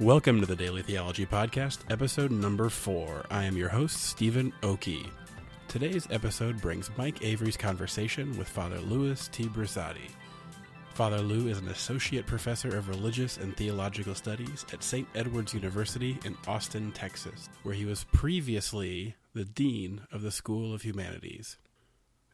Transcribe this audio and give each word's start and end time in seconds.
Welcome 0.00 0.40
to 0.40 0.46
the 0.46 0.56
Daily 0.56 0.80
Theology 0.80 1.26
Podcast, 1.26 1.80
episode 1.90 2.30
number 2.30 2.70
four. 2.70 3.26
I 3.30 3.44
am 3.44 3.54
your 3.54 3.68
host, 3.68 4.02
Stephen 4.04 4.50
Okey. 4.62 5.06
Today's 5.68 6.08
episode 6.10 6.58
brings 6.58 6.90
Mike 6.96 7.22
Avery's 7.22 7.58
conversation 7.58 8.34
with 8.38 8.48
Father 8.48 8.78
Louis 8.78 9.28
T. 9.28 9.44
Brusatti. 9.44 10.08
Father 10.94 11.18
Lou 11.18 11.48
is 11.48 11.58
an 11.58 11.68
associate 11.68 12.24
professor 12.26 12.78
of 12.78 12.88
religious 12.88 13.36
and 13.36 13.54
theological 13.54 14.14
studies 14.14 14.64
at 14.72 14.82
St. 14.82 15.06
Edward's 15.14 15.52
University 15.52 16.18
in 16.24 16.34
Austin, 16.48 16.92
Texas, 16.92 17.50
where 17.62 17.74
he 17.74 17.84
was 17.84 18.04
previously 18.04 19.16
the 19.34 19.44
dean 19.44 20.00
of 20.10 20.22
the 20.22 20.32
School 20.32 20.72
of 20.72 20.80
Humanities. 20.80 21.58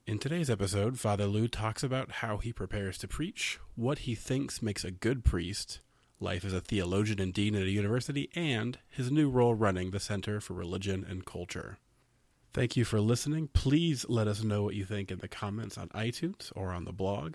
In 0.06 0.20
today's 0.20 0.48
episode, 0.48 1.00
Father 1.00 1.27
Lou 1.27 1.48
talks 1.48 1.83
about 1.83 2.12
how 2.12 2.36
he 2.36 2.52
prepares 2.52 2.96
to 2.98 3.08
preach, 3.08 3.58
what 3.74 3.98
he 4.00 4.14
thinks 4.14 4.62
makes 4.62 4.84
a 4.84 4.92
good 4.92 5.24
priest, 5.24 5.80
life 6.20 6.45
as 6.45 6.52
a 6.52 6.61
theologian 6.61 7.20
and 7.20 7.33
dean 7.33 7.55
at 7.55 7.62
a 7.62 7.70
university, 7.70 8.30
and 8.34 8.79
his 8.88 9.11
new 9.11 9.29
role 9.29 9.55
running 9.55 9.91
the 9.91 10.01
Center 10.01 10.41
for 10.41 10.55
Religion 10.55 11.05
and 11.09 11.25
Culture. 11.25 11.79
Thank 12.52 12.77
you 12.77 12.84
for 12.84 13.01
listening. 13.01 13.48
Please 13.52 14.06
let 14.09 14.27
us 14.27 14.42
know 14.42 14.62
what 14.62 14.75
you 14.75 14.84
think 14.84 15.11
in 15.11 15.19
the 15.19 15.29
comments 15.29 15.77
on 15.77 15.89
iTunes 15.91 16.51
or 16.56 16.73
on 16.73 16.87
the 16.87 16.92
blog. 16.92 17.34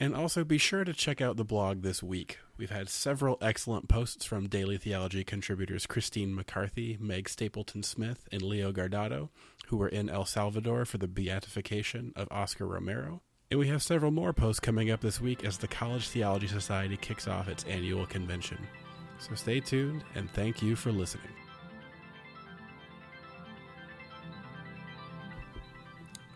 And 0.00 0.14
also 0.14 0.44
be 0.44 0.58
sure 0.58 0.84
to 0.84 0.94
check 0.94 1.20
out 1.20 1.36
the 1.36 1.44
blog 1.44 1.82
this 1.82 2.02
week. 2.02 2.38
We've 2.56 2.70
had 2.70 2.88
several 2.88 3.36
excellent 3.42 3.88
posts 3.88 4.24
from 4.24 4.48
Daily 4.48 4.78
Theology 4.78 5.24
contributors 5.24 5.86
Christine 5.86 6.34
McCarthy, 6.34 6.96
Meg 7.00 7.28
Stapleton 7.28 7.82
Smith, 7.82 8.28
and 8.30 8.40
Leo 8.40 8.72
Guardado, 8.72 9.30
who 9.66 9.76
were 9.76 9.88
in 9.88 10.08
El 10.08 10.24
Salvador 10.24 10.84
for 10.84 10.98
the 10.98 11.08
beatification 11.08 12.12
of 12.14 12.28
Oscar 12.30 12.66
Romero. 12.66 13.22
And 13.50 13.58
we 13.58 13.68
have 13.68 13.82
several 13.82 14.10
more 14.10 14.34
posts 14.34 14.60
coming 14.60 14.90
up 14.90 15.00
this 15.00 15.22
week 15.22 15.42
as 15.42 15.56
the 15.56 15.66
College 15.66 16.08
Theology 16.08 16.48
Society 16.48 16.98
kicks 16.98 17.26
off 17.26 17.48
its 17.48 17.64
annual 17.64 18.04
convention. 18.04 18.58
So 19.20 19.34
stay 19.36 19.58
tuned 19.58 20.04
and 20.14 20.30
thank 20.32 20.60
you 20.60 20.76
for 20.76 20.92
listening. 20.92 21.32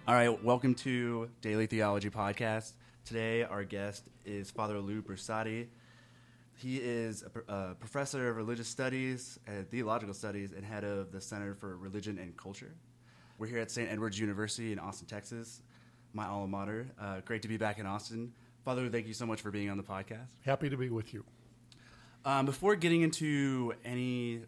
All 0.08 0.14
right, 0.14 0.42
welcome 0.42 0.74
to 0.76 1.28
Daily 1.42 1.66
Theology 1.66 2.08
Podcast. 2.08 2.72
Today, 3.04 3.42
our 3.42 3.64
guest 3.64 4.04
is 4.24 4.50
Father 4.50 4.80
Lou 4.80 5.02
Brusatti. 5.02 5.66
He 6.56 6.78
is 6.78 7.24
a, 7.24 7.52
a 7.52 7.54
uh, 7.54 7.74
professor 7.74 8.30
of 8.30 8.36
religious 8.36 8.68
studies 8.68 9.38
and 9.46 9.68
theological 9.68 10.14
studies 10.14 10.52
and 10.52 10.64
head 10.64 10.82
of 10.82 11.12
the 11.12 11.20
Center 11.20 11.54
for 11.54 11.76
Religion 11.76 12.16
and 12.16 12.34
Culture. 12.38 12.74
We're 13.36 13.48
here 13.48 13.58
at 13.58 13.70
St. 13.70 13.90
Edward's 13.90 14.18
University 14.18 14.72
in 14.72 14.78
Austin, 14.78 15.06
Texas, 15.08 15.60
my 16.12 16.26
alma 16.26 16.46
mater. 16.48 16.86
Uh, 17.00 17.20
great 17.24 17.42
to 17.42 17.48
be 17.48 17.56
back 17.56 17.78
in 17.78 17.86
Austin. 17.86 18.32
Father 18.64 18.88
thank 18.88 19.06
you 19.06 19.14
so 19.14 19.26
much 19.26 19.40
for 19.40 19.50
being 19.50 19.70
on 19.70 19.76
the 19.76 19.82
podcast. 19.82 20.28
Happy 20.44 20.68
to 20.70 20.76
be 20.76 20.88
with 20.90 21.12
you. 21.12 21.24
Um, 22.24 22.46
before 22.46 22.76
getting 22.76 23.02
into 23.02 23.74
any 23.84 24.42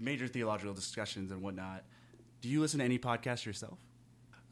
major 0.00 0.26
theological 0.26 0.72
discussions 0.74 1.30
and 1.30 1.42
whatnot, 1.42 1.84
do 2.40 2.48
you 2.48 2.60
listen 2.60 2.78
to 2.78 2.84
any 2.84 2.98
podcasts 2.98 3.44
yourself? 3.44 3.78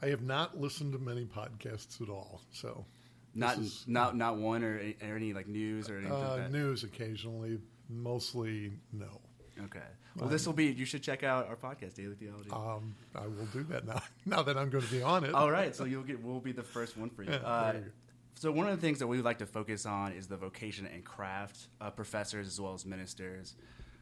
I 0.01 0.07
have 0.07 0.21
not 0.21 0.59
listened 0.59 0.93
to 0.93 0.99
many 0.99 1.25
podcasts 1.25 2.01
at 2.01 2.09
all, 2.09 2.41
so 2.51 2.85
Not 3.33 3.57
is- 3.57 3.85
not 3.87 4.15
not 4.15 4.37
one 4.37 4.63
or, 4.63 4.77
any- 4.77 4.97
or 5.01 5.15
any 5.15 5.33
like 5.33 5.47
news 5.47 5.89
or 5.89 5.97
anything 5.97 6.13
like 6.19 6.27
uh, 6.29 6.35
that. 6.37 6.51
news 6.51 6.83
occasionally, 6.83 7.59
mostly 7.89 8.73
no. 8.93 9.21
Okay. 9.63 9.79
Well, 10.17 10.29
this 10.29 10.45
will 10.45 10.53
be. 10.53 10.65
You 10.65 10.85
should 10.85 11.01
check 11.03 11.23
out 11.23 11.47
our 11.47 11.55
podcast, 11.55 11.93
Daily 11.95 12.15
Theology. 12.15 12.49
Um, 12.51 12.95
I 13.15 13.27
will 13.27 13.45
do 13.53 13.63
that 13.63 13.85
now. 13.85 14.01
Now 14.25 14.41
that 14.43 14.57
I'm 14.57 14.69
going 14.69 14.83
to 14.83 14.91
be 14.91 15.01
on 15.01 15.23
it. 15.23 15.33
All 15.33 15.51
right. 15.51 15.75
So 15.75 15.85
you'll 15.85 16.03
get. 16.03 16.21
We'll 16.21 16.39
be 16.39 16.51
the 16.51 16.63
first 16.63 16.97
one 16.97 17.09
for 17.09 17.23
you. 17.23 17.31
Yeah, 17.31 17.37
Uh, 17.37 17.73
you 17.75 17.91
so 18.37 18.51
one 18.51 18.67
of 18.67 18.75
the 18.75 18.81
things 18.85 18.99
that 18.99 19.07
we 19.07 19.15
would 19.15 19.23
like 19.25 19.37
to 19.37 19.45
focus 19.45 19.85
on 19.85 20.11
is 20.11 20.27
the 20.27 20.35
vocation 20.35 20.85
and 20.85 21.05
craft 21.05 21.67
of 21.79 21.95
professors 21.95 22.47
as 22.47 22.59
well 22.59 22.73
as 22.73 22.85
ministers. 22.85 23.55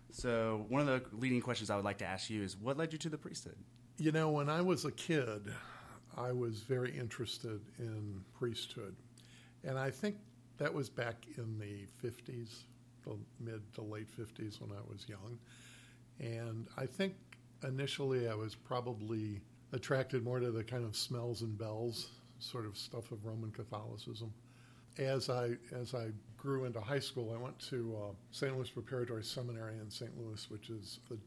So 0.09 0.66
one 0.69 0.81
of 0.81 0.88
the 0.88 1.03
leading 1.16 1.39
questions 1.41 1.69
I 1.69 1.75
would 1.75 1.85
like 1.85 1.99
to 1.99 2.05
ask 2.05 2.29
you 2.29 2.41
is, 2.44 2.57
what 2.57 2.78
led 2.78 2.94
you 2.94 2.99
to 2.99 3.09
the 3.09 3.17
priesthood? 3.17 3.55
You 3.97 4.11
know, 4.11 4.31
when 4.31 4.49
I 4.49 4.61
was 4.61 4.85
a 4.85 4.91
kid, 4.91 5.53
I 6.17 6.31
was 6.31 6.61
very 6.61 6.97
interested 6.97 7.61
in 7.78 8.22
priesthood, 8.33 8.95
and 9.63 9.78
I 9.78 9.91
think 9.91 10.16
that 10.57 10.73
was 10.73 10.89
back 10.89 11.25
in 11.38 11.59
the 11.59 11.85
'50s, 12.03 12.63
the 13.03 13.18
mid 13.40 13.62
to 13.75 13.81
late 13.81 14.08
'50s 14.18 14.62
when 14.62 14.72
I 14.72 14.81
was 14.90 15.08
young. 15.08 15.38
And 16.19 16.68
I 16.78 16.86
think 16.86 17.16
initially 17.64 18.28
I 18.28 18.36
was 18.36 18.56
probably 18.56 19.41
attracted 19.72 20.24
more 20.24 20.40
to 20.40 20.52
the 20.52 20.64
kind 20.64 20.86
of 20.86 20.96
smells 20.96 21.41
and 21.41 21.58
bells 21.58 22.09
sort 22.40 22.66
of 22.66 22.78
stuff 22.78 23.12
of 23.12 23.25
Roman 23.25 23.52
Catholicism. 23.52 24.34
As 24.97 25.30
I 25.30 25.56
as 25.72 25.96
I 25.96 26.12
grew 26.38 26.66
into 26.66 26.80
high 26.80 27.00
school, 27.00 27.34
I 27.34 27.41
went 27.41 27.58
to 27.69 27.97
uh, 28.02 28.14
St. 28.31 28.56
Louis 28.56 28.69
Preparatory 28.69 29.24
Seminary 29.24 29.78
in 29.80 29.90
St. 29.90 30.12
Louis, 30.20 30.50
which 30.52 30.70
is 30.70 31.00
the 31.09 31.18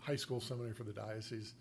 high 0.00 0.16
school 0.16 0.40
seminary 0.40 0.74
for 0.74 0.84
the 0.84 0.92
diocese. 0.92 1.54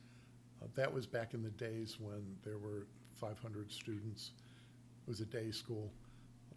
Uh, 0.61 0.67
that 0.75 0.91
was 0.91 1.05
back 1.05 1.33
in 1.33 1.43
the 1.43 1.51
days 1.51 1.97
when 1.99 2.35
there 2.43 2.57
were 2.57 2.87
500 3.19 3.71
students. 3.71 4.31
It 5.05 5.09
was 5.09 5.21
a 5.21 5.25
day 5.25 5.51
school, 5.51 5.91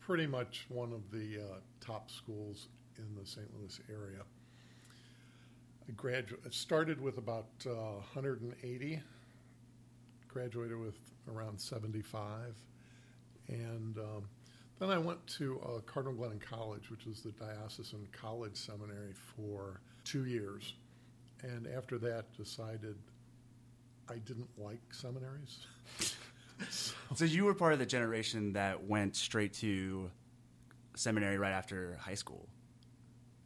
pretty 0.01 0.27
much 0.27 0.67
one 0.69 0.93
of 0.93 1.11
the 1.11 1.39
uh, 1.39 1.59
top 1.81 2.11
schools 2.11 2.69
in 2.99 3.15
the 3.19 3.27
St. 3.27 3.47
Louis 3.59 3.81
area. 3.89 4.23
I 5.89 5.93
gradu- 5.93 6.53
started 6.53 7.01
with 7.01 7.19
about 7.19 7.49
uh, 7.67 8.01
180, 8.13 9.01
graduated 10.29 10.79
with 10.79 10.99
around 11.29 11.61
75, 11.61 12.55
and 13.49 13.99
um, 13.99 14.29
then 14.79 14.91
I 14.91 14.99
went 14.99 15.25
to 15.39 15.61
uh, 15.61 15.81
Cardinal 15.81 16.17
Glennon 16.17 16.41
College, 16.41 16.91
which 16.91 17.07
was 17.07 17.21
the 17.21 17.33
diocesan 17.33 18.07
college 18.13 18.57
seminary, 18.57 19.13
for 19.13 19.81
two 20.05 20.27
years. 20.27 20.75
And 21.43 21.67
after 21.67 21.99
that, 21.99 22.33
decided 22.37 22.97
I 24.09 24.17
didn't 24.17 24.49
like 24.59 24.81
seminaries. 24.93 25.67
So 27.15 27.25
you 27.25 27.45
were 27.45 27.55
part 27.55 27.73
of 27.73 27.79
the 27.79 27.87
generation 27.87 28.53
that 28.53 28.85
went 28.85 29.17
straight 29.17 29.55
to 29.55 30.11
seminary 30.95 31.39
right 31.39 31.53
after 31.53 31.97
high 32.01 32.15
school. 32.15 32.49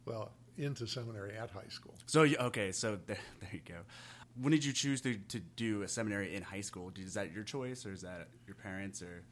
Well, 0.05 0.31
into 0.57 0.87
seminary 0.87 1.35
at 1.37 1.49
high 1.51 1.69
school. 1.69 1.95
So 2.05 2.21
okay, 2.21 2.71
so 2.71 2.97
there, 3.07 3.17
there 3.41 3.49
you 3.51 3.61
go. 3.67 3.79
When 4.39 4.51
did 4.51 4.65
you 4.65 4.73
choose 4.73 5.01
to, 5.01 5.15
to 5.29 5.39
do 5.39 5.83
a 5.83 5.87
seminary 5.87 6.35
in 6.35 6.43
high 6.43 6.61
school? 6.61 6.91
Is 6.97 7.13
that 7.13 7.31
your 7.31 7.43
choice, 7.43 7.85
or 7.85 7.93
is 7.93 8.01
that 8.01 8.27
your 8.45 8.55
parents, 8.55 9.01
or 9.01 9.23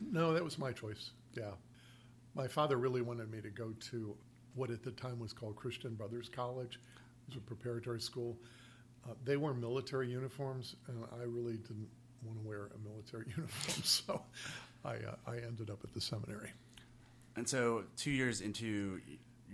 No, 0.00 0.34
that 0.34 0.44
was 0.44 0.58
my 0.58 0.72
choice. 0.72 1.10
Yeah. 1.34 1.52
My 2.34 2.48
father 2.48 2.76
really 2.76 3.02
wanted 3.02 3.30
me 3.30 3.40
to 3.40 3.50
go 3.50 3.72
to 3.90 4.14
what 4.54 4.70
at 4.70 4.82
the 4.82 4.90
time 4.90 5.18
was 5.18 5.32
called 5.32 5.56
Christian 5.56 5.94
Brothers 5.94 6.28
College. 6.28 6.78
It 7.28 7.34
was 7.34 7.36
a 7.36 7.40
preparatory 7.40 8.00
school. 8.00 8.36
Uh, 9.08 9.14
they 9.24 9.36
wore 9.36 9.54
military 9.54 10.08
uniforms, 10.08 10.76
and 10.88 11.04
I 11.18 11.24
really 11.24 11.56
didn't 11.56 11.88
want 12.22 12.40
to 12.40 12.46
wear 12.46 12.70
a 12.74 12.88
military 12.88 13.26
uniform, 13.36 13.82
so 13.82 14.22
I, 14.84 14.94
uh, 14.94 15.16
I 15.26 15.36
ended 15.38 15.70
up 15.70 15.80
at 15.82 15.92
the 15.92 16.00
seminary. 16.00 16.50
And 17.36 17.48
so, 17.48 17.84
two 17.96 18.10
years 18.10 18.42
into 18.42 19.00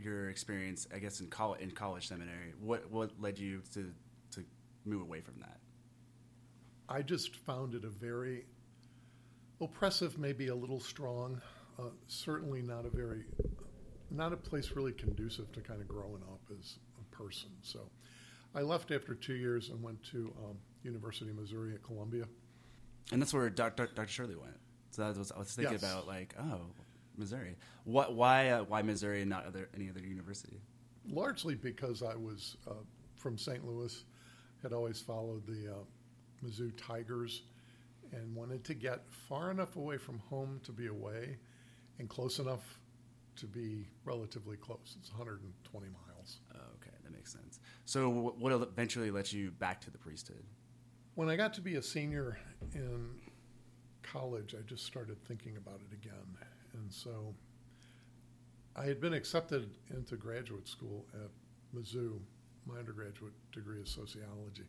your 0.03 0.31
experience, 0.31 0.87
I 0.95 0.99
guess 0.99 1.21
in 1.21 1.29
college, 1.29 1.61
in 1.61 1.71
college 1.71 2.09
seminary, 2.09 2.53
what 2.61 2.91
what 2.91 3.11
led 3.21 3.39
you 3.39 3.63
to 3.75 3.93
to 4.33 4.45
move 4.85 5.03
away 5.03 5.21
from 5.21 5.35
that? 5.41 5.59
I 6.89 7.03
just 7.03 7.37
found 7.37 7.75
it 7.75 7.85
a 7.85 7.89
very 7.91 8.47
oppressive, 9.61 10.19
maybe 10.19 10.49
a 10.49 10.55
little 10.55 10.81
strong. 10.81 11.41
Uh, 11.79 11.91
certainly 12.07 12.61
not 12.63 12.85
a 12.87 12.91
very, 12.91 13.25
not 14.11 14.33
a 14.33 14.37
place 14.37 14.73
really 14.75 14.93
conducive 14.93 15.53
to 15.53 15.61
kind 15.61 15.81
of 15.81 15.87
growing 15.87 16.23
up 16.25 16.41
as 16.59 16.79
a 17.01 17.15
person. 17.17 17.51
So, 17.63 17.89
I 18.55 18.63
left 18.63 18.91
after 18.91 19.15
two 19.15 19.35
years 19.35 19.69
and 19.69 19.81
went 19.83 20.03
to 20.11 20.33
um, 20.45 20.57
University 20.83 21.31
of 21.31 21.37
Missouri 21.37 21.75
at 21.75 21.83
Columbia. 21.85 22.25
And 23.13 23.21
that's 23.23 23.33
where 23.33 23.49
Dr. 23.51 23.89
Dr. 23.95 24.09
Shirley 24.09 24.35
went. 24.37 24.57
So 24.91 25.03
that 25.03 25.17
was 25.19 25.31
I 25.31 25.39
was 25.39 25.55
thinking 25.55 25.75
Yes. 25.75 25.83
about 25.83 26.07
like, 26.07 26.35
oh, 26.41 26.63
Missouri. 27.19 27.57
What 27.85 28.15
why 28.15 28.51
uh, 28.51 28.65
why 28.65 28.83
Missouri 28.83 29.21
and 29.21 29.31
not 29.31 29.47
other 29.47 29.69
any 29.75 29.91
other 29.91 30.01
university? 30.01 30.61
largely 31.11 31.55
because 31.55 32.03
I 32.03 32.15
was 32.15 32.57
uh, 32.69 32.75
from 33.17 33.39
St. 33.39 33.67
Louis, 33.67 34.05
had 34.63 34.73
always 34.73 35.01
followed 35.01 35.47
the 35.47 35.73
uh, 35.73 36.45
Mizzou 36.45 36.73
Tigers, 36.77 37.43
and 38.13 38.35
wanted 38.35 38.65
to 38.65 38.75
get 38.75 39.03
far 39.11 39.51
enough 39.51 39.77
away 39.77 39.99
from 39.99 40.19
home 40.31 40.61
to 40.65 40.73
be 40.73 40.87
away, 40.87 41.37
and 41.99 42.09
close 42.09 42.39
enough 42.39 42.81
to 43.37 43.47
be 43.47 43.87
relatively 44.05 44.57
close. 44.57 44.97
It's 44.99 45.11
120 45.11 45.87
miles. 45.87 46.39
Oh, 46.55 46.59
okay, 46.77 46.97
that 47.03 47.13
makes 47.13 47.33
sense. 47.33 47.61
So 47.85 48.09
what 48.39 48.53
eventually 48.53 49.11
led 49.11 49.31
you 49.31 49.51
back 49.51 49.81
to 49.83 49.91
the 49.91 49.99
priesthood? 49.99 50.45
When 51.15 51.29
I 51.29 51.37
got 51.37 51.55
to 51.55 51.61
be 51.61 51.77
a 51.77 51.83
senior 51.83 52.39
in 52.75 53.11
college, 54.03 54.55
I 54.59 54.63
just 54.63 54.87
started 54.87 55.23
thinking 55.27 55.57
about 55.57 55.81
it 55.89 55.95
again, 55.95 56.37
and 56.79 56.93
so 56.93 57.35
I 58.77 58.85
had 58.85 59.01
been 59.01 59.15
accepted 59.15 59.71
into 59.91 60.17
graduate 60.17 60.69
school 60.69 61.07
at 61.15 61.31
Mizzou. 61.77 62.19
My 62.67 62.79
undergraduate 62.79 63.33
degree 63.53 63.81
is 63.81 63.91
sociology, 63.91 64.69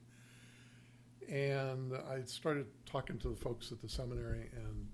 and 1.29 1.93
I 2.09 2.23
started 2.23 2.67
talking 2.85 3.17
to 3.19 3.29
the 3.29 3.35
folks 3.35 3.71
at 3.71 3.81
the 3.81 3.89
seminary, 3.89 4.49
and 4.55 4.87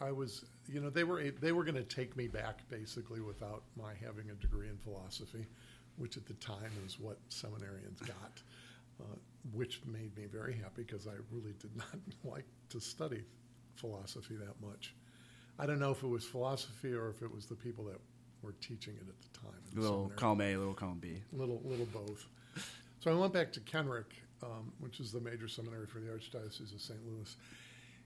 I 0.00 0.12
was, 0.12 0.44
you 0.66 0.80
know, 0.80 0.90
they 0.90 1.04
were 1.04 1.30
they 1.30 1.52
were 1.52 1.64
going 1.64 1.76
to 1.76 1.84
take 1.84 2.16
me 2.16 2.26
back 2.26 2.68
basically 2.68 3.20
without 3.20 3.62
my 3.76 3.92
having 4.02 4.30
a 4.30 4.34
degree 4.34 4.68
in 4.68 4.78
philosophy, 4.78 5.46
which 5.96 6.16
at 6.16 6.26
the 6.26 6.34
time 6.34 6.72
is 6.86 6.98
what 6.98 7.18
seminarians 7.28 8.00
got, 8.00 8.42
uh, 9.00 9.16
which 9.52 9.82
made 9.86 10.16
me 10.16 10.24
very 10.26 10.54
happy 10.54 10.82
because 10.82 11.06
I 11.06 11.14
really 11.30 11.54
did 11.60 11.76
not 11.76 11.98
like 12.24 12.46
to 12.70 12.80
study 12.80 13.22
philosophy 13.76 14.36
that 14.36 14.60
much. 14.66 14.94
I 15.58 15.66
don't 15.66 15.78
know 15.78 15.90
if 15.90 16.02
it 16.02 16.08
was 16.08 16.24
philosophy 16.24 16.92
or 16.92 17.08
if 17.08 17.22
it 17.22 17.32
was 17.32 17.46
the 17.46 17.54
people 17.54 17.84
that 17.84 17.98
were 18.42 18.52
teaching 18.60 18.94
it 18.94 19.08
at 19.08 19.20
the 19.32 19.38
time. 19.40 19.58
the 19.74 19.80
Little 19.80 19.96
seminary. 20.10 20.16
column 20.18 20.40
A, 20.42 20.56
little 20.56 20.74
column 20.74 20.98
B. 20.98 21.22
little 21.32 21.60
little 21.64 21.86
both. 21.86 22.26
So 23.00 23.10
I 23.10 23.14
went 23.14 23.32
back 23.32 23.52
to 23.52 23.60
Kenrick, 23.60 24.12
um, 24.42 24.72
which 24.80 25.00
is 25.00 25.12
the 25.12 25.20
major 25.20 25.48
seminary 25.48 25.86
for 25.86 26.00
the 26.00 26.08
Archdiocese 26.08 26.74
of 26.74 26.80
St. 26.80 26.98
Louis, 27.06 27.36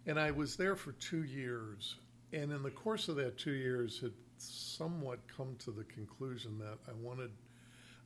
and 0.06 0.18
I 0.18 0.30
was 0.30 0.56
there 0.56 0.76
for 0.76 0.92
two 0.92 1.24
years. 1.24 1.96
And 2.32 2.52
in 2.52 2.62
the 2.62 2.70
course 2.70 3.08
of 3.08 3.16
that 3.16 3.38
two 3.38 3.52
years, 3.54 3.98
had 4.00 4.12
somewhat 4.38 5.18
come 5.34 5.56
to 5.60 5.70
the 5.72 5.82
conclusion 5.84 6.58
that 6.58 6.78
I 6.88 6.92
wanted, 7.00 7.30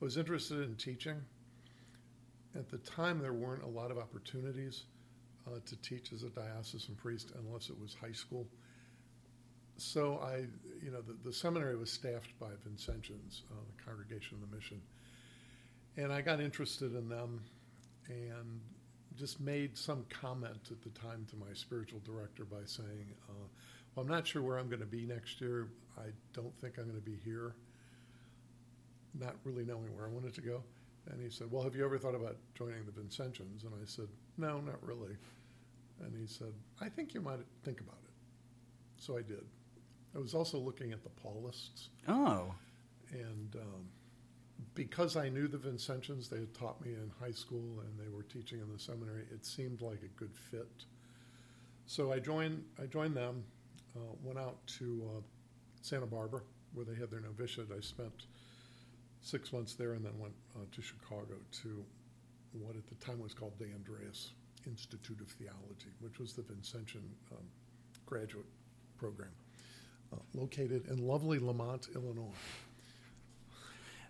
I 0.01 0.05
was 0.05 0.17
interested 0.17 0.61
in 0.63 0.77
teaching. 0.77 1.21
At 2.57 2.71
the 2.71 2.79
time, 2.79 3.19
there 3.19 3.33
weren't 3.35 3.65
a 3.65 3.69
lot 3.69 3.91
of 3.91 3.99
opportunities 3.99 4.85
uh, 5.47 5.59
to 5.67 5.77
teach 5.83 6.13
as 6.13 6.23
a 6.23 6.31
diocesan 6.31 6.95
priest 6.95 7.33
unless 7.37 7.69
it 7.69 7.79
was 7.79 7.95
high 8.01 8.13
school. 8.13 8.47
So 9.77 10.21
I, 10.23 10.47
you 10.83 10.91
know, 10.91 11.01
the, 11.01 11.17
the 11.25 11.33
seminary 11.33 11.77
was 11.77 11.91
staffed 11.91 12.39
by 12.39 12.51
Vincentians, 12.67 13.43
uh, 13.51 13.57
the 13.77 13.83
Congregation 13.85 14.39
of 14.41 14.49
the 14.49 14.57
Mission, 14.57 14.81
and 15.97 16.13
I 16.13 16.21
got 16.21 16.41
interested 16.41 16.95
in 16.95 17.09
them, 17.09 17.43
and 18.09 18.61
just 19.17 19.41
made 19.41 19.77
some 19.77 20.05
comment 20.09 20.69
at 20.71 20.83
the 20.83 20.91
time 20.91 21.27
to 21.31 21.37
my 21.37 21.53
spiritual 21.55 22.01
director 22.05 22.45
by 22.45 22.65
saying, 22.67 23.07
uh, 23.29 23.47
"Well, 23.95 24.05
I'm 24.05 24.09
not 24.09 24.27
sure 24.27 24.43
where 24.43 24.59
I'm 24.59 24.69
going 24.69 24.81
to 24.81 24.87
be 24.87 25.07
next 25.07 25.41
year. 25.41 25.69
I 25.99 26.07
don't 26.33 26.57
think 26.61 26.79
I'm 26.79 26.85
going 26.85 27.01
to 27.01 27.05
be 27.05 27.19
here." 27.25 27.55
Not 29.19 29.37
really 29.45 29.65
knowing 29.65 29.95
where 29.95 30.07
I 30.07 30.09
wanted 30.09 30.35
to 30.35 30.41
go, 30.41 30.63
and 31.11 31.21
he 31.21 31.31
said, 31.31 31.51
"Well, 31.51 31.63
have 31.63 31.75
you 31.75 31.85
ever 31.85 31.99
thought 31.99 32.15
about 32.15 32.37
joining 32.55 32.85
the 32.85 32.93
Vincentians?" 32.93 33.65
And 33.65 33.73
I 33.75 33.85
said, 33.87 34.09
"No, 34.37 34.61
not 34.61 34.85
really." 34.87 35.17
And 36.01 36.17
he 36.17 36.27
said, 36.27 36.53
"I 36.81 36.89
think 36.89 37.15
you 37.15 37.21
might 37.21 37.39
think 37.65 37.81
about 37.81 37.99
it." 38.05 39.03
So 39.03 39.17
I 39.17 39.23
did. 39.23 39.45
I 40.15 40.19
was 40.19 40.35
also 40.35 40.59
looking 40.59 40.93
at 40.93 41.03
the 41.03 41.11
Paulists, 41.11 41.89
Oh, 42.09 42.55
and 43.13 43.57
um, 43.57 43.89
because 44.75 45.17
I 45.17 45.29
knew 45.29 45.49
the 45.49 45.59
Vincentians, 45.59 46.29
they 46.29 46.39
had 46.39 46.55
taught 46.55 46.81
me 46.85 46.93
in 46.93 47.11
high 47.21 47.33
school 47.33 47.81
and 47.81 47.99
they 47.99 48.09
were 48.15 48.23
teaching 48.23 48.61
in 48.61 48.73
the 48.73 48.79
seminary. 48.79 49.25
It 49.33 49.45
seemed 49.45 49.81
like 49.83 50.03
a 50.03 50.09
good 50.19 50.35
fit. 50.35 50.85
So 51.87 52.13
I 52.13 52.19
joined. 52.19 52.65
I 52.83 52.87
joined 52.87 53.17
them. 53.17 53.45
Uh, 53.97 54.01
went 54.23 54.39
out 54.39 54.65
to 54.79 55.09
uh, 55.17 55.21
Santa 55.83 56.07
Barbara 56.07 56.41
where 56.73 56.85
they 56.85 56.95
had 56.95 57.11
their 57.11 57.21
novitiate. 57.21 57.69
I 57.77 57.81
spent 57.81 58.27
six 59.21 59.53
months 59.53 59.75
there 59.75 59.93
and 59.93 60.05
then 60.05 60.19
went 60.19 60.35
uh, 60.57 60.65
to 60.73 60.83
Chicago 60.83 61.35
to 61.63 61.85
what 62.53 62.75
at 62.77 62.87
the 62.89 62.95
time 62.97 63.21
was 63.21 63.35
called 63.35 63.57
De 63.59 63.65
Andreis 63.67 64.31
Institute 64.67 65.21
of 65.21 65.29
Theology, 65.29 65.93
which 66.01 66.19
was 66.19 66.33
the 66.33 66.43
Vincentian 66.43 67.05
um, 67.33 67.45
graduate 68.07 68.47
program, 68.97 69.31
located 70.35 70.87
in 70.89 70.99
lovely 70.99 71.39
Lemont, 71.39 71.89
Illinois. 71.95 72.33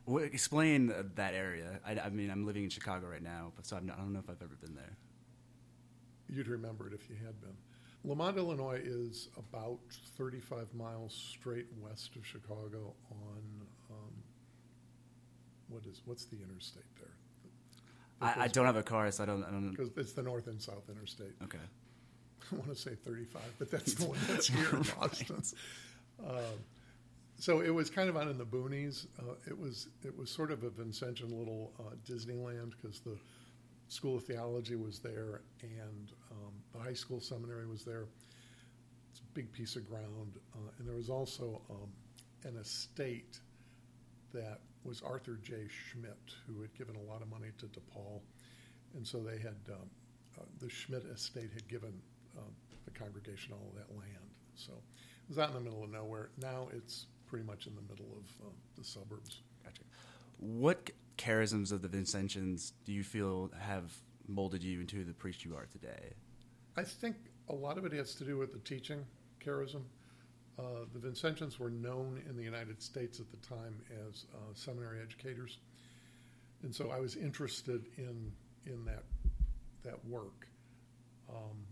Well, 0.06 0.24
explain 0.24 0.90
uh, 0.90 1.04
that 1.14 1.34
area. 1.34 1.80
I, 1.86 1.98
I 1.98 2.08
mean, 2.10 2.30
I'm 2.30 2.44
living 2.44 2.64
in 2.64 2.70
Chicago 2.70 3.06
right 3.06 3.22
now, 3.22 3.52
but 3.56 3.66
so 3.66 3.76
I'm 3.76 3.86
not, 3.86 3.98
I 3.98 4.00
don't 4.00 4.12
know 4.12 4.18
if 4.18 4.28
I've 4.28 4.42
ever 4.42 4.56
been 4.60 4.74
there. 4.74 4.96
You'd 6.28 6.48
remember 6.48 6.86
it 6.86 6.92
if 6.92 7.08
you 7.08 7.16
had 7.16 7.40
been. 7.40 7.56
Lemont, 8.04 8.36
Illinois 8.36 8.80
is 8.84 9.28
about 9.38 9.78
35 10.18 10.74
miles 10.74 11.14
straight 11.14 11.66
west 11.80 12.16
of 12.16 12.26
Chicago 12.26 12.94
on 13.10 13.42
um, 13.90 14.12
what 15.68 15.84
is 15.86 16.02
what's 16.04 16.26
the 16.26 16.36
interstate 16.36 16.84
there? 17.00 17.14
I, 18.20 18.44
I 18.44 18.48
don't 18.48 18.66
have 18.66 18.76
a 18.76 18.82
car, 18.82 19.10
so 19.10 19.22
I 19.22 19.26
don't. 19.26 19.42
I 19.42 19.50
don't. 19.50 19.70
because 19.70 19.90
it's 19.96 20.12
the 20.12 20.22
north 20.22 20.46
and 20.46 20.60
south 20.60 20.88
interstate. 20.88 21.32
Okay. 21.42 21.58
I 22.52 22.56
want 22.56 22.68
to 22.68 22.76
say 22.76 22.94
35, 22.94 23.42
but 23.58 23.70
that's 23.70 23.94
the 23.94 24.06
one 24.06 24.18
that's 24.28 24.48
here 24.48 24.68
in 24.72 24.84
Austin. 25.00 25.42
Um, 26.22 26.58
so 27.38 27.60
it 27.60 27.70
was 27.70 27.90
kind 27.90 28.08
of 28.08 28.16
out 28.16 28.28
in 28.28 28.38
the 28.38 28.46
boonies. 28.46 29.06
Uh, 29.18 29.34
it 29.46 29.58
was 29.58 29.88
it 30.04 30.16
was 30.16 30.30
sort 30.30 30.50
of 30.50 30.62
a 30.62 30.70
Vincentian 30.70 31.36
little 31.36 31.72
uh, 31.80 31.94
Disneyland 32.08 32.72
because 32.80 33.00
the 33.00 33.18
School 33.88 34.16
of 34.16 34.24
Theology 34.24 34.76
was 34.76 34.98
there 34.98 35.42
and 35.62 36.12
um, 36.30 36.52
the 36.72 36.78
high 36.78 36.94
school 36.94 37.20
seminary 37.20 37.66
was 37.66 37.84
there. 37.84 38.06
It's 39.10 39.20
a 39.20 39.34
big 39.34 39.52
piece 39.52 39.76
of 39.76 39.88
ground, 39.88 40.38
uh, 40.54 40.70
and 40.78 40.88
there 40.88 40.96
was 40.96 41.10
also 41.10 41.60
um, 41.70 41.90
an 42.44 42.56
estate 42.56 43.38
that 44.32 44.60
was 44.82 45.02
Arthur 45.02 45.38
J. 45.42 45.68
Schmitt, 45.68 46.34
who 46.46 46.60
had 46.60 46.74
given 46.74 46.96
a 46.96 47.10
lot 47.10 47.22
of 47.22 47.28
money 47.28 47.48
to 47.58 47.66
DePaul, 47.66 48.20
and 48.94 49.06
so 49.06 49.22
they 49.22 49.38
had 49.38 49.56
um, 49.70 49.88
uh, 50.38 50.44
the 50.60 50.68
Schmitt 50.68 51.04
estate 51.04 51.50
had 51.52 51.68
given 51.68 51.92
um, 52.36 52.52
the 52.84 52.90
congregation 52.90 53.52
all 53.52 53.72
that 53.76 53.94
land. 53.96 54.30
So 54.56 54.72
it 55.24 55.28
was 55.28 55.38
out 55.38 55.48
in 55.48 55.54
the 55.54 55.60
middle 55.60 55.82
of 55.82 55.90
nowhere. 55.90 56.30
Now 56.40 56.68
it's 56.72 57.06
pretty 57.26 57.44
much 57.44 57.66
in 57.66 57.74
the 57.74 57.82
middle 57.82 58.16
of 58.16 58.46
uh, 58.46 58.50
the 58.76 58.84
suburbs. 58.84 59.40
Gotcha. 59.64 59.82
What 60.38 60.90
charisms 61.16 61.72
of 61.72 61.82
the 61.82 61.88
Vincentians 61.88 62.72
do 62.84 62.92
you 62.92 63.02
feel 63.02 63.50
have 63.58 63.92
molded 64.28 64.62
you 64.62 64.80
into 64.80 65.04
the 65.04 65.14
priest 65.14 65.44
you 65.44 65.54
are 65.56 65.66
today? 65.66 66.14
I 66.76 66.82
think 66.82 67.16
a 67.48 67.54
lot 67.54 67.78
of 67.78 67.84
it 67.84 67.92
has 67.92 68.14
to 68.16 68.24
do 68.24 68.38
with 68.38 68.52
the 68.52 68.58
teaching 68.58 69.04
charism. 69.44 69.82
Uh, 70.58 70.86
the 70.92 71.00
Vincentians 71.00 71.58
were 71.58 71.70
known 71.70 72.22
in 72.28 72.36
the 72.36 72.42
United 72.42 72.80
States 72.80 73.18
at 73.20 73.30
the 73.30 73.36
time 73.38 73.80
as 74.08 74.26
uh, 74.34 74.38
seminary 74.54 75.00
educators, 75.02 75.58
and 76.62 76.72
so 76.72 76.90
I 76.90 77.00
was 77.00 77.16
interested 77.16 77.86
in 77.96 78.32
in 78.66 78.84
that 78.84 79.02
that 79.82 80.04
work. 80.06 80.46
Um, 81.28 81.66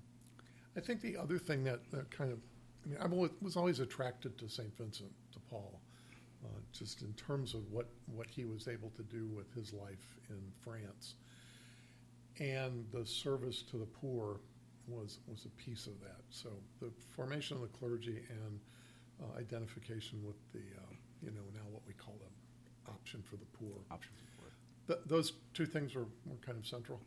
I 0.76 0.80
think 0.80 1.00
the 1.00 1.16
other 1.16 1.38
thing 1.38 1.64
that, 1.64 1.80
that 1.90 2.10
kind 2.10 2.32
of, 2.32 2.38
I 2.84 2.88
mean, 2.88 2.98
I 3.00 3.30
was 3.44 3.56
always 3.56 3.80
attracted 3.80 4.38
to 4.38 4.48
St. 4.48 4.76
Vincent 4.76 5.12
de 5.32 5.38
Paul, 5.50 5.80
uh, 6.44 6.48
just 6.72 7.02
in 7.02 7.12
terms 7.14 7.54
of 7.54 7.70
what, 7.70 7.88
what 8.06 8.26
he 8.26 8.44
was 8.44 8.66
able 8.68 8.90
to 8.96 9.02
do 9.02 9.26
with 9.28 9.52
his 9.54 9.72
life 9.72 10.16
in 10.28 10.40
France. 10.62 11.14
And 12.40 12.86
the 12.92 13.06
service 13.06 13.62
to 13.70 13.76
the 13.76 13.86
poor 13.86 14.40
was, 14.88 15.18
was 15.26 15.44
a 15.44 15.62
piece 15.62 15.86
of 15.86 16.00
that. 16.00 16.22
So 16.30 16.48
the 16.80 16.90
formation 17.14 17.56
of 17.56 17.62
the 17.62 17.68
clergy 17.68 18.22
and 18.28 18.58
uh, 19.22 19.38
identification 19.38 20.20
with 20.24 20.36
the, 20.52 20.58
uh, 20.58 20.94
you 21.20 21.30
know, 21.30 21.42
now 21.54 21.68
what 21.70 21.82
we 21.86 21.92
call 21.92 22.18
the 22.18 22.90
option 22.90 23.22
for 23.22 23.36
the 23.36 23.46
poor. 23.52 23.78
Option 23.90 24.12
for 24.36 24.46
it. 24.48 24.52
Th- 24.88 25.06
those 25.06 25.34
two 25.54 25.66
things 25.66 25.94
were, 25.94 26.06
were 26.26 26.36
kind 26.44 26.58
of 26.58 26.66
central. 26.66 27.00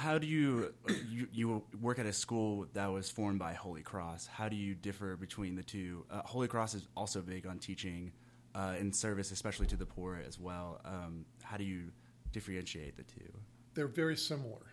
How 0.00 0.18
do 0.18 0.26
you, 0.26 0.72
you 1.10 1.28
you 1.30 1.62
work 1.80 1.98
at 1.98 2.06
a 2.06 2.12
school 2.12 2.66
that 2.72 2.90
was 2.90 3.10
formed 3.10 3.38
by 3.38 3.52
Holy 3.52 3.82
Cross? 3.82 4.26
How 4.26 4.48
do 4.48 4.56
you 4.56 4.74
differ 4.74 5.16
between 5.16 5.54
the 5.56 5.62
two? 5.62 6.06
Uh, 6.10 6.22
Holy 6.24 6.48
Cross 6.48 6.74
is 6.74 6.88
also 6.96 7.20
big 7.20 7.46
on 7.46 7.58
teaching 7.58 8.12
uh, 8.54 8.76
in 8.78 8.92
service, 8.94 9.30
especially 9.30 9.66
to 9.66 9.76
the 9.76 9.84
poor 9.84 10.18
as 10.26 10.38
well. 10.38 10.80
Um, 10.86 11.26
how 11.42 11.58
do 11.58 11.64
you 11.64 11.92
differentiate 12.32 12.96
the 12.96 13.02
two? 13.02 13.30
they're 13.74 13.86
very 13.86 14.16
similar 14.16 14.66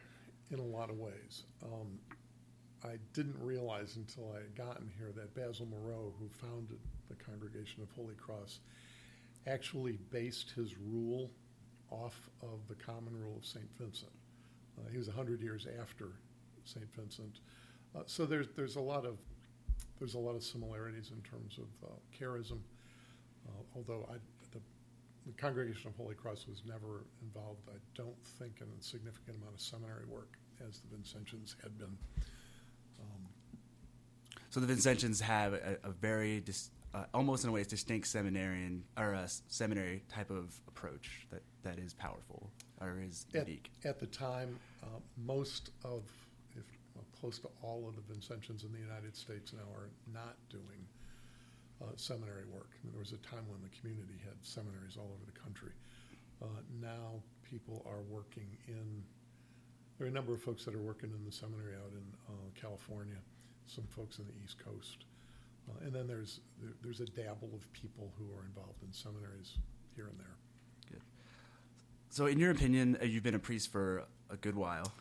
in 0.51 0.59
a 0.59 0.63
lot 0.63 0.89
of 0.89 0.97
ways. 0.97 1.43
Um, 1.63 1.99
I 2.83 2.97
didn't 3.13 3.37
realize 3.41 3.95
until 3.95 4.31
I 4.35 4.39
had 4.39 4.55
gotten 4.55 4.91
here 4.97 5.11
that 5.15 5.33
Basil 5.33 5.65
Moreau, 5.65 6.13
who 6.19 6.29
founded 6.29 6.79
the 7.09 7.15
Congregation 7.15 7.81
of 7.81 7.91
Holy 7.91 8.15
Cross, 8.15 8.59
actually 9.45 9.97
based 10.11 10.51
his 10.51 10.77
rule 10.77 11.31
off 11.89 12.29
of 12.41 12.67
the 12.67 12.75
common 12.75 13.15
rule 13.17 13.37
of 13.37 13.45
St. 13.45 13.67
Vincent. 13.77 14.11
Uh, 14.77 14.89
he 14.91 14.97
was 14.97 15.07
100 15.07 15.41
years 15.41 15.67
after 15.79 16.13
St. 16.65 16.85
Vincent. 16.95 17.39
Uh, 17.95 18.01
so 18.05 18.25
there's, 18.25 18.47
there's, 18.55 18.75
a 18.75 18.81
lot 18.81 19.05
of, 19.05 19.17
there's 19.99 20.13
a 20.13 20.19
lot 20.19 20.35
of 20.35 20.43
similarities 20.43 21.11
in 21.11 21.21
terms 21.21 21.57
of 21.57 21.89
uh, 21.89 21.93
charism, 22.17 22.59
uh, 23.47 23.63
although 23.75 24.07
I, 24.11 24.15
the 24.51 24.59
the 25.27 25.33
Congregation 25.33 25.89
of 25.89 25.95
Holy 25.97 26.15
Cross 26.15 26.45
was 26.47 26.61
never 26.65 27.03
involved, 27.21 27.67
I 27.67 27.77
don't 27.95 28.15
think, 28.39 28.61
in 28.61 28.67
a 28.67 28.81
significant 28.81 29.37
amount 29.37 29.55
of 29.55 29.61
seminary 29.61 30.05
work 30.07 30.37
as 30.65 30.79
the 30.79 30.95
Vincentians 30.95 31.55
had 31.61 31.77
been. 31.77 31.97
Um, 32.99 33.27
So 34.49 34.61
the 34.61 34.73
Vincentians 34.73 35.19
have 35.19 35.53
a, 35.53 35.77
a 35.83 35.89
very 35.89 36.39
dis, 36.39 36.71
uh, 36.93 37.03
almost 37.13 37.43
in 37.43 37.49
a 37.49 37.53
way 37.53 37.63
distinct 37.63 38.07
seminarian 38.07 38.85
or 38.97 39.13
a 39.13 39.27
seminary 39.49 40.03
type 40.07 40.31
of 40.31 40.57
approach 40.67 41.27
that, 41.29 41.43
that 41.63 41.77
is 41.77 41.93
powerful 41.93 42.49
or 42.81 43.01
is 43.01 43.25
at, 43.33 43.47
unique. 43.47 43.71
at 43.85 43.99
the 43.99 44.05
time, 44.07 44.59
uh, 44.83 44.99
most 45.25 45.71
of, 45.83 46.03
if 46.55 46.63
well, 46.95 47.05
close 47.19 47.39
to 47.39 47.49
all 47.61 47.87
of 47.87 47.95
the 47.95 48.13
Vincentians 48.13 48.63
in 48.63 48.71
the 48.71 48.79
United 48.79 49.15
States 49.15 49.53
now 49.53 49.67
are 49.75 49.89
not 50.13 50.35
doing 50.49 50.85
uh, 51.81 51.93
seminary 51.95 52.45
work. 52.51 52.69
I 52.73 52.85
mean, 52.85 52.93
there 52.93 52.99
was 52.99 53.13
a 53.13 53.17
time 53.17 53.45
when 53.49 53.61
the 53.61 53.73
community 53.79 54.17
had 54.23 54.33
seminaries 54.41 54.97
all 54.97 55.11
over 55.13 55.25
the 55.25 55.39
country. 55.39 55.71
Uh, 56.41 56.61
now 56.81 57.21
people 57.43 57.85
are 57.89 58.01
working 58.09 58.47
in. 58.67 59.03
There 59.97 60.05
are 60.05 60.09
a 60.09 60.13
number 60.13 60.33
of 60.33 60.41
folks 60.41 60.65
that 60.65 60.75
are 60.75 60.81
working 60.81 61.11
in 61.11 61.25
the 61.25 61.31
seminary 61.31 61.73
out 61.73 61.91
in 61.91 62.05
uh, 62.29 62.49
California, 62.59 63.17
some 63.65 63.85
folks 63.85 64.19
in 64.19 64.25
the 64.25 64.33
East 64.43 64.57
Coast, 64.63 65.05
uh, 65.69 65.85
and 65.85 65.93
then 65.93 66.07
there's 66.07 66.41
there, 66.61 66.73
there's 66.83 67.01
a 67.01 67.05
dabble 67.05 67.49
of 67.53 67.71
people 67.73 68.13
who 68.17 68.25
are 68.37 68.45
involved 68.45 68.83
in 68.83 68.93
seminaries 68.93 69.57
here 69.95 70.07
and 70.07 70.19
there. 70.19 70.37
So, 72.17 72.25
in 72.25 72.39
your 72.39 72.49
opinion, 72.49 72.97
uh, 72.99 73.05
you've 73.05 73.21
been 73.21 73.35
a 73.35 73.39
priest 73.39 73.71
for 73.71 74.03
a 74.31 74.37
good 74.37 74.55
while. 74.55 74.91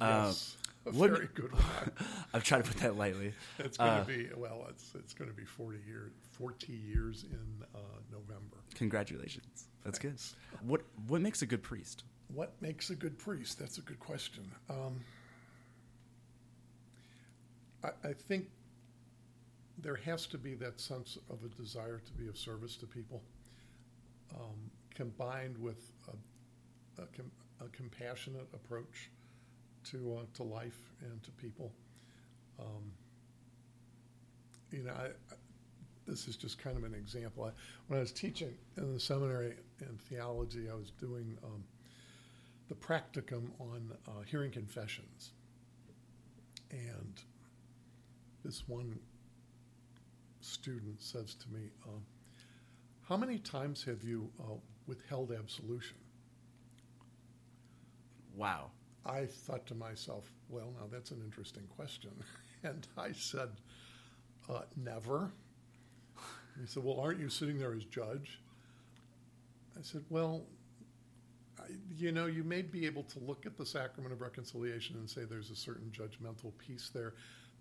Um, 0.00 0.26
Yes, 0.26 0.56
a 0.86 0.92
what- 0.92 1.10
very 1.10 1.26
good 1.34 1.52
one. 1.52 1.90
I've 2.32 2.44
tried 2.44 2.62
to 2.64 2.70
put 2.70 2.80
that 2.82 2.94
lightly. 2.96 3.32
It's 3.58 3.76
going 3.76 3.90
Uh, 3.90 4.04
to 4.04 4.06
be 4.06 4.28
well. 4.36 4.64
It's 4.70 4.94
it's 4.94 5.12
going 5.12 5.28
to 5.28 5.36
be 5.36 5.44
forty 5.44 5.80
years. 5.84 6.12
Forty 6.30 6.72
years 6.72 7.24
in 7.24 7.64
uh, 7.74 7.78
November. 8.12 8.58
Congratulations. 8.76 9.66
That's 9.82 9.98
Thanks. 9.98 10.36
good. 10.52 10.60
What 10.70 10.82
What 11.08 11.20
makes 11.20 11.42
a 11.42 11.46
good 11.46 11.64
priest? 11.64 12.04
What 12.28 12.52
makes 12.62 12.90
a 12.90 12.94
good 12.94 13.18
priest? 13.18 13.58
That's 13.58 13.78
a 13.78 13.82
good 13.82 13.98
question. 13.98 14.44
Um, 14.70 15.00
I, 17.82 17.88
I 18.10 18.12
think 18.12 18.50
there 19.78 19.96
has 19.96 20.26
to 20.28 20.38
be 20.38 20.54
that 20.54 20.80
sense 20.80 21.18
of 21.28 21.42
a 21.42 21.48
desire 21.60 21.98
to 21.98 22.12
be 22.12 22.28
of 22.28 22.38
service 22.38 22.76
to 22.76 22.86
people, 22.86 23.20
um, 24.32 24.70
combined 24.94 25.58
with 25.58 25.92
a, 26.08 27.02
a, 27.02 27.06
com- 27.06 27.30
a 27.60 27.68
compassionate 27.68 28.48
approach 28.54 29.10
to 29.90 30.18
uh, 30.18 30.24
to 30.34 30.42
life 30.42 30.92
and 31.02 31.22
to 31.22 31.30
people. 31.32 31.72
Um, 32.58 32.92
you 34.70 34.82
know, 34.84 34.92
I, 34.92 35.06
I, 35.06 35.36
this 36.06 36.28
is 36.28 36.36
just 36.36 36.58
kind 36.58 36.76
of 36.76 36.84
an 36.84 36.94
example. 36.94 37.44
I, 37.44 37.50
when 37.88 37.98
I 37.98 38.00
was 38.00 38.12
teaching 38.12 38.54
in 38.76 38.92
the 38.92 39.00
seminary 39.00 39.54
in 39.80 39.98
theology, 40.08 40.68
I 40.70 40.74
was 40.74 40.90
doing 41.00 41.36
um, 41.44 41.64
the 42.68 42.74
practicum 42.74 43.50
on 43.60 43.90
uh, 44.08 44.22
hearing 44.26 44.50
confessions. 44.50 45.32
And 46.70 47.20
this 48.44 48.68
one 48.68 48.98
student 50.40 51.00
says 51.00 51.34
to 51.34 51.48
me, 51.52 51.70
um, 51.86 52.02
How 53.08 53.16
many 53.16 53.38
times 53.38 53.84
have 53.84 54.02
you 54.02 54.30
uh, 54.40 54.54
withheld 54.86 55.32
absolution? 55.32 55.96
Wow. 58.36 58.70
I 59.06 59.26
thought 59.26 59.66
to 59.66 59.74
myself, 59.74 60.30
Well, 60.48 60.72
now 60.78 60.86
that's 60.90 61.10
an 61.10 61.20
interesting 61.24 61.64
question. 61.76 62.10
And 62.62 62.86
I 62.96 63.12
said, 63.12 63.50
uh, 64.48 64.62
Never. 64.74 65.30
He 66.58 66.66
said, 66.66 66.82
Well, 66.82 66.98
aren't 66.98 67.20
you 67.20 67.28
sitting 67.28 67.58
there 67.58 67.74
as 67.74 67.84
judge? 67.84 68.40
I 69.78 69.82
said, 69.82 70.02
Well, 70.08 70.46
I, 71.58 71.64
you 71.94 72.10
know, 72.10 72.26
you 72.26 72.42
may 72.42 72.62
be 72.62 72.86
able 72.86 73.02
to 73.04 73.18
look 73.18 73.44
at 73.44 73.56
the 73.58 73.66
sacrament 73.66 74.12
of 74.12 74.20
reconciliation 74.22 74.96
and 74.96 75.08
say 75.08 75.24
there's 75.24 75.50
a 75.50 75.56
certain 75.56 75.90
judgmental 75.90 76.56
piece 76.58 76.88
there. 76.88 77.14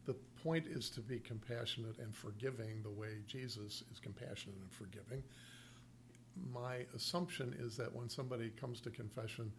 The 0.06 0.16
point 0.44 0.68
is 0.68 0.90
to 0.92 1.02
be 1.02 1.20
compassionate 1.20 1.98
and 2.00 2.16
forgiving 2.16 2.82
the 2.84 2.90
way 2.90 3.20
Jesus 3.28 3.84
is 3.92 4.00
compassionate 4.00 4.58
and 4.62 4.72
forgiving. 4.72 5.24
My 6.54 6.86
assumption 6.96 7.56
is 7.60 7.78
that 7.78 7.94
when 7.94 8.10
somebody 8.10 8.50
comes 8.50 8.82
to 8.82 8.90
confession, 8.90 9.52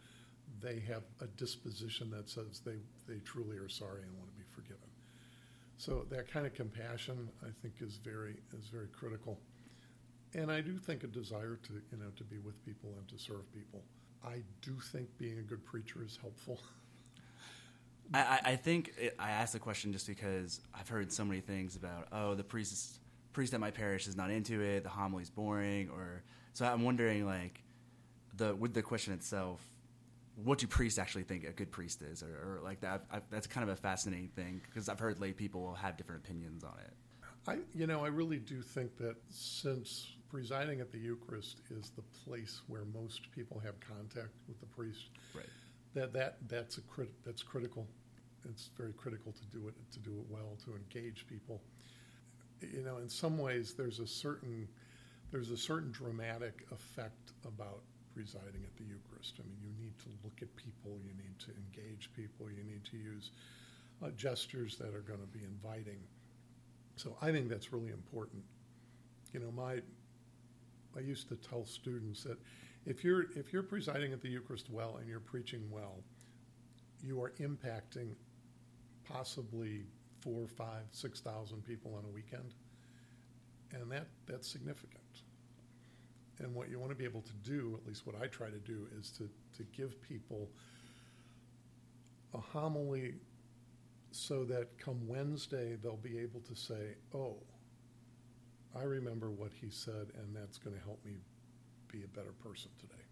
they 0.61 0.79
have 0.87 1.03
a 1.21 1.27
disposition 1.27 2.09
that 2.11 2.29
says 2.29 2.61
they, 2.65 2.77
they 3.07 3.19
truly 3.19 3.57
are 3.57 3.69
sorry 3.69 4.03
and 4.03 4.17
want 4.17 4.29
to 4.29 4.35
be 4.35 4.43
forgiven. 4.53 4.89
So 5.77 6.05
that 6.09 6.31
kind 6.31 6.45
of 6.45 6.53
compassion, 6.53 7.29
I 7.43 7.49
think, 7.61 7.75
is 7.81 7.97
very 7.97 8.37
is 8.57 8.67
very 8.69 8.87
critical. 8.87 9.39
And 10.33 10.51
I 10.51 10.61
do 10.61 10.77
think 10.77 11.03
a 11.03 11.07
desire 11.07 11.59
to 11.63 11.73
you 11.73 11.97
know 11.97 12.11
to 12.15 12.23
be 12.23 12.37
with 12.39 12.63
people 12.65 12.91
and 12.97 13.07
to 13.09 13.17
serve 13.17 13.51
people. 13.53 13.83
I 14.23 14.37
do 14.61 14.77
think 14.91 15.09
being 15.17 15.39
a 15.39 15.41
good 15.41 15.65
preacher 15.65 16.03
is 16.03 16.17
helpful. 16.21 16.59
I, 18.13 18.39
I- 18.45 18.55
think 18.55 18.93
it, 18.97 19.15
I 19.19 19.31
asked 19.31 19.53
the 19.53 19.59
question 19.59 19.91
just 19.91 20.07
because 20.07 20.61
I've 20.73 20.87
heard 20.87 21.11
so 21.11 21.25
many 21.25 21.41
things 21.41 21.75
about 21.75 22.07
oh 22.11 22.35
the 22.35 22.43
priest 22.43 22.99
priest 23.33 23.53
at 23.53 23.59
my 23.59 23.71
parish 23.71 24.07
is 24.07 24.15
not 24.15 24.29
into 24.31 24.61
it 24.61 24.83
the 24.83 24.89
homily's 24.89 25.29
boring 25.29 25.89
or 25.89 26.23
so 26.55 26.65
I'm 26.65 26.83
wondering 26.83 27.25
like 27.25 27.61
the 28.35 28.55
with 28.55 28.73
the 28.73 28.81
question 28.81 29.13
itself 29.13 29.61
what 30.43 30.57
do 30.57 30.67
priests 30.67 30.99
actually 30.99 31.23
think 31.23 31.45
a 31.45 31.51
good 31.51 31.71
priest 31.71 32.01
is 32.01 32.23
or, 32.23 32.27
or 32.27 32.59
like 32.63 32.81
that 32.81 33.05
I, 33.11 33.21
that's 33.29 33.47
kind 33.47 33.69
of 33.69 33.69
a 33.69 33.79
fascinating 33.79 34.29
thing 34.29 34.61
because 34.67 34.89
I've 34.89 34.99
heard 34.99 35.19
lay 35.19 35.31
people 35.31 35.75
have 35.75 35.95
different 35.95 36.25
opinions 36.25 36.63
on 36.63 36.73
it 36.83 36.93
I 37.47 37.57
you 37.75 37.85
know 37.85 38.03
I 38.03 38.07
really 38.07 38.39
do 38.39 38.63
think 38.63 38.97
that 38.97 39.15
since 39.29 40.07
presiding 40.29 40.81
at 40.81 40.91
the 40.91 40.97
Eucharist 40.97 41.61
is 41.69 41.91
the 41.91 42.01
place 42.01 42.61
where 42.67 42.83
most 42.93 43.31
people 43.31 43.61
have 43.63 43.79
contact 43.79 44.33
with 44.47 44.59
the 44.59 44.65
priest, 44.65 45.09
right 45.33 45.45
that 45.95 46.13
that 46.13 46.37
that's 46.47 46.77
a 46.77 46.81
crit, 46.81 47.09
that's 47.25 47.41
critical. 47.41 47.87
It's 48.47 48.69
very 48.77 48.93
critical 48.93 49.31
to 49.31 49.45
do 49.57 49.67
it 49.67 49.73
to 49.93 49.99
do 49.99 50.11
it 50.11 50.25
well 50.29 50.57
to 50.65 50.75
engage 50.75 51.25
people. 51.27 51.61
You 52.61 52.83
know, 52.83 52.97
in 52.97 53.09
some 53.09 53.37
ways, 53.37 53.73
there's 53.73 53.99
a 53.99 54.07
certain 54.07 54.67
there's 55.35 55.51
a 55.51 55.57
certain 55.57 55.91
dramatic 55.91 56.65
effect 56.71 57.33
about 57.45 57.81
presiding 58.13 58.63
at 58.63 58.73
the 58.77 58.85
Eucharist. 58.85 59.33
I 59.37 59.43
mean, 59.43 59.57
you 59.61 59.83
need 59.83 59.97
to 59.99 60.09
look 60.23 60.41
at 60.41 60.55
people, 60.55 60.97
you 61.03 61.11
need 61.13 61.37
to 61.39 61.51
engage 61.51 62.09
people, 62.15 62.49
you 62.49 62.63
need 62.63 62.85
to 62.85 62.95
use 62.95 63.31
uh, 64.01 64.11
gestures 64.11 64.77
that 64.77 64.95
are 64.95 65.01
going 65.01 65.19
to 65.19 65.27
be 65.27 65.43
inviting. 65.43 65.99
So 66.95 67.17
I 67.21 67.33
think 67.33 67.49
that's 67.49 67.73
really 67.73 67.91
important. 67.91 68.43
You 69.33 69.41
know, 69.41 69.51
my 69.51 69.81
I 70.95 71.01
used 71.01 71.27
to 71.27 71.35
tell 71.35 71.65
students 71.65 72.23
that 72.23 72.37
if 72.85 73.03
you're 73.03 73.23
if 73.35 73.51
you're 73.51 73.63
presiding 73.63 74.13
at 74.13 74.21
the 74.21 74.29
Eucharist 74.29 74.69
well 74.69 74.95
and 75.01 75.09
you're 75.09 75.19
preaching 75.19 75.69
well, 75.69 75.97
you 77.03 77.21
are 77.21 77.33
impacting 77.41 78.15
possibly 79.03 79.83
four, 80.21 80.47
five, 80.47 80.83
six 80.91 81.19
thousand 81.19 81.65
people 81.65 81.93
on 81.93 82.05
a 82.05 82.09
weekend, 82.09 82.53
and 83.73 83.91
that 83.91 84.07
that's 84.27 84.49
significant. 84.49 85.04
And 86.39 86.53
what 86.53 86.69
you 86.69 86.79
want 86.79 86.91
to 86.91 86.97
be 86.97 87.05
able 87.05 87.21
to 87.21 87.33
do, 87.43 87.79
at 87.81 87.87
least 87.87 88.05
what 88.05 88.15
I 88.21 88.27
try 88.27 88.49
to 88.49 88.59
do, 88.59 88.87
is 88.99 89.11
to 89.11 89.29
to 89.57 89.63
give 89.75 90.01
people 90.01 90.49
a 92.33 92.39
homily 92.39 93.15
so 94.11 94.43
that 94.45 94.77
come 94.77 95.07
Wednesday 95.07 95.77
they'll 95.81 95.95
be 95.97 96.17
able 96.19 96.41
to 96.41 96.55
say, 96.55 96.95
"Oh, 97.13 97.37
I 98.75 98.83
remember 98.83 99.31
what 99.31 99.51
he 99.53 99.69
said, 99.69 100.11
and 100.15 100.35
that's 100.35 100.57
going 100.57 100.75
to 100.75 100.81
help 100.83 101.03
me 101.05 101.13
be 101.91 102.03
a 102.03 102.07
better 102.07 102.33
person 102.43 102.71
today." 102.79 103.05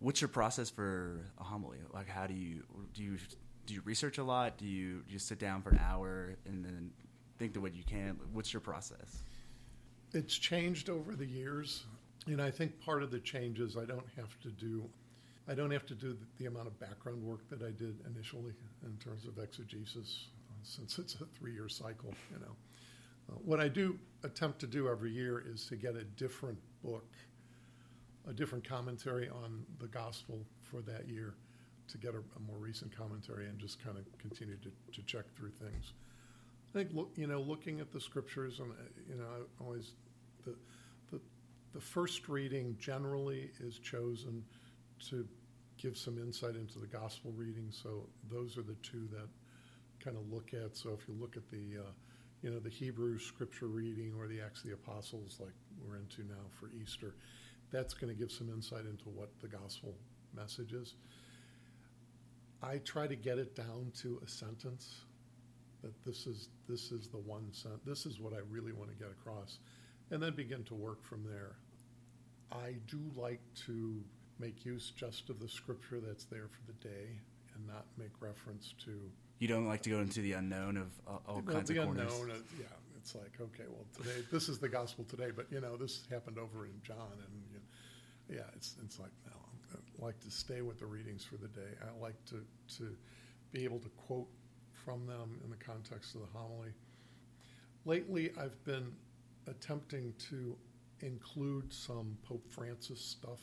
what's 0.00 0.20
your 0.20 0.28
process 0.28 0.70
for 0.70 1.20
a 1.38 1.44
homily? 1.44 1.78
Like 1.92 2.08
how 2.08 2.26
do 2.26 2.34
you 2.34 2.62
do 2.94 3.02
you 3.02 3.18
do 3.66 3.74
you 3.74 3.82
research 3.84 4.18
a 4.18 4.24
lot? 4.24 4.56
Do 4.56 4.66
you 4.66 5.02
just 5.08 5.28
sit 5.28 5.38
down 5.38 5.62
for 5.62 5.70
an 5.70 5.80
hour 5.84 6.36
and 6.46 6.64
then 6.64 6.90
think 7.38 7.52
the 7.52 7.60
what 7.60 7.74
you 7.74 7.84
can? 7.84 8.18
What's 8.32 8.52
your 8.52 8.60
process? 8.60 9.22
It's 10.12 10.34
changed 10.34 10.88
over 10.88 11.14
the 11.14 11.26
years, 11.26 11.84
and 12.26 12.42
I 12.42 12.50
think 12.50 12.78
part 12.80 13.02
of 13.02 13.10
the 13.10 13.20
change 13.20 13.60
is 13.60 13.76
I 13.76 13.84
don't 13.84 14.08
have 14.16 14.38
to 14.40 14.50
do, 14.50 14.84
I 15.48 15.54
don't 15.54 15.70
have 15.70 15.86
to 15.86 15.94
do 15.94 16.12
the, 16.12 16.26
the 16.38 16.46
amount 16.46 16.66
of 16.66 16.78
background 16.78 17.22
work 17.22 17.48
that 17.48 17.62
I 17.62 17.70
did 17.70 17.96
initially 18.06 18.52
in 18.84 18.96
terms 18.98 19.24
of 19.26 19.38
exegesis, 19.38 20.26
since 20.62 20.98
it's 20.98 21.14
a 21.14 21.24
three-year 21.38 21.68
cycle. 21.68 22.12
You 22.32 22.40
know, 22.40 22.56
uh, 23.30 23.36
what 23.44 23.60
I 23.60 23.68
do 23.68 23.98
attempt 24.24 24.58
to 24.60 24.66
do 24.66 24.88
every 24.88 25.10
year 25.10 25.42
is 25.46 25.66
to 25.68 25.76
get 25.76 25.94
a 25.96 26.04
different 26.04 26.58
book, 26.82 27.06
a 28.28 28.32
different 28.32 28.68
commentary 28.68 29.28
on 29.28 29.64
the 29.78 29.86
gospel 29.86 30.40
for 30.60 30.82
that 30.82 31.08
year, 31.08 31.34
to 31.88 31.98
get 31.98 32.14
a, 32.14 32.18
a 32.18 32.40
more 32.46 32.58
recent 32.58 32.94
commentary 32.94 33.46
and 33.46 33.58
just 33.58 33.82
kind 33.82 33.96
of 33.96 34.04
continue 34.18 34.56
to, 34.56 34.70
to 34.92 35.06
check 35.06 35.24
through 35.34 35.50
things. 35.50 35.92
I 36.68 36.78
think 36.78 36.90
look, 36.92 37.10
you 37.16 37.26
know, 37.26 37.40
looking 37.40 37.80
at 37.80 37.90
the 37.90 38.00
scriptures, 38.00 38.60
and 38.60 38.70
uh, 38.72 38.74
you 39.08 39.16
know, 39.16 39.24
I 39.24 39.64
always 39.64 39.92
the, 40.44 40.54
the 41.72 41.80
first 41.80 42.28
reading 42.28 42.76
generally 42.78 43.50
is 43.60 43.78
chosen 43.78 44.44
to 45.10 45.26
give 45.76 45.96
some 45.96 46.18
insight 46.18 46.56
into 46.56 46.78
the 46.78 46.86
gospel 46.86 47.32
reading. 47.36 47.68
So 47.70 48.08
those 48.30 48.58
are 48.58 48.62
the 48.62 48.76
two 48.82 49.08
that 49.12 49.28
kind 50.00 50.16
of 50.16 50.30
look 50.32 50.52
at. 50.54 50.76
So 50.76 50.96
if 51.00 51.06
you 51.08 51.14
look 51.18 51.36
at 51.36 51.48
the 51.50 51.80
uh, 51.80 51.90
you 52.42 52.50
know 52.50 52.58
the 52.58 52.70
Hebrew 52.70 53.18
scripture 53.18 53.66
reading 53.66 54.14
or 54.18 54.26
the 54.28 54.40
Acts 54.40 54.62
of 54.64 54.70
the 54.70 54.74
Apostles, 54.74 55.38
like 55.40 55.54
we're 55.80 55.96
into 55.96 56.22
now 56.22 56.46
for 56.58 56.70
Easter, 56.80 57.14
that's 57.70 57.94
going 57.94 58.12
to 58.12 58.18
give 58.18 58.30
some 58.30 58.48
insight 58.50 58.86
into 58.86 59.08
what 59.08 59.30
the 59.40 59.48
gospel 59.48 59.94
message 60.34 60.72
is. 60.72 60.94
I 62.62 62.78
try 62.78 63.06
to 63.06 63.16
get 63.16 63.38
it 63.38 63.54
down 63.54 63.92
to 64.02 64.20
a 64.24 64.28
sentence 64.28 65.02
that 65.82 65.92
this 66.04 66.26
is 66.26 66.48
this 66.68 66.90
is 66.90 67.08
the 67.08 67.18
one 67.18 67.52
cent 67.52 67.84
this 67.86 68.04
is 68.04 68.18
what 68.18 68.32
I 68.32 68.38
really 68.50 68.72
want 68.72 68.90
to 68.90 68.96
get 68.96 69.12
across 69.12 69.58
and 70.10 70.22
then 70.22 70.34
begin 70.34 70.64
to 70.64 70.74
work 70.74 71.04
from 71.04 71.24
there. 71.24 71.56
I 72.50 72.76
do 72.86 72.98
like 73.16 73.40
to 73.66 74.02
make 74.38 74.64
use 74.64 74.92
just 74.96 75.30
of 75.30 75.40
the 75.40 75.48
scripture 75.48 76.00
that's 76.00 76.24
there 76.24 76.48
for 76.48 76.60
the 76.66 76.88
day 76.88 77.20
and 77.54 77.66
not 77.66 77.86
make 77.98 78.12
reference 78.20 78.74
to 78.84 79.10
you 79.38 79.46
don't 79.46 79.66
like 79.66 79.82
to 79.82 79.90
go 79.90 79.98
into 79.98 80.20
the 80.20 80.32
unknown 80.32 80.76
of 80.76 80.90
uh, 81.06 81.18
all 81.28 81.42
well, 81.46 81.54
kinds 81.54 81.70
of 81.70 81.76
corners 81.76 82.12
unknown. 82.12 82.30
uh, 82.30 82.40
yeah, 82.58 82.66
it's 82.96 83.14
like 83.14 83.32
okay, 83.40 83.64
well 83.68 83.86
today 83.96 84.24
this 84.32 84.48
is 84.48 84.58
the 84.58 84.68
gospel 84.68 85.04
today, 85.04 85.30
but 85.34 85.46
you 85.50 85.60
know 85.60 85.76
this 85.76 86.02
happened 86.10 86.38
over 86.38 86.66
in 86.66 86.72
John, 86.82 87.12
and 87.12 87.42
you 87.52 87.58
know, 87.58 88.40
yeah, 88.40 88.50
it's 88.56 88.74
it's 88.84 88.98
like 88.98 89.12
no, 89.26 89.36
I 89.72 90.04
like 90.04 90.18
to 90.20 90.30
stay 90.30 90.60
with 90.62 90.78
the 90.78 90.86
readings 90.86 91.24
for 91.24 91.36
the 91.36 91.48
day. 91.48 91.70
I 91.82 92.02
like 92.02 92.16
to 92.26 92.44
to 92.78 92.96
be 93.52 93.64
able 93.64 93.78
to 93.78 93.88
quote 93.90 94.28
from 94.72 95.06
them 95.06 95.40
in 95.44 95.50
the 95.50 95.56
context 95.56 96.14
of 96.14 96.22
the 96.22 96.38
homily. 96.38 96.70
Lately, 97.84 98.32
I've 98.38 98.62
been 98.64 98.92
attempting 99.48 100.14
to 100.30 100.56
include 101.00 101.72
some 101.72 102.16
Pope 102.22 102.46
Francis 102.48 103.00
stuff. 103.00 103.40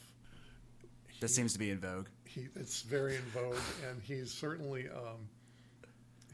That 1.22 1.30
seems 1.30 1.54
to 1.54 1.60
be 1.60 1.72
in 1.72 1.80
vogue. 1.80 2.08
he, 2.26 2.48
it's 2.56 2.82
very 2.82 3.16
in 3.16 3.22
vogue, 3.34 3.56
and 3.90 4.02
he's 4.02 4.32
certainly 4.32 4.88
um, 4.90 5.30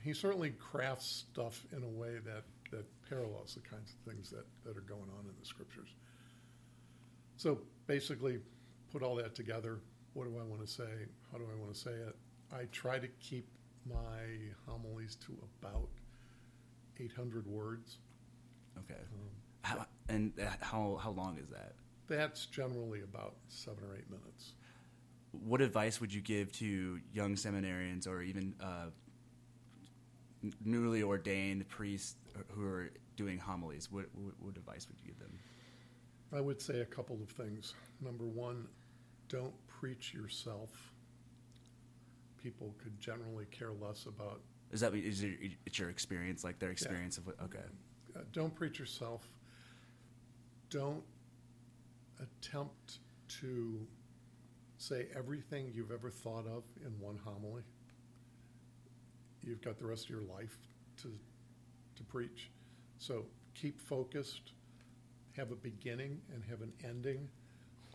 he 0.03 0.13
certainly 0.13 0.51
crafts 0.51 1.25
stuff 1.31 1.65
in 1.75 1.83
a 1.83 1.87
way 1.87 2.17
that, 2.25 2.43
that 2.71 2.85
parallels 3.07 3.53
the 3.53 3.61
kinds 3.61 3.93
of 3.93 4.11
things 4.11 4.29
that, 4.29 4.45
that 4.63 4.77
are 4.77 4.81
going 4.81 5.09
on 5.17 5.25
in 5.25 5.33
the 5.39 5.45
scriptures. 5.45 5.89
So 7.37 7.59
basically, 7.87 8.39
put 8.91 9.03
all 9.03 9.15
that 9.15 9.35
together. 9.35 9.79
What 10.13 10.25
do 10.25 10.37
I 10.39 10.43
want 10.43 10.61
to 10.61 10.67
say? 10.67 10.89
How 11.31 11.37
do 11.37 11.45
I 11.45 11.59
want 11.59 11.73
to 11.73 11.79
say 11.79 11.91
it? 11.91 12.15
I 12.53 12.65
try 12.71 12.99
to 12.99 13.07
keep 13.19 13.47
my 13.87 14.25
homilies 14.67 15.15
to 15.27 15.37
about 15.61 15.89
800 16.99 17.47
words. 17.47 17.97
Okay. 18.79 18.99
Um, 18.99 19.29
How, 19.63 19.85
and 20.09 20.33
how 20.61 20.99
how 21.01 21.11
long 21.11 21.37
is 21.37 21.49
that? 21.49 21.73
that's 22.11 22.45
generally 22.45 23.01
about 23.01 23.35
seven 23.47 23.83
or 23.85 23.95
eight 23.95 24.09
minutes. 24.09 24.53
What 25.31 25.61
advice 25.61 26.01
would 26.01 26.13
you 26.13 26.21
give 26.21 26.51
to 26.53 26.99
young 27.13 27.35
seminarians 27.35 28.07
or 28.07 28.21
even 28.21 28.53
uh, 28.61 28.87
newly 30.63 31.03
ordained 31.03 31.67
priests 31.69 32.15
who 32.49 32.65
are 32.65 32.91
doing 33.15 33.37
homilies? 33.37 33.89
What, 33.89 34.07
what, 34.13 34.33
what 34.39 34.57
advice 34.57 34.87
would 34.89 34.97
you 34.99 35.07
give 35.07 35.19
them? 35.19 35.39
I 36.33 36.41
would 36.41 36.61
say 36.61 36.81
a 36.81 36.85
couple 36.85 37.17
of 37.21 37.29
things. 37.29 37.73
Number 38.01 38.25
one, 38.25 38.67
don't 39.29 39.53
preach 39.67 40.13
yourself. 40.13 40.69
People 42.43 42.75
could 42.83 42.99
generally 42.99 43.45
care 43.51 43.71
less 43.71 44.05
about. 44.05 44.41
Is 44.71 44.81
that 44.81 44.93
is 44.95 45.23
it, 45.23 45.37
it's 45.65 45.79
your 45.79 45.89
experience, 45.89 46.43
like 46.43 46.59
their 46.59 46.71
experience 46.71 47.17
of 47.17 47.27
what? 47.27 47.35
Okay. 47.43 47.59
Uh, 48.15 48.19
don't 48.33 48.53
preach 48.55 48.79
yourself. 48.79 49.29
Don't 50.71 51.03
attempt 52.21 52.99
to 53.41 53.85
say 54.77 55.07
everything 55.15 55.69
you've 55.73 55.91
ever 55.91 56.09
thought 56.09 56.47
of 56.47 56.63
in 56.85 56.97
one 56.99 57.19
homily. 57.23 57.63
You've 59.41 59.61
got 59.61 59.77
the 59.77 59.85
rest 59.85 60.05
of 60.05 60.09
your 60.11 60.21
life 60.21 60.57
to 61.03 61.11
to 61.97 62.03
preach. 62.03 62.49
So 62.97 63.25
keep 63.53 63.81
focused. 63.81 64.53
Have 65.35 65.51
a 65.51 65.55
beginning 65.55 66.21
and 66.33 66.43
have 66.49 66.61
an 66.61 66.71
ending. 66.83 67.27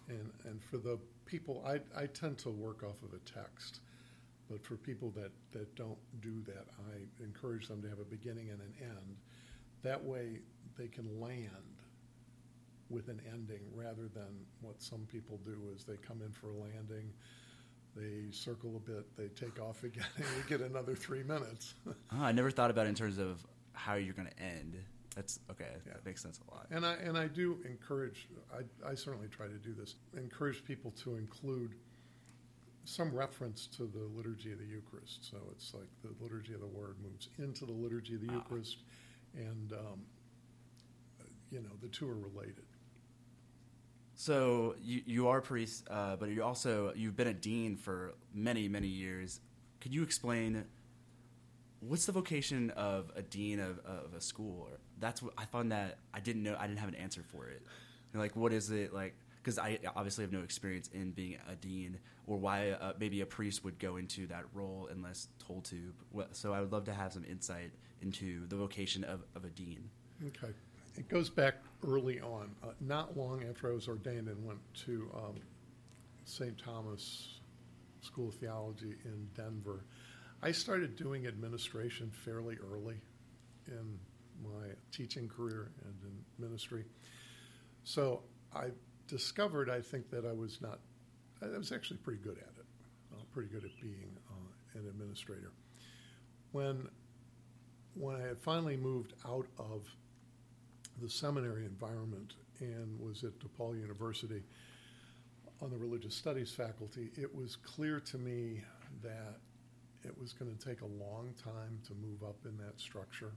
And 0.08 0.30
and 0.44 0.62
for 0.62 0.76
the 0.76 0.98
people, 1.24 1.64
I 1.66 1.80
I 1.98 2.06
tend 2.06 2.36
to 2.38 2.50
work 2.50 2.82
off 2.82 3.02
of 3.02 3.14
a 3.14 3.20
text. 3.20 3.80
But 4.50 4.64
for 4.64 4.76
people 4.76 5.10
that, 5.16 5.32
that 5.52 5.74
don't 5.74 5.98
do 6.20 6.40
that, 6.46 6.66
I 6.92 7.24
encourage 7.24 7.66
them 7.66 7.82
to 7.82 7.88
have 7.88 7.98
a 7.98 8.04
beginning 8.04 8.50
and 8.50 8.60
an 8.60 8.74
end. 8.80 9.16
That 9.82 10.04
way, 10.04 10.38
they 10.78 10.86
can 10.86 11.20
land 11.20 11.75
with 12.88 13.08
an 13.08 13.20
ending 13.32 13.60
rather 13.74 14.08
than 14.14 14.44
what 14.60 14.80
some 14.80 15.06
people 15.10 15.38
do 15.44 15.56
is 15.74 15.84
they 15.84 15.96
come 15.96 16.22
in 16.22 16.30
for 16.32 16.50
a 16.50 16.54
landing, 16.54 17.12
they 17.96 18.30
circle 18.30 18.76
a 18.76 18.90
bit, 18.90 19.16
they 19.16 19.28
take 19.28 19.60
off 19.60 19.82
again, 19.84 20.04
and 20.16 20.24
we 20.36 20.48
get 20.48 20.60
another 20.60 20.94
three 20.94 21.22
minutes. 21.22 21.74
Oh, 21.86 21.92
I 22.20 22.32
never 22.32 22.50
thought 22.50 22.70
about 22.70 22.86
it 22.86 22.90
in 22.90 22.94
terms 22.94 23.18
of 23.18 23.44
how 23.72 23.94
you're 23.94 24.14
going 24.14 24.28
to 24.28 24.42
end. 24.42 24.76
That's 25.14 25.40
okay. 25.50 25.68
Yeah. 25.86 25.94
That 25.94 26.04
makes 26.04 26.22
sense 26.22 26.38
a 26.46 26.54
lot. 26.54 26.66
And 26.70 26.84
I 26.84 26.92
and 26.96 27.16
I 27.16 27.26
do 27.26 27.58
encourage. 27.64 28.28
I, 28.54 28.90
I 28.90 28.94
certainly 28.94 29.28
try 29.28 29.46
to 29.46 29.54
do 29.58 29.72
this. 29.72 29.94
Encourage 30.14 30.62
people 30.62 30.90
to 31.04 31.16
include 31.16 31.74
some 32.84 33.12
reference 33.14 33.66
to 33.78 33.84
the 33.84 34.04
liturgy 34.14 34.52
of 34.52 34.58
the 34.58 34.66
Eucharist. 34.66 35.24
So 35.30 35.38
it's 35.52 35.72
like 35.72 35.88
the 36.02 36.10
liturgy 36.22 36.52
of 36.52 36.60
the 36.60 36.66
Word 36.66 36.96
moves 37.02 37.30
into 37.38 37.64
the 37.64 37.72
liturgy 37.72 38.16
of 38.16 38.20
the 38.20 38.28
Ah. 38.30 38.34
Eucharist, 38.34 38.76
and 39.34 39.72
um, 39.72 40.02
you 41.50 41.60
know 41.62 41.70
the 41.80 41.88
two 41.88 42.06
are 42.10 42.14
related. 42.14 42.65
So 44.18 44.76
you 44.82 45.02
you 45.04 45.28
are 45.28 45.38
a 45.38 45.42
priest, 45.42 45.86
uh, 45.90 46.16
but 46.16 46.30
you 46.30 46.42
also 46.42 46.92
you've 46.96 47.16
been 47.16 47.28
a 47.28 47.34
dean 47.34 47.76
for 47.76 48.14
many 48.34 48.66
many 48.66 48.88
years. 48.88 49.40
Could 49.80 49.94
you 49.94 50.02
explain 50.02 50.64
what's 51.80 52.06
the 52.06 52.12
vocation 52.12 52.70
of 52.70 53.12
a 53.14 53.20
dean 53.20 53.60
of, 53.60 53.78
of 53.84 54.14
a 54.16 54.20
school? 54.22 54.70
That's 54.98 55.22
what 55.22 55.34
I 55.36 55.44
found 55.44 55.70
that 55.70 55.98
I 56.14 56.20
didn't 56.20 56.42
know. 56.42 56.56
I 56.58 56.66
didn't 56.66 56.78
have 56.78 56.88
an 56.88 56.94
answer 56.94 57.22
for 57.22 57.46
it. 57.48 57.62
Like 58.14 58.34
what 58.34 58.54
is 58.54 58.70
it 58.70 58.94
like? 58.94 59.14
Because 59.42 59.58
I 59.58 59.78
obviously 59.94 60.24
have 60.24 60.32
no 60.32 60.40
experience 60.40 60.88
in 60.94 61.10
being 61.10 61.36
a 61.48 61.54
dean, 61.54 61.98
or 62.26 62.38
why 62.38 62.70
uh, 62.70 62.94
maybe 62.98 63.20
a 63.20 63.26
priest 63.26 63.64
would 63.64 63.78
go 63.78 63.96
into 63.96 64.26
that 64.28 64.44
role 64.54 64.88
unless 64.90 65.28
told 65.46 65.66
to. 65.66 65.92
So 66.32 66.54
I 66.54 66.60
would 66.60 66.72
love 66.72 66.84
to 66.84 66.94
have 66.94 67.12
some 67.12 67.24
insight 67.30 67.70
into 68.00 68.46
the 68.46 68.56
vocation 68.56 69.04
of, 69.04 69.24
of 69.34 69.44
a 69.44 69.50
dean. 69.50 69.90
Okay. 70.28 70.54
It 70.96 71.08
goes 71.08 71.28
back 71.28 71.56
early 71.86 72.20
on. 72.20 72.54
Uh, 72.62 72.68
not 72.80 73.16
long 73.16 73.44
after 73.48 73.70
I 73.70 73.74
was 73.74 73.86
ordained 73.88 74.28
and 74.28 74.46
went 74.46 74.60
to 74.86 75.10
um, 75.14 75.34
St. 76.24 76.56
Thomas 76.58 77.38
School 78.00 78.28
of 78.28 78.34
Theology 78.34 78.94
in 79.04 79.28
Denver, 79.36 79.84
I 80.42 80.52
started 80.52 80.96
doing 80.96 81.26
administration 81.26 82.10
fairly 82.10 82.56
early 82.72 82.96
in 83.68 83.98
my 84.42 84.68
teaching 84.92 85.28
career 85.28 85.70
and 85.84 85.94
in 86.02 86.44
ministry. 86.44 86.84
So 87.84 88.22
I 88.54 88.66
discovered, 89.06 89.68
I 89.70 89.80
think, 89.80 90.10
that 90.10 90.24
I 90.24 90.32
was 90.32 90.60
not, 90.60 90.78
I 91.42 91.56
was 91.58 91.72
actually 91.72 91.98
pretty 91.98 92.22
good 92.22 92.38
at 92.38 92.52
it, 92.58 92.66
uh, 93.12 93.22
pretty 93.32 93.48
good 93.48 93.64
at 93.64 93.80
being 93.80 94.16
uh, 94.30 94.78
an 94.78 94.86
administrator. 94.88 95.52
When, 96.52 96.88
when 97.94 98.16
I 98.16 98.22
had 98.22 98.38
finally 98.38 98.76
moved 98.76 99.14
out 99.26 99.46
of 99.58 99.82
the 101.00 101.08
seminary 101.08 101.64
environment 101.64 102.34
and 102.60 102.98
was 102.98 103.24
at 103.24 103.38
DePaul 103.38 103.78
University 103.80 104.42
on 105.62 105.70
the 105.70 105.76
religious 105.76 106.14
studies 106.14 106.52
faculty, 106.52 107.10
it 107.16 107.34
was 107.34 107.56
clear 107.56 108.00
to 108.00 108.18
me 108.18 108.62
that 109.02 109.36
it 110.04 110.16
was 110.18 110.32
going 110.32 110.54
to 110.54 110.68
take 110.68 110.82
a 110.82 110.86
long 110.86 111.34
time 111.42 111.78
to 111.86 111.94
move 111.94 112.22
up 112.22 112.36
in 112.44 112.56
that 112.58 112.78
structure, 112.78 113.32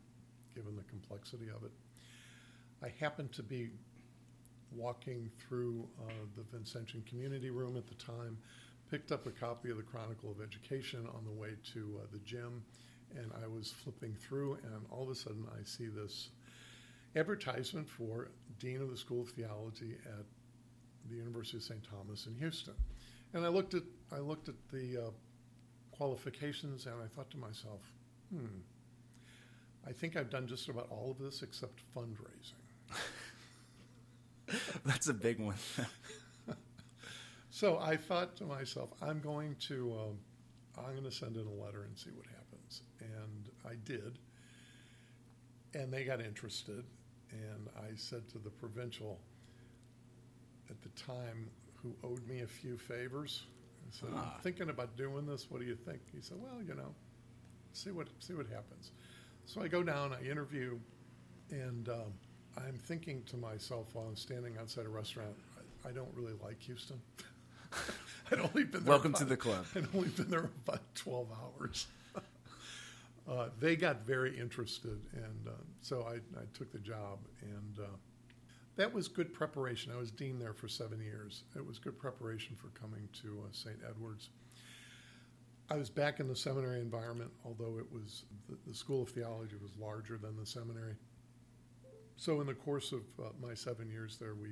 given 0.53 0.75
the 0.75 0.83
complexity 0.83 1.47
of 1.47 1.63
it. 1.63 1.71
I 2.83 2.93
happened 2.99 3.31
to 3.33 3.43
be 3.43 3.69
walking 4.71 5.29
through 5.39 5.87
uh, 6.01 6.11
the 6.35 6.57
Vincentian 6.57 7.05
Community 7.07 7.49
Room 7.49 7.75
at 7.75 7.87
the 7.87 7.95
time, 7.95 8.37
picked 8.91 9.11
up 9.11 9.25
a 9.25 9.31
copy 9.31 9.69
of 9.71 9.77
the 9.77 9.83
Chronicle 9.83 10.31
of 10.31 10.41
Education 10.41 11.07
on 11.15 11.23
the 11.25 11.31
way 11.31 11.49
to 11.73 11.99
uh, 12.01 12.07
the 12.11 12.19
gym, 12.19 12.63
and 13.15 13.31
I 13.43 13.47
was 13.47 13.71
flipping 13.71 14.15
through, 14.15 14.59
and 14.63 14.85
all 14.91 15.03
of 15.03 15.09
a 15.09 15.15
sudden 15.15 15.45
I 15.59 15.63
see 15.63 15.87
this 15.87 16.29
advertisement 17.15 17.89
for 17.89 18.29
Dean 18.59 18.81
of 18.81 18.89
the 18.89 18.97
School 18.97 19.21
of 19.21 19.29
Theology 19.29 19.95
at 20.05 20.25
the 21.09 21.15
University 21.15 21.57
of 21.57 21.63
St. 21.63 21.81
Thomas 21.83 22.27
in 22.27 22.35
Houston. 22.35 22.75
And 23.33 23.45
I 23.45 23.49
looked 23.49 23.73
at 23.73 23.83
I 24.11 24.19
looked 24.19 24.49
at 24.49 24.55
the 24.71 24.97
uh, 24.97 25.11
qualifications 25.91 26.85
and 26.85 26.95
I 27.03 27.07
thought 27.07 27.29
to 27.31 27.37
myself, 27.37 27.81
hmm, 28.33 28.45
I 29.87 29.91
think 29.91 30.15
I've 30.15 30.29
done 30.29 30.47
just 30.47 30.67
about 30.69 30.87
all 30.89 31.11
of 31.11 31.19
this 31.19 31.41
except 31.41 31.81
fundraising. 31.95 32.53
That's 34.85 35.07
a 35.07 35.13
big 35.13 35.39
one. 35.39 35.57
So 37.51 37.77
I 37.79 37.97
thought 37.97 38.37
to 38.37 38.45
myself, 38.45 38.91
I'm 39.01 39.19
going 39.19 39.55
to 39.67 39.93
um, 39.99 40.19
I'm 40.77 40.93
going 40.93 41.03
to 41.03 41.11
send 41.11 41.35
in 41.35 41.45
a 41.45 41.63
letter 41.63 41.83
and 41.83 41.97
see 41.97 42.11
what 42.11 42.25
happens. 42.27 42.83
And 43.01 43.49
I 43.65 43.75
did. 43.83 44.17
And 45.73 45.91
they 45.91 46.05
got 46.05 46.21
interested. 46.21 46.85
And 47.31 47.67
I 47.77 47.95
said 47.95 48.27
to 48.29 48.39
the 48.39 48.49
provincial 48.49 49.19
at 50.69 50.81
the 50.81 50.89
time, 50.89 51.49
who 51.81 51.95
owed 52.03 52.27
me 52.27 52.41
a 52.41 52.47
few 52.47 52.77
favors, 52.77 53.43
I 53.87 53.91
said, 53.91 54.09
Ah. 54.13 54.33
I'm 54.35 54.41
thinking 54.41 54.69
about 54.69 54.95
doing 54.97 55.25
this. 55.25 55.49
What 55.49 55.61
do 55.61 55.65
you 55.67 55.75
think? 55.75 55.99
He 56.13 56.21
said, 56.21 56.37
Well, 56.41 56.61
you 56.67 56.75
know, 56.75 56.93
see 57.73 57.91
what 57.91 58.07
see 58.19 58.33
what 58.33 58.47
happens. 58.47 58.91
So 59.45 59.61
I 59.61 59.67
go 59.67 59.81
down, 59.81 60.13
I 60.13 60.21
interview, 60.29 60.77
and 61.49 61.89
um, 61.89 62.13
I'm 62.57 62.77
thinking 62.77 63.23
to 63.27 63.37
myself 63.37 63.87
while 63.93 64.05
I'm 64.07 64.15
standing 64.15 64.57
outside 64.59 64.85
a 64.85 64.89
restaurant, 64.89 65.35
I, 65.85 65.89
I 65.89 65.91
don't 65.91 66.09
really 66.13 66.35
like 66.43 66.59
Houston. 66.61 67.01
I'd 68.31 68.39
only 68.39 68.63
been 68.63 68.83
there 68.83 68.89
Welcome 68.89 69.13
to 69.13 69.25
the 69.25 69.37
club. 69.37 69.65
I'd 69.75 69.87
only 69.95 70.09
been 70.09 70.29
there 70.29 70.49
about 70.67 70.81
12 70.95 71.27
hours. 71.31 71.87
Uh, 73.29 73.49
they 73.59 73.75
got 73.75 74.05
very 74.07 74.37
interested, 74.37 74.99
and 75.13 75.47
uh, 75.47 75.51
so 75.81 76.03
I, 76.07 76.15
I 76.37 76.45
took 76.53 76.71
the 76.71 76.79
job, 76.79 77.19
and 77.41 77.79
uh, 77.79 77.95
that 78.75 78.91
was 78.91 79.07
good 79.07 79.33
preparation. 79.33 79.91
I 79.93 79.99
was 79.99 80.09
dean 80.09 80.39
there 80.39 80.53
for 80.53 80.67
seven 80.67 80.99
years. 80.99 81.43
It 81.55 81.65
was 81.65 81.77
good 81.77 81.99
preparation 81.99 82.55
for 82.55 82.69
coming 82.69 83.07
to 83.21 83.43
uh, 83.45 83.49
St. 83.51 83.77
Edward's. 83.87 84.29
I 85.69 85.75
was 85.75 85.89
back 85.91 86.19
in 86.19 86.27
the 86.27 86.35
seminary 86.35 86.81
environment, 86.81 87.29
although 87.45 87.77
it 87.77 87.85
was 87.91 88.23
the, 88.49 88.57
the 88.65 88.73
School 88.73 89.03
of 89.03 89.09
Theology 89.09 89.55
was 89.61 89.71
larger 89.77 90.17
than 90.17 90.35
the 90.35 90.45
seminary. 90.45 90.95
So, 92.15 92.41
in 92.41 92.47
the 92.47 92.55
course 92.55 92.91
of 92.91 93.01
uh, 93.19 93.29
my 93.39 93.53
seven 93.53 93.89
years 93.89 94.17
there, 94.17 94.33
we 94.33 94.49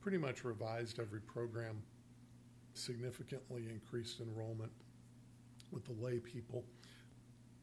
pretty 0.00 0.18
much 0.18 0.44
revised 0.44 0.98
every 0.98 1.20
program, 1.20 1.82
significantly 2.72 3.66
increased 3.70 4.20
enrollment 4.20 4.72
with 5.70 5.84
the 5.84 5.92
lay 5.92 6.18
people, 6.18 6.64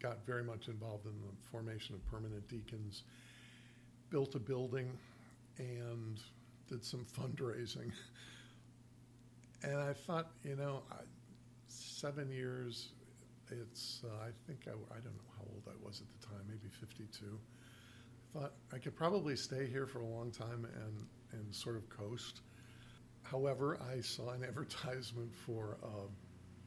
got 0.06 0.24
very 0.24 0.44
much 0.44 0.68
involved 0.68 1.08
in 1.08 1.14
the 1.14 1.50
formation 1.50 1.96
of 1.96 2.06
permanent 2.06 2.48
deacons, 2.48 3.06
built 4.12 4.36
a 4.36 4.40
building, 4.40 4.92
and 5.58 6.20
did 6.70 6.86
some 6.86 7.04
fundraising. 7.18 7.92
and 9.64 9.78
I 9.78 9.94
thought, 9.94 10.30
you 10.44 10.56
know, 10.56 10.84
I, 10.92 10.98
seven 11.68 12.30
years. 12.30 12.90
It's 13.50 14.02
uh, 14.04 14.28
I 14.28 14.30
think 14.46 14.68
I, 14.68 14.72
I 14.72 15.00
don't 15.00 15.16
know 15.16 15.32
how 15.38 15.44
old 15.52 15.64
I 15.68 15.86
was 15.86 16.02
at 16.02 16.22
the 16.22 16.28
time, 16.28 16.46
maybe 16.48 16.70
52. 16.80 17.26
I 17.26 18.40
thought 18.40 18.54
I 18.72 18.78
could 18.78 18.96
probably 18.96 19.36
stay 19.36 19.66
here 19.68 19.88
for 19.88 20.02
a 20.02 20.08
long 20.08 20.32
time 20.32 20.68
and 20.84 21.08
and 21.32 21.54
sort 21.54 21.78
of 21.78 21.90
coast. 21.90 22.42
However, 23.24 23.80
I 23.92 24.02
saw 24.02 24.30
an 24.30 24.44
advertisement 24.48 25.34
for 25.34 25.78
uh, 25.84 26.08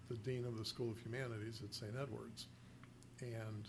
the 0.09 0.17
dean 0.17 0.45
of 0.45 0.57
the 0.57 0.65
School 0.65 0.91
of 0.91 0.99
Humanities 0.99 1.63
at 1.65 1.73
St. 1.73 1.93
Edward's, 2.01 2.49
and 3.23 3.69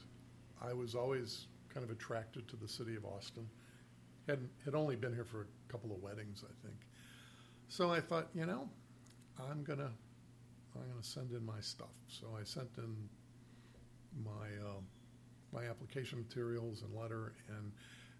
I 0.62 0.74
was 0.74 0.96
always 0.96 1.48
kind 1.74 1.84
of 1.84 1.92
attracted 1.92 2.48
to 2.50 2.56
the 2.56 2.68
city 2.68 2.96
of 2.96 3.06
Austin. 3.06 3.48
Had 4.28 4.48
had 4.64 4.76
only 4.76 4.96
been 4.96 5.14
here 5.14 5.26
for 5.26 5.42
a 5.42 5.72
couple 5.72 5.92
of 5.92 6.02
weddings, 6.02 6.44
I 6.44 6.68
think. 6.68 6.78
So 7.68 7.92
I 7.92 8.00
thought, 8.00 8.30
you 8.34 8.46
know, 8.46 8.70
I'm 9.50 9.64
gonna 9.64 9.92
I'm 10.76 10.90
gonna 10.90 11.04
send 11.04 11.32
in 11.32 11.46
my 11.46 11.60
stuff. 11.62 11.96
So 12.08 12.28
I 12.40 12.44
sent 12.44 12.70
in 12.78 12.96
my 14.24 14.48
uh, 14.66 14.82
my 15.52 15.66
application 15.68 16.20
materials 16.20 16.84
and 16.84 16.94
letter, 16.94 17.34
and 17.48 17.72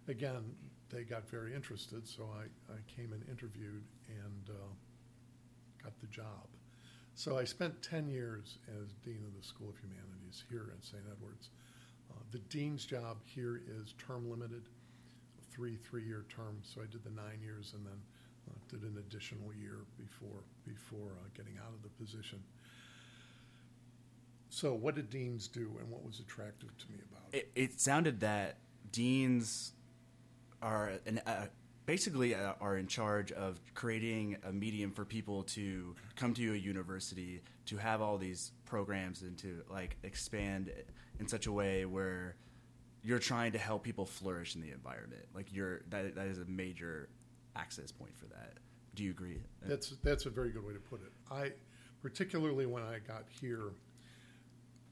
again, 0.08 0.54
they 0.90 1.04
got 1.04 1.28
very 1.28 1.54
interested. 1.54 2.06
So 2.06 2.28
I, 2.36 2.72
I 2.72 2.78
came 2.96 3.12
and 3.12 3.22
interviewed 3.28 3.84
and 4.08 4.50
uh, 4.50 5.82
got 5.82 5.98
the 6.00 6.06
job. 6.08 6.48
So 7.20 7.36
I 7.36 7.44
spent 7.44 7.82
10 7.82 8.08
years 8.08 8.56
as 8.80 8.94
Dean 9.04 9.22
of 9.26 9.38
the 9.38 9.46
School 9.46 9.68
of 9.68 9.76
Humanities 9.76 10.42
here 10.48 10.72
at 10.74 10.82
St. 10.82 11.02
Edward's. 11.04 11.50
Uh, 12.10 12.14
the 12.30 12.38
Dean's 12.38 12.86
job 12.86 13.18
here 13.26 13.60
is 13.68 13.92
term 13.98 14.30
limited, 14.30 14.62
three 15.50 15.76
three 15.76 16.02
year 16.02 16.24
terms. 16.34 16.72
So 16.74 16.80
I 16.80 16.86
did 16.90 17.04
the 17.04 17.10
nine 17.10 17.38
years 17.42 17.74
and 17.76 17.84
then 17.84 18.00
uh, 18.48 18.54
did 18.70 18.90
an 18.90 18.96
additional 18.96 19.52
year 19.52 19.80
before, 19.98 20.44
before 20.64 21.10
uh, 21.20 21.28
getting 21.36 21.58
out 21.58 21.74
of 21.74 21.82
the 21.82 21.90
position. 22.02 22.42
So, 24.48 24.72
what 24.72 24.94
did 24.94 25.10
deans 25.10 25.46
do, 25.46 25.76
and 25.78 25.90
what 25.90 26.02
was 26.02 26.20
attractive 26.20 26.70
to 26.78 26.90
me 26.90 27.00
about 27.10 27.34
it? 27.34 27.50
It, 27.54 27.72
it 27.72 27.80
sounded 27.82 28.20
that 28.20 28.56
deans 28.92 29.72
are 30.62 30.92
an, 31.04 31.20
uh, 31.26 31.48
basically 31.90 32.36
uh, 32.36 32.52
are 32.60 32.76
in 32.76 32.86
charge 32.86 33.32
of 33.32 33.58
creating 33.74 34.36
a 34.44 34.52
medium 34.52 34.92
for 34.92 35.04
people 35.04 35.42
to 35.42 35.92
come 36.14 36.32
to 36.32 36.52
a 36.52 36.56
university 36.56 37.42
to 37.66 37.76
have 37.76 38.00
all 38.00 38.16
these 38.16 38.52
programs 38.64 39.22
and 39.22 39.36
to 39.36 39.60
like 39.68 39.96
expand 40.04 40.70
in 41.18 41.26
such 41.26 41.48
a 41.48 41.52
way 41.52 41.84
where 41.84 42.36
you're 43.02 43.18
trying 43.18 43.50
to 43.50 43.58
help 43.58 43.82
people 43.82 44.06
flourish 44.06 44.54
in 44.54 44.60
the 44.60 44.70
environment. 44.70 45.24
Like 45.34 45.52
you're 45.52 45.80
that 45.90 46.14
that 46.14 46.28
is 46.28 46.38
a 46.38 46.44
major 46.44 47.08
access 47.56 47.90
point 47.90 48.16
for 48.16 48.26
that. 48.26 48.58
Do 48.94 49.02
you 49.02 49.10
agree? 49.10 49.42
That's 49.66 49.96
that's 50.04 50.26
a 50.26 50.30
very 50.30 50.50
good 50.50 50.64
way 50.64 50.74
to 50.74 50.78
put 50.78 51.00
it. 51.02 51.10
I 51.28 51.50
particularly 52.00 52.66
when 52.66 52.84
I 52.84 52.98
got 53.00 53.24
here, 53.40 53.72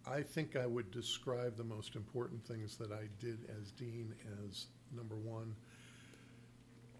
I 0.04 0.22
think 0.22 0.56
I 0.56 0.66
would 0.66 0.90
describe 0.90 1.56
the 1.56 1.68
most 1.76 1.94
important 1.94 2.44
things 2.44 2.76
that 2.78 2.90
I 2.90 3.04
did 3.20 3.38
as 3.60 3.70
dean 3.70 4.16
as 4.44 4.66
number 4.92 5.14
one, 5.14 5.54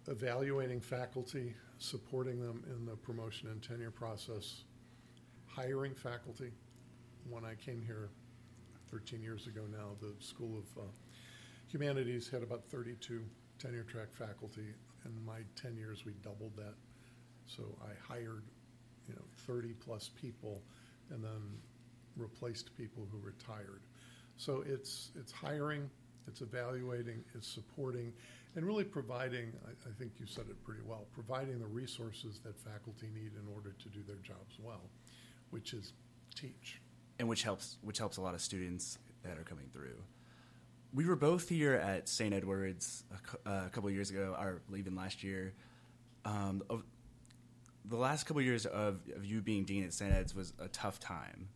evaluating 0.08 0.80
faculty, 0.80 1.54
supporting 1.78 2.40
them 2.40 2.64
in 2.74 2.86
the 2.86 2.96
promotion 2.96 3.48
and 3.48 3.62
tenure 3.62 3.90
process, 3.90 4.64
hiring 5.46 5.94
faculty. 5.94 6.50
When 7.28 7.44
I 7.44 7.54
came 7.54 7.82
here 7.82 8.10
13 8.90 9.22
years 9.22 9.46
ago 9.46 9.62
now, 9.70 9.90
the 10.00 10.14
School 10.24 10.58
of 10.58 10.82
uh, 10.82 10.86
Humanities 11.68 12.28
had 12.28 12.42
about 12.42 12.64
32 12.70 13.22
tenure 13.58 13.82
track 13.82 14.12
faculty. 14.12 14.74
In 15.04 15.24
my 15.26 15.40
10 15.60 15.76
years, 15.76 16.06
we 16.06 16.12
doubled 16.22 16.56
that. 16.56 16.74
So 17.46 17.62
I 17.82 17.90
hired, 18.00 18.44
you 19.06 19.14
know, 19.14 19.24
30 19.46 19.74
plus 19.74 20.10
people, 20.20 20.62
and 21.10 21.22
then 21.22 21.58
replaced 22.16 22.74
people 22.76 23.06
who 23.10 23.18
retired. 23.18 23.82
So 24.36 24.64
it's 24.66 25.10
it's 25.18 25.32
hiring, 25.32 25.90
it's 26.28 26.40
evaluating, 26.42 27.24
it's 27.34 27.48
supporting, 27.48 28.12
and 28.54 28.66
really 28.66 28.84
providing. 28.84 29.52
I, 29.66 29.70
I 29.88 29.92
think 29.98 30.12
you 30.18 30.26
said 30.26 30.44
it 30.48 30.62
pretty 30.64 30.82
well. 30.84 31.06
Providing 31.12 31.58
the 31.58 31.66
resources 31.66 32.40
that 32.44 32.58
faculty 32.58 33.08
need 33.14 33.32
in 33.34 33.52
order 33.54 33.74
to 33.82 33.88
do 33.88 34.02
their 34.06 34.16
jobs 34.16 34.56
well, 34.62 34.90
which 35.50 35.72
is 35.72 35.92
teach. 36.34 36.80
and 37.18 37.28
which 37.28 37.42
helps 37.42 37.78
which 37.82 37.98
helps 37.98 38.16
a 38.16 38.20
lot 38.20 38.34
of 38.34 38.40
students 38.40 38.98
that 39.24 39.38
are 39.38 39.44
coming 39.44 39.68
through. 39.72 39.96
We 40.94 41.04
were 41.04 41.16
both 41.16 41.48
here 41.48 41.74
at 41.74 42.08
St. 42.08 42.32
Edward's 42.32 43.04
a, 43.10 43.48
uh, 43.48 43.66
a 43.66 43.70
couple 43.70 43.90
years 43.90 44.10
ago, 44.10 44.36
or 44.38 44.62
even 44.76 44.94
last 44.94 45.22
year. 45.22 45.52
Um, 46.24 46.62
of, 46.70 46.82
the 47.84 47.96
last 47.96 48.26
couple 48.26 48.42
years 48.42 48.66
of, 48.66 49.00
of 49.14 49.24
you 49.24 49.40
being 49.40 49.64
dean 49.64 49.84
at 49.84 49.92
St. 49.92 50.12
Ed's 50.12 50.34
was 50.34 50.52
a 50.58 50.68
tough 50.68 50.98
time. 50.98 51.48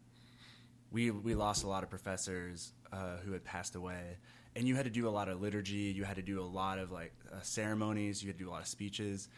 We 0.93 1.11
we 1.11 1.35
lost 1.35 1.65
a 1.65 1.69
lot 1.69 1.83
of 1.83 1.91
professors 1.91 2.73
uh, 2.93 3.17
who 3.25 3.33
had 3.33 3.45
passed 3.45 3.75
away, 3.75 4.19
and 4.55 4.69
you 4.69 4.77
had 4.77 4.85
to 4.85 4.91
do 4.91 5.09
a 5.09 5.11
lot 5.11 5.29
of 5.29 5.41
liturgy. 5.41 5.93
You 5.97 6.05
had 6.05 6.17
to 6.17 6.23
do 6.23 6.41
a 6.41 6.45
lot 6.45 6.79
of 6.79 6.93
like 6.93 7.13
uh, 7.33 7.41
ceremonies. 7.43 8.23
You 8.23 8.29
had 8.29 8.39
to 8.39 8.45
do 8.45 8.51
a 8.51 8.53
lot 8.53 8.61
of 8.61 8.69
speeches. 8.69 9.29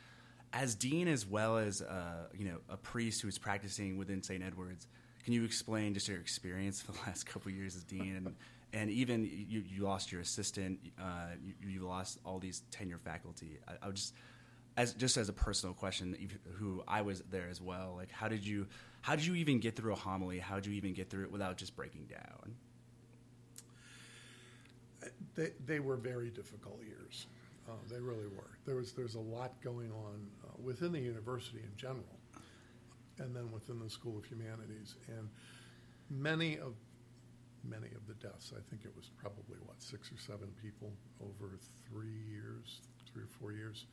As 0.52 0.74
dean, 0.74 1.08
as 1.08 1.26
well 1.26 1.58
as 1.58 1.82
uh, 1.82 2.28
you 2.36 2.44
know, 2.44 2.58
a 2.68 2.76
priest 2.76 3.20
who 3.20 3.28
was 3.28 3.38
practicing 3.38 3.96
within 3.96 4.22
St. 4.22 4.42
Edward's, 4.42 4.86
can 5.24 5.32
you 5.32 5.44
explain 5.44 5.94
just 5.94 6.06
your 6.06 6.18
experience 6.18 6.80
for 6.80 6.92
the 6.92 6.98
last 7.06 7.26
couple 7.26 7.50
years 7.50 7.76
as 7.76 7.84
dean, 7.84 8.16
and 8.16 8.34
and 8.72 8.90
even 8.90 9.24
you, 9.24 9.62
you 9.66 9.84
lost 9.84 10.10
your 10.10 10.20
assistant, 10.20 10.80
uh, 11.00 11.28
you, 11.44 11.68
you 11.68 11.80
lost 11.86 12.18
all 12.24 12.38
these 12.38 12.62
tenure 12.70 12.98
faculty. 12.98 13.58
I, 13.68 13.86
I 13.86 13.90
just 13.92 14.14
as 14.76 14.92
just 14.94 15.16
as 15.16 15.28
a 15.28 15.32
personal 15.32 15.74
question, 15.74 16.16
who 16.58 16.82
I 16.88 17.02
was 17.02 17.22
there 17.30 17.46
as 17.48 17.60
well. 17.60 17.94
Like, 17.96 18.10
how 18.10 18.28
did 18.28 18.44
you 18.44 18.66
how 19.04 19.14
did 19.14 19.26
you 19.26 19.34
even 19.34 19.60
get 19.60 19.76
through 19.76 19.92
a 19.92 19.96
homily? 19.96 20.38
How 20.38 20.54
did 20.54 20.64
you 20.64 20.72
even 20.72 20.94
get 20.94 21.10
through 21.10 21.24
it 21.24 21.30
without 21.30 21.58
just 21.58 21.76
breaking 21.76 22.06
down? 22.06 22.54
They, 25.34 25.50
they 25.66 25.78
were 25.78 25.96
very 25.96 26.30
difficult 26.30 26.80
years. 26.82 27.26
Uh, 27.68 27.72
they 27.90 28.00
really 28.00 28.28
were. 28.34 28.56
There 28.64 28.76
was 28.76 28.94
there's 28.94 29.16
a 29.16 29.20
lot 29.20 29.60
going 29.62 29.92
on 29.92 30.26
uh, 30.42 30.52
within 30.62 30.90
the 30.90 31.00
university 31.00 31.58
in 31.58 31.76
general, 31.76 32.18
and 33.18 33.36
then 33.36 33.52
within 33.52 33.78
the 33.78 33.90
School 33.90 34.16
of 34.16 34.24
Humanities. 34.24 34.94
And 35.08 35.28
many 36.08 36.56
of 36.56 36.72
many 37.62 37.88
of 37.88 38.06
the 38.06 38.14
deaths, 38.14 38.54
I 38.56 38.62
think 38.70 38.86
it 38.86 38.92
was 38.96 39.10
probably 39.18 39.58
what 39.66 39.82
six 39.82 40.10
or 40.12 40.18
seven 40.18 40.48
people 40.62 40.90
over 41.20 41.58
three 41.90 42.22
years, 42.32 42.80
three 43.12 43.24
or 43.24 43.32
four 43.38 43.52
years. 43.52 43.84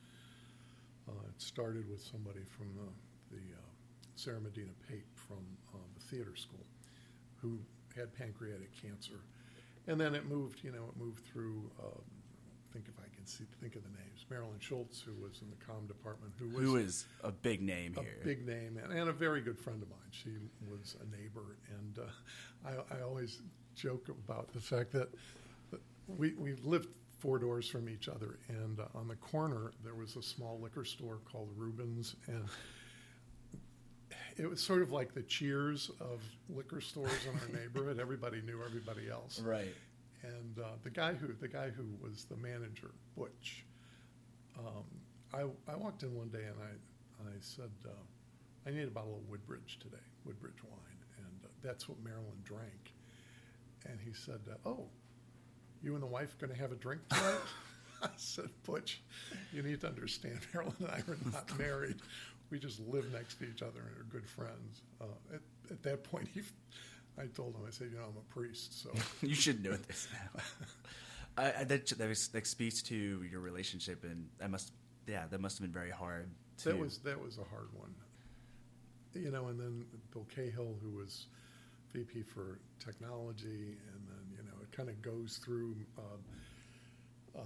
Uh, 1.06 1.28
it 1.28 1.42
started 1.42 1.86
with 1.90 2.00
somebody 2.00 2.44
from 2.56 2.68
the, 2.74 3.36
the 3.36 3.42
uh, 3.42 3.71
Sarah 4.16 4.40
Medina 4.40 4.72
Pape 4.88 5.06
from 5.14 5.44
uh, 5.74 5.78
the 5.94 6.04
theater 6.04 6.36
school, 6.36 6.64
who 7.40 7.58
had 7.96 8.14
pancreatic 8.14 8.70
cancer, 8.80 9.20
and 9.86 10.00
then 10.00 10.14
it 10.14 10.26
moved. 10.26 10.62
You 10.62 10.72
know, 10.72 10.84
it 10.94 10.96
moved 11.00 11.24
through. 11.26 11.70
Um, 11.82 12.02
think 12.72 12.86
if 12.88 12.98
I 12.98 13.14
can 13.14 13.26
see, 13.26 13.44
think 13.60 13.76
of 13.76 13.82
the 13.82 13.90
names. 13.90 14.24
Marilyn 14.30 14.58
Schultz, 14.58 15.00
who 15.00 15.12
was 15.22 15.42
in 15.42 15.50
the 15.50 15.56
comm 15.56 15.86
department, 15.86 16.32
who 16.38 16.46
was 16.46 16.64
Who 16.64 16.76
is 16.76 17.06
a 17.22 17.30
big 17.30 17.60
name 17.60 17.94
a 17.98 18.00
here? 18.00 18.20
big 18.24 18.46
name 18.46 18.78
and, 18.82 18.92
and 18.92 19.10
a 19.10 19.12
very 19.12 19.42
good 19.42 19.58
friend 19.58 19.82
of 19.82 19.90
mine. 19.90 19.98
She 20.10 20.30
was 20.70 20.96
a 21.02 21.16
neighbor, 21.16 21.58
and 21.78 21.98
uh, 21.98 22.68
I, 22.92 22.96
I 22.98 23.02
always 23.02 23.40
joke 23.74 24.08
about 24.08 24.52
the 24.52 24.60
fact 24.60 24.92
that 24.92 25.08
we 26.06 26.32
we 26.34 26.54
lived 26.54 26.88
four 27.18 27.38
doors 27.38 27.68
from 27.68 27.88
each 27.88 28.08
other, 28.08 28.38
and 28.48 28.80
uh, 28.80 28.84
on 28.94 29.06
the 29.08 29.16
corner 29.16 29.72
there 29.84 29.94
was 29.94 30.16
a 30.16 30.22
small 30.22 30.58
liquor 30.60 30.84
store 30.84 31.20
called 31.30 31.50
Rubens, 31.56 32.16
and 32.26 32.44
it 34.36 34.48
was 34.48 34.60
sort 34.60 34.82
of 34.82 34.92
like 34.92 35.14
the 35.14 35.22
Cheers 35.22 35.90
of 36.00 36.20
liquor 36.48 36.80
stores 36.80 37.12
in 37.26 37.38
our 37.38 37.60
neighborhood. 37.60 37.98
Everybody 38.00 38.40
knew 38.42 38.60
everybody 38.64 39.08
else. 39.10 39.40
right. 39.40 39.74
And 40.22 40.58
uh, 40.58 40.68
the 40.84 40.90
guy 40.90 41.14
who 41.14 41.32
the 41.40 41.48
guy 41.48 41.70
who 41.70 41.84
was 42.00 42.24
the 42.24 42.36
manager, 42.36 42.92
Butch, 43.16 43.64
um, 44.58 44.84
I, 45.34 45.72
I 45.72 45.76
walked 45.76 46.04
in 46.04 46.14
one 46.14 46.28
day 46.28 46.44
and 46.44 46.56
I 46.62 47.28
I 47.28 47.32
said 47.40 47.70
uh, 47.84 47.90
I 48.66 48.70
need 48.70 48.84
a 48.86 48.90
bottle 48.90 49.16
of 49.16 49.28
Woodbridge 49.28 49.78
today, 49.80 50.02
Woodbridge 50.24 50.62
wine, 50.62 50.98
and 51.18 51.44
uh, 51.44 51.48
that's 51.62 51.88
what 51.88 51.98
Marilyn 52.04 52.38
drank. 52.44 52.92
And 53.88 53.98
he 54.04 54.12
said, 54.12 54.40
uh, 54.48 54.68
"Oh, 54.68 54.86
you 55.82 55.94
and 55.94 56.02
the 56.02 56.06
wife 56.06 56.38
going 56.38 56.52
to 56.52 56.58
have 56.58 56.70
a 56.72 56.76
drink 56.76 57.00
tonight?" 57.08 57.34
I 58.02 58.08
said, 58.16 58.50
"Butch, 58.64 59.00
you 59.52 59.62
need 59.62 59.80
to 59.80 59.88
understand, 59.88 60.38
Marilyn 60.54 60.74
and 60.80 60.88
I 60.88 60.98
are 60.98 61.16
not 61.32 61.58
married. 61.58 61.96
We 62.52 62.58
just 62.58 62.78
live 62.80 63.10
next 63.12 63.40
to 63.40 63.44
each 63.46 63.62
other 63.62 63.80
and 63.80 63.98
are 63.98 64.06
good 64.10 64.28
friends." 64.28 64.82
Uh, 65.00 65.06
at, 65.34 65.40
at 65.70 65.82
that 65.82 66.04
point, 66.04 66.28
he. 66.32 66.42
I 67.18 67.26
told 67.26 67.54
him, 67.54 67.62
I 67.66 67.70
said, 67.70 67.88
you 67.92 67.98
know, 67.98 68.04
I'm 68.04 68.16
a 68.16 68.32
priest, 68.32 68.82
so 68.82 68.90
you 69.26 69.34
should 69.34 69.62
know 69.62 69.76
this 69.76 70.08
now. 70.12 70.40
I, 71.36 71.64
that, 71.64 71.86
that, 71.86 72.08
was, 72.08 72.28
that 72.28 72.46
speaks 72.46 72.82
to 72.84 72.94
your 73.30 73.40
relationship, 73.40 74.04
and 74.04 74.28
that 74.38 74.50
must, 74.50 74.72
yeah, 75.06 75.24
that 75.30 75.40
must 75.40 75.58
have 75.58 75.66
been 75.66 75.74
very 75.74 75.90
hard. 75.90 76.30
To, 76.58 76.68
That 76.70 76.78
was 76.78 76.98
that 76.98 77.20
was 77.20 77.38
a 77.38 77.44
hard 77.44 77.68
one. 77.74 77.94
You 79.14 79.30
know, 79.30 79.48
and 79.48 79.58
then 79.60 79.84
Bill 80.12 80.26
Cahill, 80.34 80.74
who 80.82 80.96
was 80.96 81.26
VP 81.92 82.22
for 82.22 82.58
technology, 82.82 83.76
and 83.92 84.06
then 84.08 84.36
you 84.36 84.42
know 84.44 84.54
it 84.62 84.72
kind 84.72 84.88
of 84.88 85.00
goes 85.02 85.38
through 85.44 85.76
uh, 85.98 87.38
uh, 87.38 87.42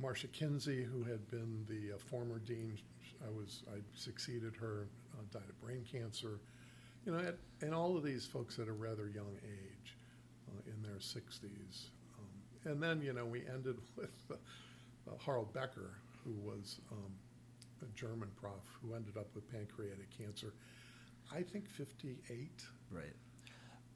Marcia 0.00 0.28
Kinsey, 0.28 0.82
who 0.82 1.04
had 1.04 1.28
been 1.30 1.64
the 1.68 1.94
uh, 1.94 1.98
former 1.98 2.38
dean, 2.38 2.78
I 3.26 3.30
was 3.30 3.62
I 3.72 3.78
succeeded 3.94 4.54
her, 4.56 4.88
uh, 5.14 5.22
died 5.32 5.48
of 5.48 5.60
brain 5.60 5.84
cancer. 5.90 6.40
You 7.04 7.12
know, 7.12 7.18
at, 7.18 7.36
and 7.62 7.74
all 7.74 7.96
of 7.96 8.02
these 8.02 8.26
folks 8.26 8.58
at 8.58 8.68
a 8.68 8.72
rather 8.72 9.08
young 9.08 9.36
age, 9.44 9.96
uh, 10.48 10.60
in 10.66 10.82
their 10.82 10.98
60s. 10.98 11.88
Um, 12.18 12.70
and 12.70 12.82
then, 12.82 13.02
you 13.02 13.12
know, 13.12 13.24
we 13.24 13.42
ended 13.52 13.76
with 13.96 14.10
uh, 14.30 14.34
uh, 15.10 15.14
Harold 15.24 15.52
Becker, 15.52 15.90
who 16.24 16.32
was 16.32 16.80
um, 16.92 17.12
a 17.82 17.86
German 17.98 18.28
prof 18.40 18.52
who 18.82 18.94
ended 18.94 19.16
up 19.16 19.28
with 19.34 19.50
pancreatic 19.50 20.08
cancer. 20.16 20.54
I 21.32 21.42
think 21.42 21.68
58. 21.68 22.50
Right. 22.90 23.04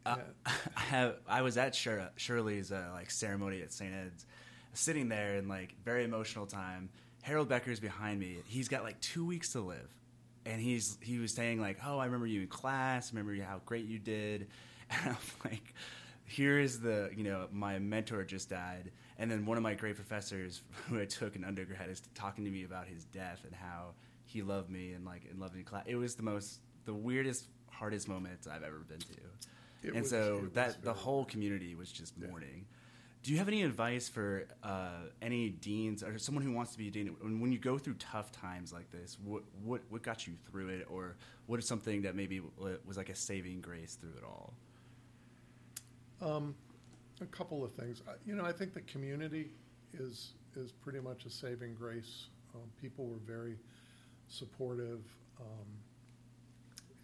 Uh, 0.04 0.16
I 0.76 0.80
have. 0.80 1.16
I 1.28 1.42
was 1.42 1.56
at 1.56 1.74
Shir- 1.74 2.11
Shirley's 2.16 2.72
uh, 2.72 2.90
like 2.92 3.11
ceremony 3.11 3.62
at 3.62 3.72
St. 3.72 3.94
Ed's, 3.94 4.26
sitting 4.74 5.08
there 5.08 5.37
in 5.37 5.48
like 5.48 5.74
very 5.85 6.04
emotional 6.04 6.46
time. 6.46 6.90
Harold 7.22 7.48
Becker's 7.48 7.80
behind 7.80 8.20
me. 8.20 8.37
He's 8.46 8.68
got 8.68 8.82
like 8.82 9.00
two 9.00 9.24
weeks 9.24 9.52
to 9.52 9.61
live, 9.61 9.88
and 10.44 10.61
he's 10.61 10.98
he 11.00 11.18
was 11.18 11.32
saying 11.32 11.61
like, 11.61 11.78
"Oh, 11.85 11.98
I 11.98 12.04
remember 12.06 12.26
you 12.26 12.42
in 12.42 12.48
class. 12.48 13.12
Remember 13.12 13.35
how 13.42 13.61
great 13.64 13.87
you 13.87 13.98
did." 13.98 14.48
And 14.90 15.08
I'm 15.11 15.16
like, 15.50 15.72
"Here 16.26 16.58
is 16.58 16.78
the 16.80 17.11
you 17.16 17.24
know 17.24 17.48
my 17.50 17.78
mentor 17.78 18.24
just 18.24 18.50
died, 18.50 18.90
and 19.18 19.30
then 19.30 19.46
one 19.46 19.56
of 19.56 19.62
my 19.62 19.72
great 19.72 19.94
professors 19.96 20.61
who 20.88 21.00
I 21.00 21.06
took 21.06 21.35
in 21.35 21.44
undergrad 21.44 21.88
is 21.88 22.02
talking 22.14 22.44
to 22.44 22.50
me 22.50 22.64
about 22.64 22.87
his 22.88 23.04
death 23.06 23.40
and 23.46 23.54
how 23.54 23.94
he 24.26 24.42
loved 24.42 24.68
me 24.68 24.92
and 24.92 25.06
like 25.06 25.22
and 25.30 25.40
loved 25.40 25.54
me 25.54 25.62
class. 25.62 25.85
It 25.87 25.96
was 25.96 26.14
the 26.14 26.22
most 26.24 26.61
the 26.85 26.92
weirdest, 26.92 27.46
hardest 27.70 28.06
moments 28.06 28.46
I've 28.46 28.62
ever 28.64 28.80
been 28.80 28.98
to." 28.98 29.20
It 29.82 29.92
and 29.94 30.00
was- 30.02 30.11
so 30.11 30.48
that 30.52 30.82
the 30.82 30.92
whole 30.92 31.24
community 31.24 31.74
was 31.74 31.90
just 31.90 32.12
Yeah. 32.20 32.28
mourning. 32.28 32.66
Do 33.22 33.30
you 33.30 33.38
have 33.38 33.46
any 33.46 33.62
advice 33.62 34.08
for 34.08 34.48
uh, 34.64 35.04
any 35.20 35.50
deans 35.50 36.02
or 36.02 36.18
someone 36.18 36.42
who 36.42 36.50
wants 36.50 36.72
to 36.72 36.78
be 36.78 36.88
a 36.88 36.90
dean 36.90 37.14
when, 37.20 37.40
when 37.40 37.52
you 37.52 37.58
go 37.58 37.78
through 37.78 37.94
tough 37.94 38.32
times 38.32 38.72
like 38.72 38.90
this? 38.90 39.16
What 39.24 39.42
what 39.62 39.80
what 39.90 40.02
got 40.02 40.26
you 40.26 40.35
through 40.50 40.70
it, 40.70 40.87
or 40.90 41.16
what 41.46 41.61
is 41.61 41.66
something 41.66 42.02
that 42.02 42.16
maybe 42.16 42.40
was 42.85 42.96
like 42.96 43.11
a 43.11 43.14
saving 43.14 43.61
grace 43.61 43.94
through 43.94 44.14
it 44.18 44.24
all? 44.24 44.54
Um, 46.20 46.56
a 47.20 47.26
couple 47.26 47.64
of 47.64 47.72
things. 47.72 48.02
You 48.26 48.35
know, 48.35 48.44
I 48.44 48.52
think 48.52 48.74
the 48.74 48.80
community 48.82 49.50
is 49.94 50.32
is 50.56 50.72
pretty 50.72 51.00
much 51.00 51.24
a 51.24 51.30
saving 51.30 51.74
grace. 51.74 52.26
Um, 52.54 52.68
people 52.80 53.06
were 53.06 53.20
very 53.24 53.56
supportive. 54.28 55.00
Um, 55.40 55.66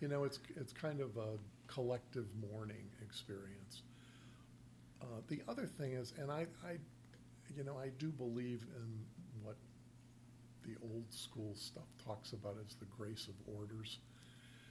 you 0.00 0.08
know, 0.08 0.24
it's 0.24 0.40
it's 0.56 0.72
kind 0.72 1.00
of 1.00 1.16
a 1.16 1.38
collective 1.68 2.26
mourning 2.50 2.90
experience. 3.02 3.82
Uh, 5.00 5.20
the 5.28 5.42
other 5.48 5.66
thing 5.66 5.92
is, 5.92 6.12
and 6.18 6.30
I, 6.30 6.46
I, 6.64 6.78
you 7.56 7.64
know, 7.64 7.78
I 7.78 7.88
do 7.98 8.08
believe 8.08 8.62
in 8.76 8.98
what 9.42 9.56
the 10.64 10.74
old 10.82 11.04
school 11.10 11.54
stuff 11.54 11.86
talks 12.04 12.32
about 12.32 12.56
as 12.66 12.74
the 12.76 12.86
grace 12.86 13.28
of 13.28 13.34
orders. 13.58 13.98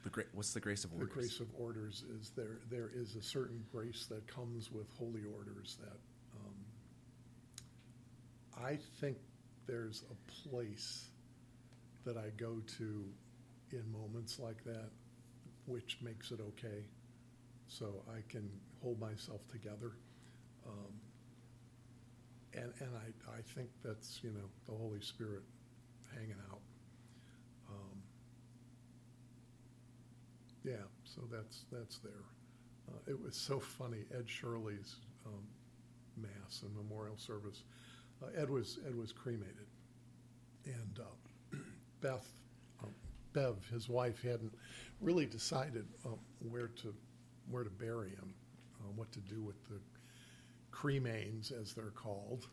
The 0.04 0.10
great 0.10 0.28
what's 0.34 0.54
the 0.54 0.60
grace 0.60 0.84
of 0.84 0.94
orders? 0.94 1.10
The 1.10 1.14
grace 1.14 1.40
of 1.40 1.48
orders 1.58 2.04
is 2.20 2.32
there. 2.36 2.60
There 2.70 2.92
is 2.94 3.16
a 3.16 3.22
certain 3.22 3.64
grace 3.72 4.06
that 4.10 4.28
comes 4.28 4.72
with 4.72 4.88
holy 4.98 5.24
orders 5.36 5.78
that 5.82 6.00
um, 6.36 6.56
I 8.64 8.78
think 9.02 9.18
there's 9.66 10.04
a 10.12 10.50
place 10.50 11.10
that 12.06 12.16
I 12.16 12.30
go 12.38 12.62
to 12.78 13.06
in 13.72 13.92
moments 13.92 14.40
like 14.40 14.64
that, 14.64 14.90
which 15.66 15.98
makes 16.02 16.32
it 16.32 16.40
okay, 16.40 16.86
so 17.68 18.04
I 18.10 18.22
can 18.30 18.50
hold 18.82 19.00
myself 19.00 19.42
together. 19.52 19.92
Um, 20.68 20.94
and 22.54 22.74
and 22.80 22.90
I, 22.96 23.38
I 23.38 23.42
think 23.56 23.70
that's 23.84 24.20
you 24.24 24.32
know 24.32 24.50
the 24.66 24.74
Holy 24.74 25.02
Spirit 25.02 25.44
hanging 26.14 26.42
out. 26.52 26.60
Um, 27.70 28.02
yeah, 30.64 30.86
so 31.04 31.22
that's 31.32 31.66
that's 31.72 32.00
there. 32.00 32.26
Uh, 32.90 33.00
it 33.08 33.22
was 33.22 33.36
so 33.36 33.60
funny. 33.60 34.06
Ed 34.18 34.30
Shirley's 34.30 34.96
um, 35.26 35.44
mass 36.16 36.64
and 36.64 36.76
memorial 36.76 37.18
service. 37.18 37.64
Uh, 38.24 38.28
Ed 38.40 38.50
was 38.50 38.80
Ed 38.88 38.96
was 38.96 39.12
cremated, 39.12 39.68
and 40.66 41.00
uh, 41.00 41.58
Beth, 42.02 42.28
um, 42.84 42.90
Bev, 43.34 43.56
his 43.72 43.88
wife, 43.90 44.22
hadn't 44.24 44.54
really 45.02 45.26
decided 45.26 45.86
uh, 46.06 46.10
where 46.40 46.68
to 46.68 46.94
where 47.50 47.64
to 47.64 47.70
bury 47.70 48.10
him, 48.10 48.34
uh, 48.82 48.92
what 48.96 49.12
to 49.12 49.20
do 49.20 49.42
with 49.42 49.64
the 49.70 49.80
cremains 50.72 51.52
as 51.52 51.74
they're 51.74 51.92
called. 51.92 52.48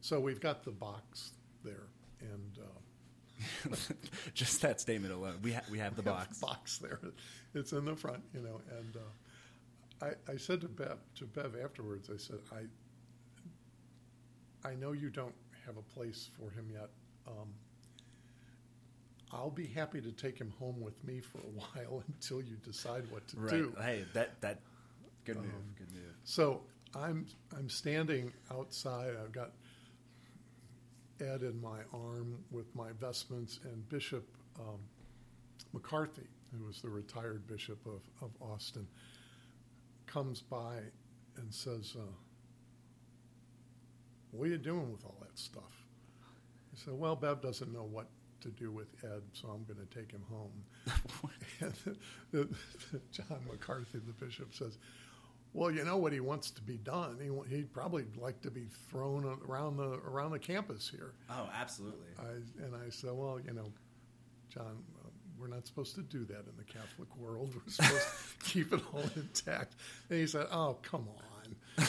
So 0.00 0.20
we've 0.20 0.40
got 0.40 0.64
the 0.64 0.72
box 0.72 1.32
there, 1.64 1.88
and. 2.20 2.58
Uh, 2.60 2.64
just 4.34 4.62
that 4.62 4.80
statement 4.80 5.12
alone. 5.12 5.34
We 5.42 5.52
ha- 5.52 5.62
we 5.70 5.78
have 5.78 5.96
the 5.96 6.02
we 6.02 6.08
have 6.08 6.18
box. 6.18 6.38
the 6.38 6.46
box 6.46 6.78
there. 6.78 7.00
It's 7.54 7.72
in 7.72 7.84
the 7.84 7.96
front, 7.96 8.22
you 8.32 8.40
know. 8.40 8.60
And 8.78 8.96
uh, 8.96 10.06
I, 10.28 10.32
I 10.32 10.36
said 10.36 10.60
to 10.60 10.68
Bev, 10.68 10.98
to 11.16 11.24
Bev 11.26 11.56
afterwards, 11.62 12.08
I 12.14 12.16
said, 12.16 12.38
I, 12.52 12.60
I 14.68 14.74
know 14.76 14.92
you 14.92 15.10
don't 15.10 15.34
have 15.66 15.76
a 15.76 15.82
place 15.82 16.30
for 16.38 16.48
him 16.50 16.70
yet. 16.72 16.88
Um, 17.26 17.48
I'll 19.32 19.50
be 19.50 19.66
happy 19.66 20.00
to 20.00 20.12
take 20.12 20.38
him 20.38 20.52
home 20.60 20.80
with 20.80 21.02
me 21.04 21.20
for 21.20 21.38
a 21.38 21.40
while 21.90 22.04
until 22.06 22.40
you 22.40 22.54
decide 22.64 23.02
what 23.10 23.26
to 23.28 23.36
Right. 23.36 23.50
do. 23.50 23.74
Hey, 23.80 24.04
that 24.14 24.40
that 24.42 24.60
good 25.24 25.36
move. 25.36 25.46
Um, 25.46 25.74
good 25.76 25.92
move. 25.92 26.14
So 26.22 26.62
I'm 26.96 27.26
I'm 27.56 27.68
standing 27.68 28.32
outside. 28.50 29.14
I've 29.22 29.32
got 29.32 29.52
Ed 31.20 31.42
in 31.42 31.60
my 31.60 31.80
arm 31.92 32.44
with 32.50 32.74
my 32.74 32.90
vestments, 33.00 33.60
and 33.64 33.88
Bishop 33.88 34.26
um, 34.58 34.80
McCarthy, 35.72 36.28
who 36.56 36.64
was 36.64 36.80
the 36.80 36.88
retired 36.88 37.46
bishop 37.46 37.84
of, 37.86 38.02
of 38.22 38.30
Austin, 38.40 38.86
comes 40.06 40.40
by 40.40 40.78
and 41.36 41.52
says, 41.52 41.94
uh, 41.98 42.12
"What 44.30 44.44
are 44.46 44.50
you 44.50 44.58
doing 44.58 44.92
with 44.92 45.04
all 45.04 45.16
that 45.20 45.38
stuff?" 45.38 45.84
I 46.72 46.76
said, 46.76 46.94
"Well, 46.94 47.16
Bev 47.16 47.40
doesn't 47.40 47.72
know 47.72 47.84
what 47.84 48.08
to 48.40 48.48
do 48.48 48.70
with 48.70 48.88
Ed, 49.02 49.22
so 49.32 49.48
I'm 49.48 49.64
going 49.64 49.86
to 49.86 49.94
take 49.94 50.12
him 50.12 50.24
home." 50.28 50.64
and 51.60 52.54
John 53.10 53.40
McCarthy, 53.50 53.98
the 53.98 54.12
bishop, 54.12 54.54
says, 54.54 54.78
"Well, 55.54 55.70
you 55.70 55.82
know 55.84 55.96
what 55.96 56.12
he 56.12 56.20
wants 56.20 56.50
to 56.50 56.60
be 56.62 56.76
done. 56.76 57.18
He 57.48 57.56
he'd 57.56 57.72
probably 57.72 58.04
like 58.20 58.42
to 58.42 58.50
be 58.50 58.66
thrown 58.90 59.24
around 59.48 59.78
the 59.78 59.92
around 60.06 60.32
the 60.32 60.38
campus 60.38 60.86
here." 60.88 61.14
Oh, 61.30 61.48
absolutely. 61.54 62.08
I, 62.18 62.62
and 62.64 62.74
I 62.76 62.90
said, 62.90 63.12
"Well, 63.12 63.40
you 63.40 63.52
know, 63.54 63.72
John, 64.50 64.82
uh, 65.04 65.08
we're 65.38 65.46
not 65.48 65.66
supposed 65.66 65.94
to 65.94 66.02
do 66.02 66.24
that 66.26 66.44
in 66.46 66.56
the 66.58 66.64
Catholic 66.64 67.08
world. 67.16 67.54
We're 67.54 67.72
supposed 67.72 68.06
to 68.40 68.44
keep 68.44 68.72
it 68.74 68.80
all 68.92 69.08
intact." 69.16 69.76
And 70.10 70.18
he 70.18 70.26
said, 70.26 70.46
"Oh, 70.52 70.76
come 70.82 71.08
on." 71.08 71.86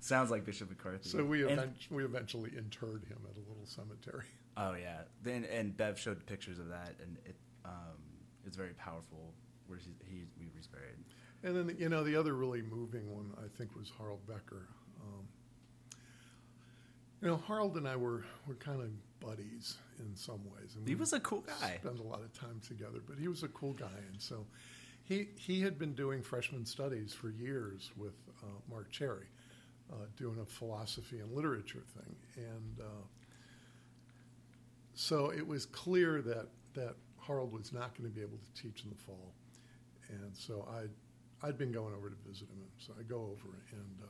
Sounds 0.00 0.30
like 0.30 0.44
Bishop 0.44 0.68
McCarthy. 0.68 1.08
So 1.08 1.24
we 1.24 1.42
And- 1.44 1.52
event- 1.52 1.86
we 1.90 2.04
eventually 2.04 2.50
interred 2.56 3.04
him 3.04 3.18
at 3.30 3.36
a 3.36 3.40
little 3.48 3.66
cemetery. 3.66 4.24
Oh 4.56 4.74
yeah, 4.74 5.00
then 5.20 5.44
and 5.46 5.76
Bev 5.76 5.98
showed 5.98 6.24
pictures 6.26 6.60
of 6.60 6.68
that, 6.68 6.94
and 7.02 7.16
it 7.24 7.34
um, 7.64 7.98
it's 8.46 8.56
very 8.56 8.74
powerful. 8.74 9.34
Where 9.66 9.80
he, 9.80 9.90
he 10.08 10.26
we 10.38 10.46
was 10.56 10.68
buried. 10.68 10.94
And 11.44 11.54
then, 11.54 11.76
you 11.78 11.90
know, 11.90 12.02
the 12.02 12.16
other 12.16 12.32
really 12.34 12.62
moving 12.62 13.14
one, 13.14 13.30
I 13.36 13.46
think, 13.58 13.76
was 13.76 13.92
Harold 13.98 14.26
Becker. 14.26 14.66
Um, 15.02 15.28
you 17.20 17.28
know, 17.28 17.42
Harold 17.46 17.76
and 17.76 17.86
I 17.86 17.96
were, 17.96 18.24
were 18.48 18.54
kind 18.54 18.80
of 18.80 18.88
buddies 19.20 19.76
in 19.98 20.16
some 20.16 20.40
ways. 20.44 20.74
And 20.74 20.88
He 20.88 20.94
was 20.94 21.12
a 21.12 21.20
cool 21.20 21.42
guy. 21.42 21.78
Spent 21.82 21.98
a 22.00 22.02
lot 22.02 22.22
of 22.22 22.32
time 22.32 22.60
together, 22.66 23.00
but 23.06 23.18
he 23.18 23.28
was 23.28 23.42
a 23.42 23.48
cool 23.48 23.74
guy. 23.74 24.00
And 24.10 24.20
so 24.20 24.46
he, 25.02 25.28
he 25.38 25.60
had 25.60 25.78
been 25.78 25.94
doing 25.94 26.22
freshman 26.22 26.64
studies 26.64 27.12
for 27.12 27.28
years 27.28 27.90
with 27.94 28.14
uh, 28.42 28.46
Mark 28.70 28.90
Cherry, 28.90 29.26
uh, 29.92 30.06
doing 30.16 30.38
a 30.40 30.46
philosophy 30.46 31.20
and 31.20 31.30
literature 31.30 31.82
thing. 31.94 32.16
And 32.36 32.80
uh, 32.80 33.04
so 34.94 35.30
it 35.30 35.46
was 35.46 35.66
clear 35.66 36.22
that, 36.22 36.46
that 36.72 36.94
Harold 37.20 37.52
was 37.52 37.70
not 37.70 37.94
going 37.98 38.08
to 38.08 38.14
be 38.14 38.22
able 38.22 38.38
to 38.38 38.62
teach 38.62 38.82
in 38.84 38.88
the 38.88 38.96
fall. 38.96 39.34
And 40.08 40.34
so 40.34 40.66
I, 40.70 40.84
I'd 41.44 41.58
been 41.58 41.72
going 41.72 41.94
over 41.94 42.08
to 42.08 42.16
visit 42.26 42.48
him, 42.48 42.62
so 42.78 42.94
I 42.98 43.02
go 43.02 43.16
over 43.16 43.58
and 43.72 44.02
uh, 44.02 44.06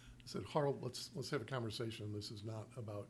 I 0.00 0.24
said, 0.24 0.42
Harold, 0.52 0.78
let's 0.82 1.10
let's 1.14 1.28
have 1.30 1.42
a 1.42 1.44
conversation. 1.44 2.10
This 2.12 2.30
is 2.30 2.42
not 2.42 2.68
about 2.78 3.08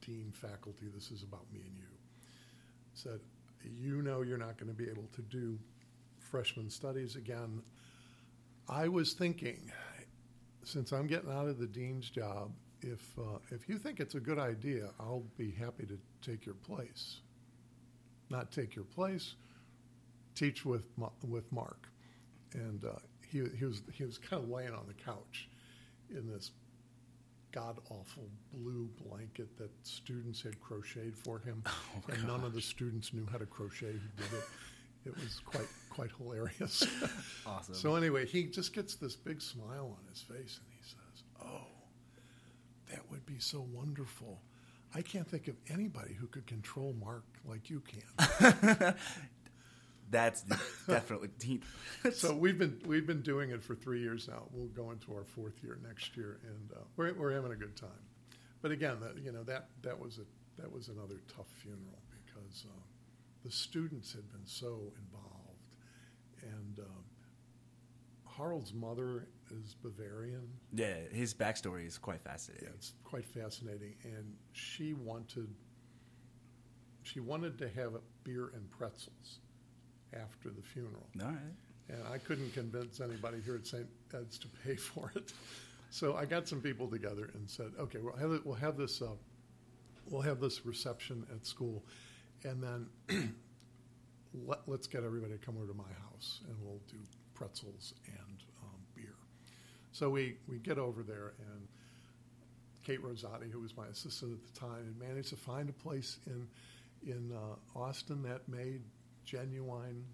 dean 0.00 0.32
faculty. 0.32 0.86
This 0.94 1.10
is 1.10 1.24
about 1.24 1.44
me 1.52 1.60
and 1.66 1.76
you. 1.76 1.84
I 1.84 2.94
said, 2.94 3.20
you 3.64 4.02
know, 4.02 4.22
you're 4.22 4.38
not 4.38 4.58
going 4.58 4.68
to 4.68 4.76
be 4.76 4.88
able 4.88 5.08
to 5.14 5.22
do 5.22 5.58
freshman 6.18 6.70
studies 6.70 7.16
again. 7.16 7.62
I 8.68 8.86
was 8.86 9.14
thinking, 9.14 9.72
since 10.62 10.92
I'm 10.92 11.08
getting 11.08 11.32
out 11.32 11.48
of 11.48 11.58
the 11.58 11.66
dean's 11.66 12.10
job, 12.10 12.52
if 12.80 13.18
uh, 13.18 13.38
if 13.50 13.68
you 13.68 13.76
think 13.76 13.98
it's 13.98 14.14
a 14.14 14.20
good 14.20 14.38
idea, 14.38 14.90
I'll 15.00 15.24
be 15.36 15.50
happy 15.50 15.86
to 15.86 15.98
take 16.20 16.46
your 16.46 16.54
place. 16.56 17.20
Not 18.30 18.52
take 18.52 18.76
your 18.76 18.84
place, 18.84 19.34
teach 20.36 20.64
with 20.64 20.86
with 21.28 21.50
Mark, 21.52 21.88
and 22.54 22.84
uh, 22.84 22.92
he 23.26 23.42
he 23.58 23.64
was 23.64 23.82
he 23.92 24.04
was 24.04 24.18
kind 24.18 24.42
of 24.42 24.48
laying 24.48 24.72
on 24.72 24.86
the 24.86 24.94
couch 24.94 25.48
in 26.10 26.30
this 26.30 26.50
god 27.52 27.78
awful 27.90 28.28
blue 28.52 28.88
blanket 29.06 29.56
that 29.58 29.70
students 29.82 30.40
had 30.42 30.58
crocheted 30.60 31.16
for 31.16 31.38
him, 31.38 31.62
Oh, 31.66 32.12
and 32.12 32.26
none 32.26 32.44
of 32.44 32.54
the 32.54 32.60
students 32.60 33.12
knew 33.12 33.26
how 33.30 33.38
to 33.38 33.46
crochet 33.46 33.92
He 33.92 34.22
did 34.22 34.32
it. 34.32 34.44
It 35.04 35.14
was 35.16 35.40
quite 35.44 35.66
quite 35.90 36.10
hilarious. 36.18 36.86
Awesome. 37.46 37.74
So 37.74 37.96
anyway, 37.96 38.24
he 38.26 38.44
just 38.44 38.72
gets 38.72 38.94
this 38.94 39.16
big 39.16 39.42
smile 39.42 39.96
on 39.98 40.08
his 40.08 40.20
face, 40.22 40.60
and 40.62 40.68
he 40.70 40.82
says, 40.82 41.24
"Oh, 41.44 41.66
that 42.90 43.00
would 43.10 43.26
be 43.26 43.38
so 43.40 43.66
wonderful. 43.72 44.40
I 44.94 45.02
can't 45.02 45.28
think 45.28 45.48
of 45.48 45.56
anybody 45.68 46.14
who 46.14 46.28
could 46.28 46.46
control 46.46 46.94
Mark 47.00 47.24
like 47.44 47.68
you 47.68 47.80
can." 47.80 48.94
That's 50.12 50.42
definitely. 50.86 51.30
deep. 51.38 51.64
so 52.12 52.36
we've 52.36 52.58
been 52.58 52.80
we've 52.86 53.06
been 53.06 53.22
doing 53.22 53.50
it 53.50 53.62
for 53.64 53.74
three 53.74 54.00
years 54.00 54.28
now. 54.28 54.44
We'll 54.52 54.68
go 54.68 54.92
into 54.92 55.12
our 55.14 55.24
fourth 55.24 55.54
year 55.62 55.78
next 55.84 56.16
year, 56.16 56.38
and 56.46 56.70
uh, 56.76 56.80
we're 56.96 57.12
we're 57.14 57.32
having 57.32 57.50
a 57.50 57.56
good 57.56 57.74
time. 57.74 57.88
But 58.60 58.70
again, 58.70 58.98
that 59.00 59.16
you 59.20 59.32
know 59.32 59.42
that 59.44 59.70
that 59.82 59.98
was 59.98 60.18
a 60.18 60.60
that 60.60 60.70
was 60.70 60.88
another 60.88 61.16
tough 61.34 61.48
funeral 61.62 61.98
because 62.24 62.66
uh, 62.68 62.80
the 63.42 63.50
students 63.50 64.12
had 64.12 64.30
been 64.30 64.44
so 64.46 64.92
involved, 65.02 65.66
and 66.42 66.78
uh, 66.78 68.30
Harold's 68.36 68.72
mother 68.74 69.28
is 69.50 69.74
Bavarian. 69.82 70.46
yeah, 70.74 70.94
his 71.10 71.34
backstory 71.34 71.86
is 71.86 71.98
quite 71.98 72.20
fascinating. 72.22 72.68
Yeah, 72.68 72.74
it's 72.74 72.92
quite 73.02 73.24
fascinating, 73.26 73.94
and 74.04 74.34
she 74.52 74.92
wanted 74.92 75.48
she 77.02 77.20
wanted 77.20 77.58
to 77.58 77.68
have 77.70 77.94
a 77.94 78.00
beer 78.24 78.50
and 78.54 78.70
pretzels 78.70 79.40
after 80.14 80.50
the 80.50 80.62
funeral. 80.62 81.06
All 81.20 81.26
right. 81.28 81.38
and 81.88 81.98
I 82.12 82.18
couldn't 82.18 82.52
convince 82.54 83.00
anybody 83.00 83.38
here 83.44 83.56
at 83.56 83.66
St. 83.66 83.86
Ed's 84.14 84.38
to 84.38 84.48
pay 84.64 84.76
for 84.90 85.12
it. 85.14 85.32
So 85.90 86.16
I 86.16 86.24
got 86.24 86.48
some 86.48 86.60
people 86.60 86.88
together 86.88 87.30
and 87.34 87.48
said, 87.48 87.72
"Okay, 87.78 87.98
we'll 88.00 88.16
have 88.16 88.32
it, 88.32 88.46
we'll 88.46 88.54
have 88.56 88.76
this 88.76 89.02
uh, 89.02 89.08
we'll 90.10 90.22
have 90.22 90.40
this 90.40 90.64
reception 90.64 91.26
at 91.34 91.46
school, 91.46 91.84
and 92.44 92.62
then 92.62 92.86
let, 94.46 94.60
let's 94.66 94.86
get 94.86 95.04
everybody 95.04 95.32
to 95.32 95.38
come 95.38 95.56
over 95.58 95.66
to 95.66 95.74
my 95.74 95.92
house, 96.10 96.40
and 96.48 96.56
we'll 96.62 96.80
do 96.88 96.96
pretzels 97.34 97.92
and 98.06 98.38
um, 98.62 98.80
beer." 98.94 99.14
So 99.92 100.08
we 100.08 100.36
we 100.48 100.58
get 100.58 100.78
over 100.78 101.02
there, 101.02 101.34
and 101.52 101.68
Kate 102.84 103.02
Rosati, 103.02 103.50
who 103.50 103.60
was 103.60 103.76
my 103.76 103.86
assistant 103.88 104.32
at 104.32 104.54
the 104.54 104.60
time, 104.60 104.96
managed 104.98 105.28
to 105.28 105.36
find 105.36 105.68
a 105.68 105.74
place 105.74 106.18
in 106.26 106.48
in 107.06 107.32
uh, 107.32 107.78
Austin 107.78 108.22
that 108.22 108.48
made 108.48 108.80
genuine 109.24 110.04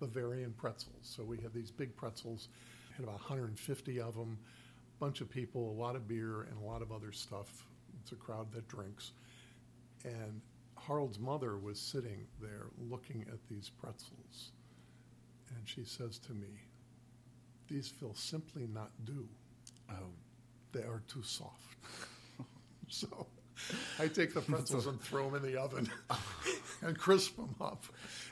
Bavarian 0.00 0.52
pretzels. 0.52 0.94
So 1.02 1.22
we 1.22 1.38
had 1.38 1.52
these 1.52 1.70
big 1.70 1.94
pretzels, 1.96 2.48
had 2.96 3.04
about 3.04 3.14
150 3.20 4.00
of 4.00 4.14
them, 4.14 4.38
A 4.96 5.04
bunch 5.04 5.20
of 5.20 5.30
people, 5.30 5.70
a 5.70 5.78
lot 5.80 5.96
of 5.96 6.08
beer, 6.08 6.42
and 6.42 6.58
a 6.58 6.66
lot 6.66 6.82
of 6.82 6.92
other 6.92 7.12
stuff. 7.12 7.66
It's 8.00 8.12
a 8.12 8.16
crowd 8.16 8.52
that 8.52 8.66
drinks. 8.68 9.12
And 10.04 10.40
Harold's 10.76 11.18
mother 11.20 11.56
was 11.58 11.78
sitting 11.78 12.26
there 12.40 12.66
looking 12.90 13.24
at 13.32 13.38
these 13.48 13.70
pretzels. 13.70 14.50
And 15.50 15.68
she 15.68 15.84
says 15.84 16.18
to 16.20 16.32
me, 16.32 16.48
These 17.68 17.88
feel 17.88 18.14
simply 18.14 18.66
not 18.66 18.90
do. 19.04 19.28
Oh, 19.90 20.10
They 20.72 20.82
are 20.82 21.02
too 21.06 21.22
soft. 21.22 21.76
so 22.88 23.26
I 23.98 24.08
take 24.08 24.34
the 24.34 24.40
pretzels 24.40 24.86
and 24.86 25.00
throw 25.00 25.30
them 25.30 25.44
in 25.44 25.52
the 25.52 25.60
oven 25.60 25.88
and 26.82 26.98
crisp 26.98 27.36
them 27.36 27.54
up. 27.60 27.84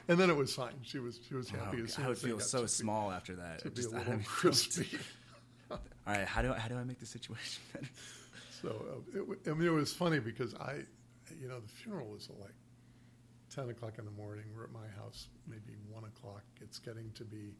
And 0.08 0.18
then 0.18 0.30
it 0.30 0.36
was 0.36 0.54
fine. 0.54 0.74
She 0.82 0.98
was 0.98 1.20
she 1.28 1.34
was 1.34 1.48
happy 1.50 1.78
oh, 1.80 1.84
as 1.84 1.94
soon 1.94 2.04
I 2.04 2.08
would 2.08 2.16
as 2.16 2.22
feel 2.22 2.40
so 2.40 2.58
to 2.58 2.64
be- 2.64 2.68
small 2.68 3.10
after 3.12 3.36
that. 3.36 3.60
to 3.60 3.68
It 3.68 3.74
be 3.74 3.80
a 3.80 3.84
just- 3.84 3.94
little 3.94 4.18
crispy. 4.24 4.88
All 5.70 5.78
right, 6.06 6.26
how 6.26 6.42
do 6.42 6.52
I, 6.52 6.58
how 6.58 6.68
do 6.68 6.76
I 6.76 6.82
make 6.84 6.98
the 6.98 7.06
situation? 7.06 7.62
better? 7.72 7.86
So 8.62 8.68
uh, 9.14 9.20
it, 9.32 9.38
I 9.50 9.54
mean, 9.54 9.68
it 9.68 9.72
was 9.72 9.92
funny 9.92 10.18
because 10.18 10.54
I, 10.54 10.80
you 11.40 11.46
know, 11.48 11.60
the 11.60 11.68
funeral 11.68 12.08
was 12.08 12.28
like 12.40 12.54
ten 13.54 13.68
o'clock 13.70 13.94
in 13.98 14.04
the 14.04 14.10
morning. 14.10 14.44
We're 14.56 14.64
at 14.64 14.72
my 14.72 14.88
house, 14.98 15.28
maybe 15.46 15.76
one 15.88 16.04
o'clock. 16.04 16.42
It's 16.60 16.78
getting 16.78 17.10
to 17.14 17.24
be 17.24 17.54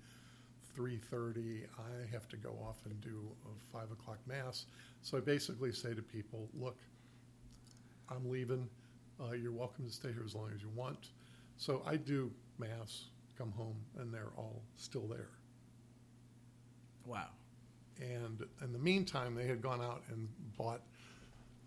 three 0.75 0.99
thirty. 0.99 1.63
I 1.79 2.11
have 2.13 2.29
to 2.31 2.37
go 2.37 2.51
off 2.67 2.79
and 2.87 3.01
do 3.01 3.31
a 3.47 3.77
five 3.77 3.91
o'clock 3.93 4.19
mass. 4.27 4.67
So 5.03 5.17
I 5.17 5.21
basically 5.21 5.73
say 5.73 5.95
to 5.95 6.03
people, 6.03 6.49
"Look, 6.55 6.77
I'm 8.11 8.31
leaving. 8.31 8.69
Uh, 9.21 9.33
you're 9.33 9.53
welcome 9.53 9.85
to 9.87 9.93
stay 9.93 10.13
here 10.13 10.23
as 10.25 10.35
long 10.35 10.51
as 10.55 10.63
you 10.63 10.71
want." 10.75 11.11
So 11.57 11.83
I 11.87 11.97
do 11.97 12.31
mass, 12.59 13.07
come 13.37 13.53
home, 13.53 13.77
and 13.99 14.13
they're 14.13 14.33
all 14.37 14.63
still 14.77 15.07
there. 15.07 15.29
wow. 17.05 17.29
And 18.01 18.47
in 18.63 18.73
the 18.73 18.79
meantime, 18.79 19.35
they 19.35 19.47
had 19.47 19.61
gone 19.61 19.83
out 19.83 20.03
and 20.11 20.29
bought 20.57 20.81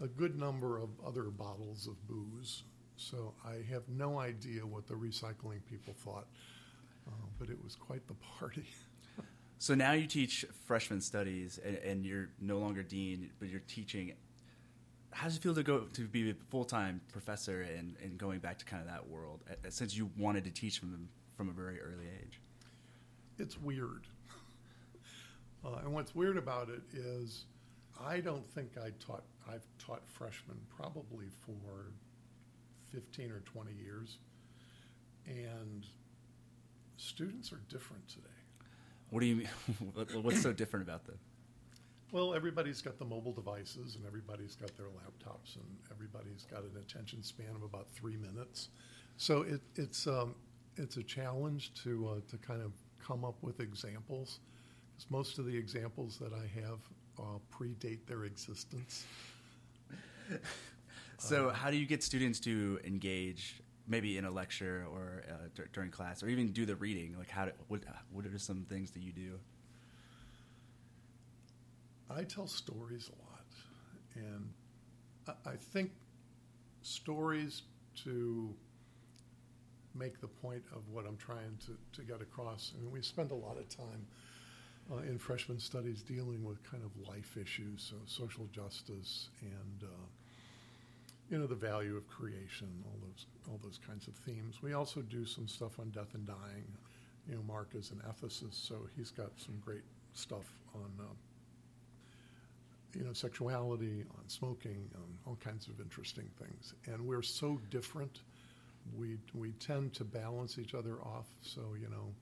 a 0.01 0.07
good 0.07 0.37
number 0.37 0.79
of 0.79 0.89
other 1.05 1.25
bottles 1.25 1.87
of 1.87 1.95
booze. 2.07 2.63
So 2.97 3.33
I 3.45 3.63
have 3.71 3.87
no 3.87 4.19
idea 4.19 4.65
what 4.65 4.87
the 4.87 4.95
recycling 4.95 5.63
people 5.69 5.93
thought, 5.93 6.27
uh, 7.07 7.11
but 7.37 7.49
it 7.49 7.63
was 7.63 7.75
quite 7.75 8.07
the 8.07 8.15
party. 8.39 8.65
So 9.59 9.75
now 9.75 9.93
you 9.93 10.07
teach 10.07 10.45
freshman 10.65 10.99
studies, 10.99 11.57
and, 11.63 11.77
and 11.77 12.05
you're 12.05 12.27
no 12.41 12.57
longer 12.57 12.83
dean, 12.83 13.29
but 13.39 13.47
you're 13.47 13.61
teaching. 13.61 14.11
How 15.13 15.27
does 15.27 15.37
it 15.37 15.43
feel 15.43 15.55
to 15.55 15.63
go 15.63 15.81
to 15.93 16.07
be 16.07 16.29
a 16.31 16.33
full 16.49 16.65
time 16.65 17.01
professor 17.11 17.61
and, 17.61 17.95
and 18.03 18.17
going 18.17 18.39
back 18.39 18.57
to 18.59 18.65
kind 18.65 18.81
of 18.81 18.87
that 18.87 19.07
world, 19.07 19.41
since 19.69 19.95
you 19.95 20.09
wanted 20.17 20.43
to 20.45 20.51
teach 20.51 20.79
from 20.79 21.09
from 21.37 21.49
a 21.49 21.53
very 21.53 21.79
early 21.79 22.07
age? 22.21 22.39
It's 23.37 23.59
weird. 23.59 24.07
Uh, 25.65 25.77
and 25.85 25.93
what's 25.93 26.13
weird 26.13 26.35
about 26.35 26.67
it 26.67 26.81
is 26.93 27.45
I 28.01 28.19
don't 28.19 28.45
think 28.49 28.71
I 28.77 28.89
taught, 28.99 29.23
I've 29.49 29.65
taught 29.79 30.01
freshmen 30.07 30.57
probably 30.75 31.27
for 31.45 31.93
15 32.91 33.31
or 33.31 33.39
20 33.41 33.71
years. 33.73 34.17
And 35.25 35.85
students 36.97 37.51
are 37.53 37.61
different 37.69 38.07
today. 38.07 38.27
What 39.09 39.21
do 39.21 39.25
you 39.27 39.35
mean? 39.37 39.49
What's 40.21 40.41
so 40.41 40.51
different 40.53 40.83
about 40.87 41.05
them? 41.05 41.17
Well, 42.13 42.35
everybody's 42.35 42.79
got 42.79 42.99
the 42.99 43.05
mobile 43.05 43.33
devices 43.33 43.95
and 43.95 44.05
everybody's 44.05 44.55
got 44.55 44.77
their 44.77 44.85
laptops 44.85 45.55
and 45.55 45.65
everybody's 45.89 46.45
got 46.45 46.61
an 46.61 46.77
attention 46.79 47.23
span 47.23 47.55
of 47.55 47.63
about 47.63 47.87
three 47.91 48.17
minutes. 48.17 48.69
So 49.17 49.41
it, 49.41 49.61
it's, 49.75 50.05
um, 50.05 50.35
it's 50.77 50.97
a 50.97 51.01
challenge 51.01 51.73
to, 51.83 52.07
uh, 52.09 52.29
to 52.29 52.37
kind 52.37 52.61
of 52.61 52.71
come 53.03 53.25
up 53.25 53.41
with 53.41 53.59
examples 53.59 54.41
because 54.91 55.09
most 55.09 55.39
of 55.39 55.47
the 55.47 55.57
examples 55.57 56.19
that 56.19 56.33
I 56.33 56.45
have 56.61 56.79
uh, 57.17 57.39
predate 57.51 58.05
their 58.07 58.25
existence. 58.25 59.05
So 61.19 61.51
how 61.51 61.71
do 61.71 61.77
you 61.77 61.85
get 61.85 62.03
students 62.03 62.39
to 62.41 62.79
engage, 62.83 63.61
maybe 63.87 64.17
in 64.17 64.25
a 64.25 64.31
lecture 64.31 64.85
or 64.91 65.23
uh, 65.29 65.47
dur- 65.55 65.69
during 65.71 65.89
class, 65.89 66.21
or 66.21 66.27
even 66.27 66.51
do 66.51 66.65
the 66.65 66.75
reading? 66.75 67.15
Like, 67.17 67.29
how 67.29 67.45
do, 67.45 67.51
what 67.69 67.81
what 68.11 68.25
are 68.25 68.37
some 68.37 68.65
things 68.67 68.91
that 68.91 68.99
you 68.99 69.13
do? 69.13 69.39
I 72.09 72.23
tell 72.23 72.47
stories 72.47 73.09
a 73.09 73.21
lot, 73.23 73.45
and 74.15 74.49
I, 75.45 75.55
think 75.55 75.91
stories 76.81 77.63
to 78.03 78.53
make 79.95 80.19
the 80.19 80.27
point 80.27 80.63
of 80.75 80.81
what 80.89 81.05
I'm 81.07 81.17
trying 81.17 81.57
to, 81.65 81.77
to 81.99 82.05
get 82.05 82.21
across. 82.21 82.73
I 82.75 82.81
mean, 82.81 82.91
we 82.91 83.01
spend 83.01 83.31
a 83.31 83.35
lot 83.35 83.57
of 83.57 83.69
time 83.69 84.05
uh, 84.91 84.97
in 84.97 85.17
freshman 85.17 85.59
studies 85.59 86.01
dealing 86.01 86.43
with 86.43 86.61
kind 86.69 86.83
of 86.83 87.07
life 87.07 87.37
issues, 87.37 87.89
so 87.89 87.95
social 88.05 88.47
justice 88.51 89.29
and 89.41 89.83
uh, 89.83 90.05
you 91.29 91.37
know 91.37 91.47
the 91.47 91.55
value 91.55 91.95
of 91.95 92.07
creation, 92.07 92.67
all 92.85 92.99
those 93.01 93.25
all 93.49 93.59
those 93.63 93.79
kinds 93.87 94.07
of 94.07 94.15
themes. 94.15 94.61
We 94.61 94.73
also 94.73 95.01
do 95.01 95.25
some 95.25 95.47
stuff 95.47 95.79
on 95.79 95.89
death 95.89 96.13
and 96.13 96.27
dying. 96.27 96.67
You 97.29 97.35
know, 97.35 97.43
Mark 97.47 97.69
is 97.73 97.91
an 97.91 98.01
ethicist, 98.07 98.67
so 98.67 98.87
he's 98.97 99.09
got 99.09 99.31
some 99.37 99.57
great 99.63 99.83
stuff 100.13 100.51
on. 100.75 100.91
Uh, 100.99 101.13
you 102.95 103.03
know, 103.03 103.13
sexuality, 103.13 104.03
on 104.17 104.27
smoking, 104.29 104.89
on 104.95 105.17
all 105.25 105.37
kinds 105.43 105.67
of 105.67 105.79
interesting 105.79 106.29
things. 106.39 106.73
And 106.85 107.05
we're 107.05 107.21
so 107.23 107.59
different. 107.69 108.19
We 108.97 109.17
we 109.33 109.51
tend 109.53 109.93
to 109.95 110.03
balance 110.03 110.57
each 110.59 110.73
other 110.75 111.01
off. 111.01 111.27
So 111.41 111.61
you 111.79 111.89
know, 111.89 112.13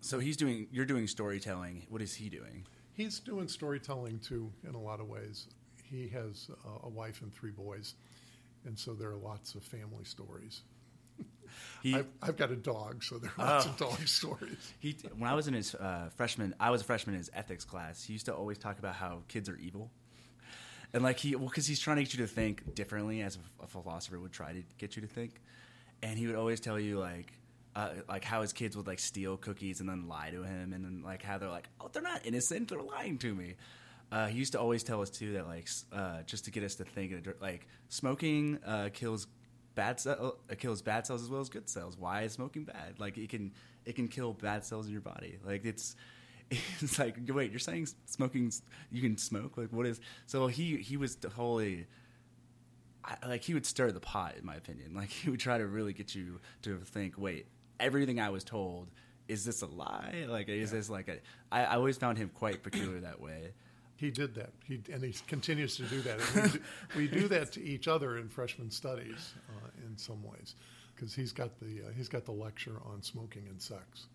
So 0.00 0.18
he's 0.18 0.36
doing, 0.36 0.68
you're 0.70 0.84
doing 0.86 1.06
storytelling. 1.06 1.86
What 1.88 2.02
is 2.02 2.14
he 2.14 2.28
doing? 2.28 2.66
he's 2.92 3.20
doing 3.20 3.46
storytelling 3.46 4.18
too 4.20 4.50
in 4.66 4.74
a 4.74 4.80
lot 4.80 5.00
of 5.00 5.08
ways. 5.08 5.48
He 5.84 6.08
has 6.08 6.48
a, 6.64 6.86
a 6.86 6.88
wife 6.88 7.20
and 7.22 7.32
three 7.34 7.50
boys, 7.50 7.94
and 8.64 8.78
so 8.78 8.94
there 8.94 9.10
are 9.10 9.16
lots 9.16 9.54
of 9.54 9.62
family 9.62 10.04
stories. 10.04 10.62
He, 11.82 11.94
I've, 11.94 12.06
I've 12.22 12.36
got 12.36 12.50
a 12.50 12.56
dog, 12.56 13.04
so 13.04 13.18
there 13.18 13.30
are 13.38 13.46
lots 13.46 13.66
Oh. 13.66 13.70
of 13.70 13.76
dog 13.76 14.08
stories. 14.20 14.72
he, 14.80 14.96
when 15.16 15.30
I 15.30 15.34
was 15.34 15.46
in 15.48 15.54
his 15.54 15.74
uh, 15.76 16.10
freshman, 16.16 16.54
I 16.58 16.70
was 16.70 16.80
a 16.80 16.84
freshman 16.84 17.14
in 17.14 17.18
his 17.20 17.30
ethics 17.34 17.64
class. 17.64 18.02
He 18.02 18.12
used 18.14 18.26
to 18.26 18.34
always 18.34 18.58
talk 18.58 18.78
about 18.78 18.96
how 18.96 19.22
kids 19.28 19.48
are 19.48 19.56
evil, 19.56 19.90
and 20.92 21.02
like 21.02 21.18
he, 21.18 21.36
well, 21.36 21.48
because 21.48 21.66
he's 21.66 21.80
trying 21.80 21.96
to 21.96 22.02
get 22.02 22.14
you 22.14 22.20
to 22.20 22.26
think 22.26 22.74
differently, 22.74 23.22
as 23.22 23.36
a, 23.36 23.64
a 23.64 23.66
philosopher 23.66 24.18
would 24.18 24.32
try 24.32 24.52
to 24.52 24.62
get 24.78 24.96
you 24.96 25.02
to 25.02 25.08
think. 25.08 25.40
And 26.02 26.18
he 26.18 26.26
would 26.26 26.36
always 26.36 26.60
tell 26.60 26.78
you 26.78 26.98
like, 26.98 27.32
uh, 27.74 27.90
like 28.08 28.24
how 28.24 28.42
his 28.42 28.52
kids 28.52 28.76
would 28.76 28.86
like 28.86 28.98
steal 28.98 29.36
cookies 29.36 29.80
and 29.80 29.88
then 29.88 30.08
lie 30.08 30.30
to 30.30 30.42
him, 30.42 30.72
and 30.72 30.84
then 30.84 31.02
like 31.04 31.22
how 31.22 31.38
they're 31.38 31.48
like, 31.48 31.68
oh, 31.80 31.88
they're 31.92 32.02
not 32.02 32.24
innocent, 32.24 32.68
they're 32.68 32.82
lying 32.82 33.18
to 33.18 33.34
me. 33.34 33.54
Uh, 34.12 34.26
he 34.28 34.38
used 34.38 34.52
to 34.52 34.60
always 34.60 34.82
tell 34.82 35.02
us 35.02 35.10
too 35.10 35.32
that 35.32 35.46
like 35.46 35.68
uh, 35.92 36.22
just 36.22 36.44
to 36.44 36.50
get 36.50 36.62
us 36.62 36.76
to 36.76 36.84
think 36.84 37.26
like 37.40 37.66
smoking 37.88 38.58
uh, 38.64 38.88
kills 38.92 39.26
bad 39.74 39.98
cell, 39.98 40.38
uh, 40.50 40.54
kills 40.54 40.80
bad 40.80 41.06
cells 41.06 41.22
as 41.22 41.28
well 41.28 41.40
as 41.40 41.48
good 41.48 41.68
cells. 41.68 41.96
Why 41.98 42.22
is 42.22 42.32
smoking 42.32 42.64
bad? 42.64 42.98
Like 42.98 43.18
it 43.18 43.28
can 43.28 43.52
it 43.84 43.96
can 43.96 44.08
kill 44.08 44.32
bad 44.32 44.64
cells 44.64 44.86
in 44.86 44.92
your 44.92 45.00
body. 45.00 45.38
Like 45.44 45.64
it's 45.64 45.96
it's 46.80 46.98
like 46.98 47.16
wait, 47.28 47.50
you're 47.50 47.58
saying 47.58 47.88
smoking 48.06 48.52
you 48.90 49.02
can 49.02 49.16
smoke? 49.16 49.56
Like 49.56 49.72
what 49.72 49.86
is? 49.86 50.00
So 50.26 50.46
he 50.46 50.76
he 50.76 50.96
was 50.96 51.16
totally. 51.16 51.86
I, 53.04 53.16
like 53.26 53.42
he 53.42 53.54
would 53.54 53.64
stir 53.64 53.92
the 53.92 54.00
pot, 54.00 54.34
in 54.36 54.44
my 54.44 54.56
opinion. 54.56 54.94
Like 54.94 55.08
he 55.10 55.30
would 55.30 55.40
try 55.40 55.58
to 55.58 55.66
really 55.66 55.92
get 55.92 56.14
you 56.14 56.40
to 56.62 56.78
think, 56.78 57.14
wait, 57.16 57.46
everything 57.78 58.20
I 58.20 58.30
was 58.30 58.44
told 58.44 58.88
is 59.28 59.44
this 59.44 59.62
a 59.62 59.66
lie? 59.66 60.26
Like 60.28 60.48
is 60.48 60.70
this 60.70 60.88
like 60.88 61.08
a? 61.08 61.18
I, 61.50 61.64
I 61.64 61.74
always 61.76 61.96
found 61.96 62.18
him 62.18 62.30
quite 62.34 62.62
peculiar 62.62 63.00
that 63.00 63.20
way. 63.20 63.52
He 63.96 64.10
did 64.10 64.34
that, 64.34 64.50
he, 64.66 64.82
and 64.92 65.02
he 65.02 65.14
continues 65.26 65.76
to 65.76 65.84
do 65.84 66.02
that. 66.02 66.18
We, 66.34 66.42
do, 66.42 66.60
we 66.96 67.20
do 67.20 67.28
that 67.34 67.52
to 67.52 67.64
each 67.64 67.88
other 67.88 68.18
in 68.18 68.28
freshman 68.28 68.70
studies 68.70 69.32
uh, 69.48 69.86
in 69.86 69.96
some 69.96 70.22
ways, 70.22 70.54
because 70.94 71.14
he's 71.14 71.32
got 71.32 71.58
the 71.60 71.82
uh, 71.86 71.92
he's 71.96 72.08
got 72.08 72.26
the 72.26 72.32
lecture 72.32 72.76
on 72.84 73.02
smoking 73.02 73.46
and 73.48 73.60
sex, 73.60 74.08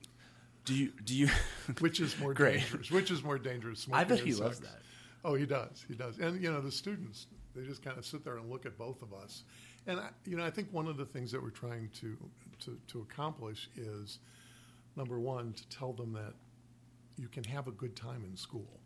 Do 0.65 0.73
you 0.75 0.91
do 1.03 1.15
you? 1.15 1.29
which 1.79 1.99
is 1.99 2.17
more 2.19 2.33
Great. 2.35 2.59
dangerous. 2.59 2.91
Which 2.91 3.11
is 3.11 3.23
more 3.23 3.37
dangerous? 3.39 3.87
I 3.91 4.03
bet 4.03 4.19
he 4.19 4.31
sex. 4.31 4.39
loves 4.41 4.59
that. 4.59 4.81
Oh, 5.23 5.35
he 5.35 5.45
does. 5.45 5.85
He 5.87 5.95
does. 5.95 6.17
And 6.19 6.41
you 6.41 6.51
know, 6.51 6.61
the 6.61 6.71
students 6.71 7.27
they 7.55 7.63
just 7.63 7.83
kind 7.83 7.97
of 7.97 8.05
sit 8.05 8.23
there 8.23 8.37
and 8.37 8.49
look 8.49 8.65
at 8.65 8.77
both 8.77 9.01
of 9.01 9.13
us. 9.13 9.43
And 9.87 9.99
I, 9.99 10.09
you 10.25 10.37
know, 10.37 10.45
I 10.45 10.49
think 10.49 10.69
one 10.71 10.87
of 10.87 10.97
the 10.97 11.05
things 11.05 11.31
that 11.31 11.41
we're 11.41 11.49
trying 11.49 11.89
to 12.01 12.17
to, 12.65 12.77
to 12.87 13.01
accomplish 13.01 13.69
is 13.75 14.19
number 14.95 15.19
one 15.19 15.53
to 15.53 15.69
tell 15.69 15.93
them 15.93 16.13
that 16.13 16.33
you 17.17 17.27
can 17.27 17.43
have 17.45 17.67
a 17.67 17.71
good 17.71 17.95
time 17.95 18.23
in 18.29 18.35
school. 18.35 18.79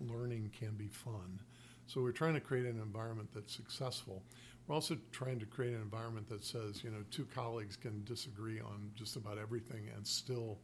Learning 0.00 0.50
can 0.58 0.76
be 0.76 0.88
fun. 0.88 1.40
So 1.86 2.00
we're 2.00 2.12
trying 2.12 2.34
to 2.34 2.40
create 2.40 2.66
an 2.66 2.80
environment 2.80 3.28
that's 3.34 3.54
successful. 3.54 4.22
We're 4.66 4.74
also 4.76 4.96
trying 5.10 5.40
to 5.40 5.46
create 5.46 5.74
an 5.74 5.82
environment 5.82 6.28
that 6.28 6.44
says, 6.44 6.84
you 6.84 6.90
know, 6.90 7.02
two 7.10 7.26
colleagues 7.34 7.76
can 7.76 8.04
disagree 8.04 8.60
on 8.60 8.92
just 8.94 9.16
about 9.16 9.38
everything 9.38 9.88
and 9.94 10.06
still 10.06 10.58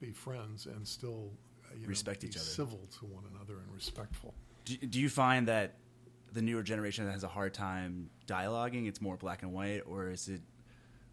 be 0.00 0.12
friends 0.12 0.66
and 0.66 0.86
still 0.86 1.30
uh, 1.64 1.74
you 1.74 1.82
know, 1.82 1.88
Respect 1.88 2.22
be 2.22 2.28
each 2.28 2.36
other. 2.36 2.44
civil 2.44 2.80
to 2.98 3.06
one 3.06 3.24
another 3.34 3.60
and 3.60 3.72
respectful. 3.74 4.34
Do, 4.64 4.76
do 4.76 5.00
you 5.00 5.08
find 5.08 5.48
that 5.48 5.76
the 6.32 6.42
newer 6.42 6.62
generation 6.62 7.06
that 7.06 7.12
has 7.12 7.24
a 7.24 7.28
hard 7.28 7.54
time 7.54 8.10
dialoguing? 8.26 8.88
It's 8.88 9.00
more 9.00 9.16
black 9.16 9.42
and 9.42 9.52
white, 9.52 9.82
or 9.86 10.10
is 10.10 10.28
it, 10.28 10.40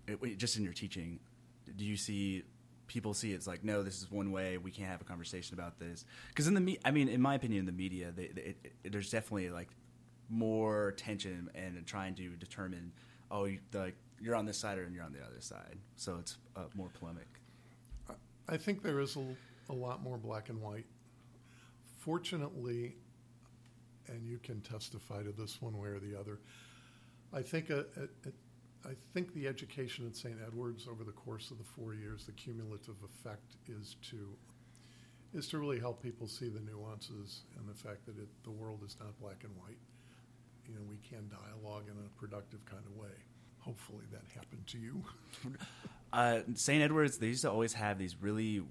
it 0.07 0.37
just 0.37 0.57
in 0.57 0.63
your 0.63 0.73
teaching? 0.73 1.19
Do 1.75 1.85
you 1.85 1.97
see 1.97 2.43
people 2.87 3.13
see 3.13 3.33
it's 3.33 3.47
like 3.47 3.63
no, 3.63 3.83
this 3.83 4.01
is 4.01 4.09
one 4.09 4.31
way. 4.31 4.57
We 4.57 4.71
can't 4.71 4.89
have 4.89 5.01
a 5.01 5.05
conversation 5.05 5.53
about 5.53 5.77
this 5.79 6.05
because 6.29 6.47
in 6.47 6.53
the 6.53 6.61
me- 6.61 6.79
I 6.85 6.91
mean, 6.91 7.09
in 7.09 7.21
my 7.21 7.35
opinion, 7.35 7.59
in 7.61 7.65
the 7.65 7.71
media, 7.71 8.11
they, 8.15 8.27
they, 8.27 8.41
it, 8.41 8.57
it, 8.83 8.91
there's 8.91 9.11
definitely 9.11 9.49
like 9.49 9.69
more 10.29 10.93
tension 10.97 11.49
and 11.55 11.85
trying 11.85 12.15
to 12.15 12.29
determine 12.31 12.91
oh, 13.31 13.45
you, 13.45 13.59
the, 13.71 13.91
you're 14.19 14.35
on 14.35 14.45
this 14.45 14.57
side 14.57 14.77
or 14.77 14.87
you're 14.87 15.03
on 15.03 15.13
the 15.13 15.21
other 15.21 15.41
side. 15.41 15.77
So 15.95 16.17
it's 16.19 16.37
uh, 16.55 16.61
more 16.75 16.89
polemic. 16.89 17.27
I 18.49 18.57
think 18.57 18.81
there 18.81 18.99
is 18.99 19.17
a, 19.17 19.25
a 19.69 19.73
lot 19.73 20.01
more 20.01 20.17
black 20.17 20.49
and 20.49 20.61
white. 20.61 20.85
Fortunately, 21.97 22.95
and 24.07 24.25
you 24.25 24.37
can 24.37 24.61
testify 24.61 25.23
to 25.23 25.31
this 25.31 25.61
one 25.61 25.77
way 25.77 25.89
or 25.89 25.99
the 25.99 26.17
other, 26.17 26.39
I 27.33 27.41
think 27.41 27.69
a, 27.69 27.79
a, 27.97 28.29
I 28.85 28.93
think 29.13 29.33
the 29.33 29.47
education 29.47 30.07
at 30.07 30.15
St. 30.15 30.37
Edward's 30.45 30.87
over 30.87 31.03
the 31.03 31.11
course 31.11 31.51
of 31.51 31.57
the 31.57 31.63
four 31.63 31.93
years, 31.93 32.25
the 32.25 32.31
cumulative 32.31 32.95
effect 33.03 33.55
is 33.67 33.97
to 34.09 34.35
is 35.33 35.49
to 35.49 35.57
really 35.57 35.77
help 35.77 36.01
people 36.01 36.25
see 36.25 36.47
the 36.47 36.61
nuances 36.61 37.41
and 37.59 37.67
the 37.67 37.73
fact 37.73 38.05
that 38.05 38.17
it, 38.17 38.29
the 38.45 38.49
world 38.49 38.81
is 38.85 38.95
not 38.97 39.19
black 39.19 39.43
and 39.43 39.53
white. 39.57 39.77
You 40.65 40.73
know, 40.73 40.81
we 40.87 40.97
can 40.97 41.29
dialogue 41.29 41.83
in 41.91 41.97
a 41.97 42.09
productive 42.17 42.63
kind 42.65 42.83
of 42.85 42.95
way. 42.95 43.11
Hopefully, 43.67 44.05
that 44.11 44.21
happened 44.33 44.65
to 44.67 44.77
you. 44.79 45.03
Uh, 46.13 46.39
St. 46.55 46.81
Edward's, 46.81 47.17
they 47.17 47.27
used 47.27 47.41
to 47.41 47.51
always 47.51 47.73
have 47.73 47.99
these 47.99 48.15
really 48.21 48.63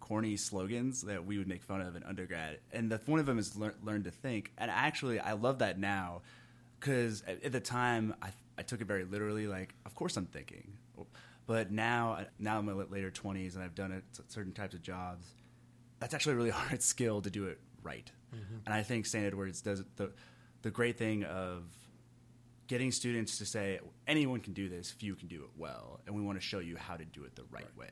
corny 0.00 0.36
slogans 0.36 1.00
that 1.00 1.24
we 1.24 1.38
would 1.38 1.48
make 1.48 1.62
fun 1.62 1.80
of 1.80 1.96
in 1.96 2.02
undergrad, 2.02 2.58
and 2.72 2.92
the, 2.92 3.00
one 3.06 3.18
of 3.18 3.24
them 3.24 3.38
is 3.38 3.56
learn, 3.56 3.72
"Learn 3.82 4.04
to 4.04 4.10
think." 4.10 4.52
And 4.58 4.70
actually, 4.70 5.18
I 5.18 5.32
love 5.32 5.60
that 5.60 5.78
now 5.78 6.20
because 6.78 7.22
at, 7.26 7.42
at 7.42 7.52
the 7.52 7.58
time 7.58 8.14
I, 8.20 8.28
I 8.58 8.62
took 8.62 8.82
it 8.82 8.86
very 8.86 9.04
literally. 9.04 9.46
Like, 9.46 9.74
of 9.86 9.94
course 9.94 10.18
I'm 10.18 10.26
thinking, 10.26 10.74
but 11.46 11.72
now 11.72 12.26
now 12.38 12.58
I'm 12.58 12.68
in 12.68 12.76
my 12.76 12.84
later 12.84 13.10
twenties 13.10 13.54
and 13.56 13.64
I've 13.64 13.74
done 13.74 13.90
it 13.90 14.04
certain 14.28 14.52
types 14.52 14.74
of 14.74 14.82
jobs. 14.82 15.26
That's 16.00 16.12
actually 16.12 16.34
a 16.34 16.36
really 16.36 16.50
hard 16.62 16.82
skill 16.82 17.22
to 17.22 17.30
do 17.30 17.46
it 17.46 17.58
right, 17.82 18.08
and 18.66 18.74
I 18.74 18.82
think 18.82 19.06
St. 19.06 19.24
Edward's 19.24 19.62
does 19.62 19.82
the 19.96 20.12
the 20.60 20.70
great 20.70 20.98
thing 20.98 21.24
of 21.24 21.62
getting 22.66 22.90
students 22.90 23.38
to 23.38 23.46
say 23.46 23.80
anyone 24.06 24.40
can 24.40 24.52
do 24.52 24.68
this, 24.68 24.90
few 24.90 25.14
can 25.14 25.28
do 25.28 25.42
it 25.42 25.50
well, 25.56 26.00
and 26.06 26.14
we 26.14 26.22
want 26.22 26.38
to 26.40 26.44
show 26.44 26.58
you 26.58 26.76
how 26.76 26.96
to 26.96 27.04
do 27.04 27.24
it 27.24 27.34
the 27.36 27.44
right, 27.50 27.66
way. 27.76 27.88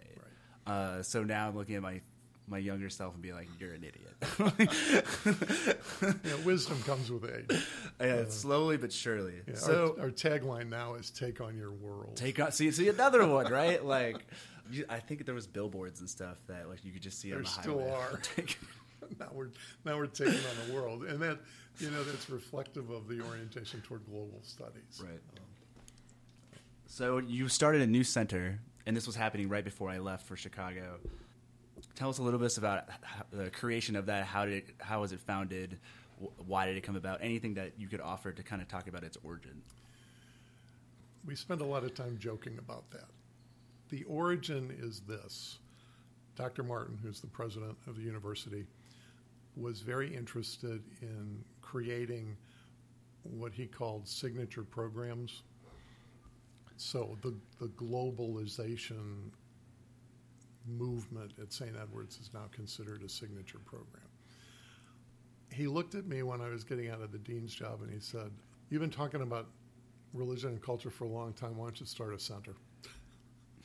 Uh, 0.66 1.02
so 1.02 1.22
now 1.22 1.48
I'm 1.48 1.56
looking 1.56 1.76
at 1.76 1.82
my 1.82 2.00
my 2.46 2.58
younger 2.58 2.90
self 2.90 3.14
and 3.14 3.22
be 3.22 3.32
like, 3.32 3.48
"You're 3.58 3.72
an 3.72 3.84
idiot." 3.84 4.14
Know, 6.24 6.36
wisdom 6.44 6.82
comes 6.82 7.10
with 7.10 7.24
age. 7.24 7.64
yeah, 8.00 8.24
slowly 8.28 8.76
but 8.76 8.92
surely. 8.92 9.34
Yeah, 9.46 9.54
so 9.54 9.96
our, 9.98 10.04
our 10.06 10.10
tagline 10.10 10.68
now 10.68 10.94
is 10.94 11.10
"Take 11.10 11.40
on 11.40 11.56
your 11.56 11.72
world." 11.72 12.16
take 12.16 12.38
on 12.40 12.52
see 12.52 12.70
see 12.70 12.88
another 12.88 13.26
one, 13.26 13.50
right? 13.50 13.82
Like, 13.84 14.26
you, 14.70 14.84
I 14.88 14.98
think 14.98 15.24
there 15.24 15.34
was 15.34 15.46
billboards 15.46 16.00
and 16.00 16.10
stuff 16.10 16.36
that 16.48 16.68
like 16.68 16.84
you 16.84 16.92
could 16.92 17.02
just 17.02 17.20
see 17.20 17.32
on 17.32 17.38
There 17.38 17.42
the 17.44 17.48
still 17.48 17.78
highway. 17.78 17.90
are. 17.92 18.20
Now 19.20 19.28
we're 19.34 19.50
now 19.84 19.98
we're 19.98 20.06
taking 20.06 20.32
on 20.34 20.66
the 20.66 20.72
world, 20.74 21.04
and 21.04 21.20
that 21.20 21.38
you 21.78 21.90
know 21.90 22.02
that's 22.04 22.30
reflective 22.30 22.90
of 22.90 23.08
the 23.08 23.20
orientation 23.20 23.80
toward 23.82 24.04
global 24.06 24.40
studies. 24.42 25.02
Right. 25.02 25.20
So 26.86 27.18
you 27.18 27.48
started 27.48 27.82
a 27.82 27.86
new 27.86 28.04
center, 28.04 28.60
and 28.86 28.96
this 28.96 29.06
was 29.06 29.16
happening 29.16 29.48
right 29.48 29.64
before 29.64 29.90
I 29.90 29.98
left 29.98 30.26
for 30.26 30.36
Chicago. 30.36 30.98
Tell 31.96 32.08
us 32.08 32.18
a 32.18 32.22
little 32.22 32.38
bit 32.38 32.56
about 32.56 32.88
the 33.32 33.50
creation 33.50 33.96
of 33.96 34.06
that. 34.06 34.24
How 34.24 34.44
did 34.44 34.54
it, 34.54 34.70
how 34.78 35.00
was 35.00 35.12
it 35.12 35.20
founded? 35.20 35.78
Why 36.46 36.66
did 36.66 36.76
it 36.76 36.82
come 36.82 36.96
about? 36.96 37.18
Anything 37.20 37.54
that 37.54 37.72
you 37.78 37.88
could 37.88 38.00
offer 38.00 38.32
to 38.32 38.42
kind 38.42 38.62
of 38.62 38.68
talk 38.68 38.86
about 38.86 39.02
its 39.02 39.18
origin. 39.24 39.62
We 41.26 41.34
spend 41.34 41.60
a 41.60 41.64
lot 41.64 41.84
of 41.84 41.94
time 41.94 42.18
joking 42.18 42.58
about 42.58 42.90
that. 42.90 43.08
The 43.88 44.04
origin 44.04 44.72
is 44.78 45.00
this: 45.00 45.58
Dr. 46.36 46.62
Martin, 46.62 46.98
who's 47.02 47.20
the 47.20 47.26
president 47.26 47.76
of 47.86 47.96
the 47.96 48.02
university, 48.02 48.66
was 49.56 49.80
very 49.80 50.14
interested 50.14 50.82
in 51.00 51.44
creating 51.74 52.36
what 53.24 53.52
he 53.52 53.66
called 53.66 54.06
signature 54.06 54.62
programs. 54.62 55.42
So 56.76 57.18
the 57.20 57.34
the 57.58 57.66
globalization 57.70 59.30
movement 60.66 61.32
at 61.42 61.52
St. 61.52 61.72
Edward's 61.80 62.18
is 62.20 62.30
now 62.32 62.44
considered 62.52 63.02
a 63.02 63.08
signature 63.08 63.58
program. 63.64 64.08
He 65.50 65.66
looked 65.66 65.94
at 65.96 66.06
me 66.06 66.22
when 66.22 66.40
I 66.40 66.48
was 66.48 66.62
getting 66.62 66.90
out 66.90 67.00
of 67.00 67.10
the 67.10 67.18
dean's 67.18 67.52
job 67.54 67.82
and 67.82 67.90
he 67.90 67.98
said, 67.98 68.30
"You've 68.70 68.80
been 68.80 68.90
talking 68.90 69.22
about 69.22 69.48
religion 70.12 70.50
and 70.50 70.62
culture 70.62 70.90
for 70.90 71.06
a 71.06 71.08
long 71.08 71.32
time. 71.32 71.56
Why 71.56 71.66
don't 71.66 71.80
you 71.80 71.86
start 71.86 72.14
a 72.14 72.20
center?" 72.20 72.54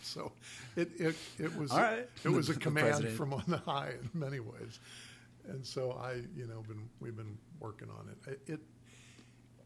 So 0.02 0.32
it 0.78 0.90
it, 0.98 1.16
it 1.38 1.54
was 1.58 1.72
right. 1.72 2.08
it 2.24 2.30
was 2.30 2.48
a 2.48 2.56
command 2.56 3.10
from 3.10 3.34
on 3.34 3.42
high 3.66 3.96
in 4.02 4.10
many 4.18 4.40
ways, 4.40 4.80
and 5.48 5.66
so 5.66 5.92
I 5.92 6.22
you 6.36 6.48
know 6.48 6.64
been 6.68 6.90
we've 7.00 7.16
been 7.16 7.38
working 7.60 7.90
on 7.90 8.10
it. 8.10 8.40
It, 8.48 8.60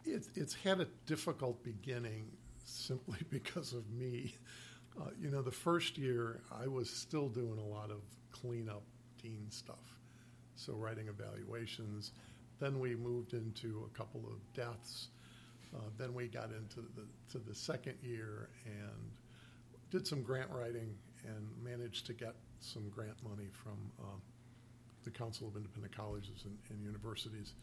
it 0.06 0.28
it's 0.36 0.54
had 0.54 0.82
a 0.82 0.88
difficult 1.06 1.64
beginning 1.64 2.26
simply 2.64 3.20
because 3.30 3.74
of 3.74 3.90
me. 3.92 4.36
Uh, 5.00 5.10
you 5.20 5.30
know, 5.30 5.42
the 5.42 5.52
first 5.52 5.98
year 5.98 6.42
I 6.52 6.68
was 6.68 6.90
still 6.90 7.28
doing 7.28 7.58
a 7.58 7.66
lot 7.66 7.90
of 7.90 8.02
cleanup 8.32 8.84
dean 9.22 9.48
stuff, 9.50 10.00
so 10.56 10.74
writing 10.74 11.08
evaluations. 11.08 12.12
Then 12.60 12.80
we 12.80 12.96
moved 12.96 13.34
into 13.34 13.90
a 13.92 13.98
couple 13.98 14.22
of 14.28 14.54
deaths. 14.54 15.10
Uh, 15.76 15.80
then 15.98 16.14
we 16.14 16.28
got 16.28 16.52
into 16.52 16.82
the 16.96 17.08
to 17.32 17.40
the 17.40 17.56
second 17.56 17.96
year 18.04 18.50
and 18.66 19.12
did 19.90 20.06
some 20.06 20.22
grant 20.22 20.50
writing 20.52 20.96
and 21.26 21.48
managed 21.64 22.06
to 22.06 22.14
get 22.14 22.36
some 22.60 22.90
grant 22.90 23.16
money 23.24 23.50
from 23.52 23.78
um, 24.00 24.22
the 25.04 25.12
Council 25.12 25.48
of 25.48 25.56
Independent 25.56 25.96
Colleges 25.96 26.46
and, 26.46 26.58
and 26.70 26.84
Universities 26.84 27.54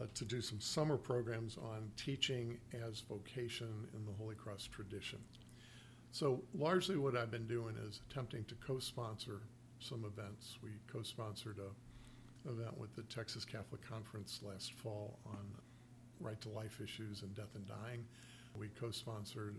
uh, 0.00 0.06
to 0.14 0.24
do 0.24 0.40
some 0.40 0.60
summer 0.60 0.96
programs 0.96 1.56
on 1.56 1.90
teaching 1.96 2.58
as 2.86 3.00
vocation 3.00 3.88
in 3.94 4.04
the 4.04 4.12
Holy 4.12 4.34
Cross 4.34 4.68
tradition. 4.72 5.18
So 6.12 6.42
largely 6.54 6.96
what 6.96 7.16
I've 7.16 7.30
been 7.30 7.46
doing 7.46 7.76
is 7.88 8.00
attempting 8.10 8.44
to 8.44 8.54
co-sponsor 8.56 9.40
some 9.80 10.04
events. 10.04 10.58
We 10.62 10.70
co-sponsored 10.90 11.58
a 11.58 11.70
event 12.48 12.78
with 12.78 12.94
the 12.94 13.02
Texas 13.02 13.44
Catholic 13.44 13.86
Conference 13.88 14.40
last 14.42 14.72
fall 14.72 15.18
on 15.26 15.38
right 16.20 16.40
to 16.40 16.48
life 16.48 16.80
issues 16.82 17.22
and 17.22 17.34
death 17.34 17.54
and 17.54 17.66
dying. 17.66 18.04
We 18.56 18.68
co-sponsored 18.68 19.56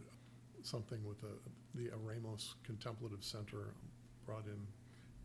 something 0.63 1.03
with 1.05 1.21
the, 1.21 1.37
the 1.75 1.89
Aramos 1.89 2.55
Contemplative 2.63 3.23
Center, 3.23 3.73
brought 4.25 4.45
in, 4.45 4.57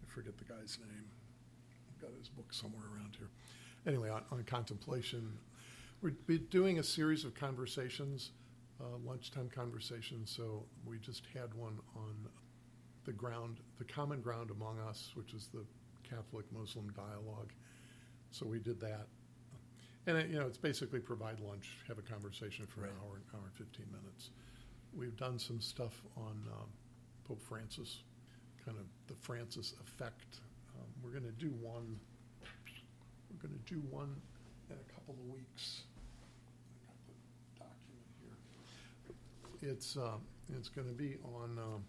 I 0.02 0.12
forget 0.12 0.36
the 0.36 0.44
guy's 0.44 0.78
name, 0.78 1.06
got 2.02 2.10
his 2.18 2.28
book 2.28 2.52
somewhere 2.52 2.84
around 2.94 3.16
here. 3.16 3.30
anyway, 3.86 4.10
on, 4.10 4.22
on 4.30 4.42
contemplation, 4.44 5.38
we're 6.00 6.10
be 6.26 6.38
doing 6.38 6.78
a 6.78 6.82
series 6.82 7.24
of 7.24 7.34
conversations, 7.34 8.30
uh, 8.80 8.96
lunchtime 9.04 9.48
conversations. 9.54 10.30
So 10.30 10.64
we 10.84 10.98
just 10.98 11.22
had 11.32 11.54
one 11.54 11.78
on 11.96 12.14
the 13.04 13.12
ground, 13.12 13.58
the 13.78 13.84
common 13.84 14.20
ground 14.20 14.50
among 14.50 14.78
us, 14.80 15.12
which 15.14 15.32
is 15.32 15.48
the 15.52 15.64
Catholic 16.08 16.44
Muslim 16.52 16.92
dialogue. 16.96 17.52
So 18.30 18.46
we 18.46 18.58
did 18.58 18.80
that. 18.80 19.06
And 20.06 20.16
it, 20.18 20.30
you 20.30 20.38
know, 20.38 20.46
it's 20.46 20.58
basically 20.58 20.98
provide 20.98 21.38
lunch, 21.38 21.76
have 21.86 21.98
a 21.98 22.02
conversation 22.02 22.66
for 22.66 22.82
an 22.82 22.90
hour, 22.90 23.08
hour, 23.08 23.22
hour 23.34 23.42
and 23.44 23.54
fifteen 23.54 23.86
minutes. 23.92 24.30
We've 24.92 25.16
done 25.16 25.38
some 25.38 25.60
stuff 25.60 26.02
on 26.16 26.42
um, 26.52 26.68
Pope 27.24 27.40
Francis, 27.40 28.02
kind 28.64 28.76
of 28.78 28.84
the 29.06 29.14
Francis 29.14 29.74
effect. 29.80 30.40
We're 31.02 31.10
going 31.10 31.24
to 31.24 31.32
do 31.32 31.50
one. 31.60 31.98
We're 33.30 33.48
to 33.58 33.74
do 33.74 33.80
one 33.90 34.14
in 34.70 34.76
a 34.76 34.92
couple 34.92 35.14
of 35.14 35.34
weeks. 35.34 35.82
I 36.80 36.86
got 36.86 36.96
the 37.06 37.64
document 37.64 38.06
here. 39.60 39.70
It's 39.70 39.96
um, 39.96 40.20
it's 40.56 40.68
going 40.68 40.86
to 40.86 40.94
be 40.94 41.16
on 41.24 41.58
um, 41.58 41.84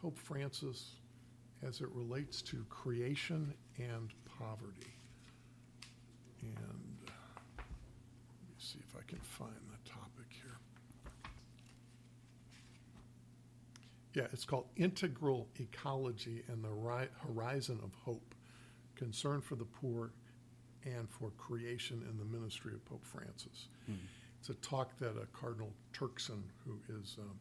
Pope 0.00 0.18
Francis 0.18 0.92
as 1.62 1.80
it 1.80 1.88
relates 1.92 2.42
to 2.42 2.64
creation 2.70 3.52
and 3.78 4.12
poverty. 4.38 4.94
And 6.42 6.96
let 7.06 7.66
me 8.48 8.56
see 8.58 8.78
if 8.88 8.96
I 8.96 9.02
can 9.06 9.20
find 9.20 9.52
the 9.70 9.90
topic 9.90 10.26
here. 10.30 10.58
Yeah, 14.14 14.24
it's 14.32 14.44
called 14.44 14.66
Integral 14.76 15.48
Ecology 15.58 16.42
and 16.48 16.62
the 16.62 16.70
Ri- 16.70 17.08
Horizon 17.26 17.80
of 17.82 17.94
Hope 17.94 18.34
Concern 18.94 19.40
for 19.40 19.54
the 19.54 19.64
Poor 19.64 20.12
and 20.84 21.08
for 21.08 21.30
Creation 21.38 22.04
in 22.10 22.18
the 22.18 22.24
Ministry 22.24 22.74
of 22.74 22.84
Pope 22.84 23.04
Francis. 23.04 23.68
It's 24.38 24.48
a 24.50 24.54
talk 24.54 24.98
that 24.98 25.10
uh, 25.16 25.24
Cardinal 25.32 25.72
Turkson, 25.94 26.42
who 26.66 26.78
is 27.00 27.16
um, 27.20 27.38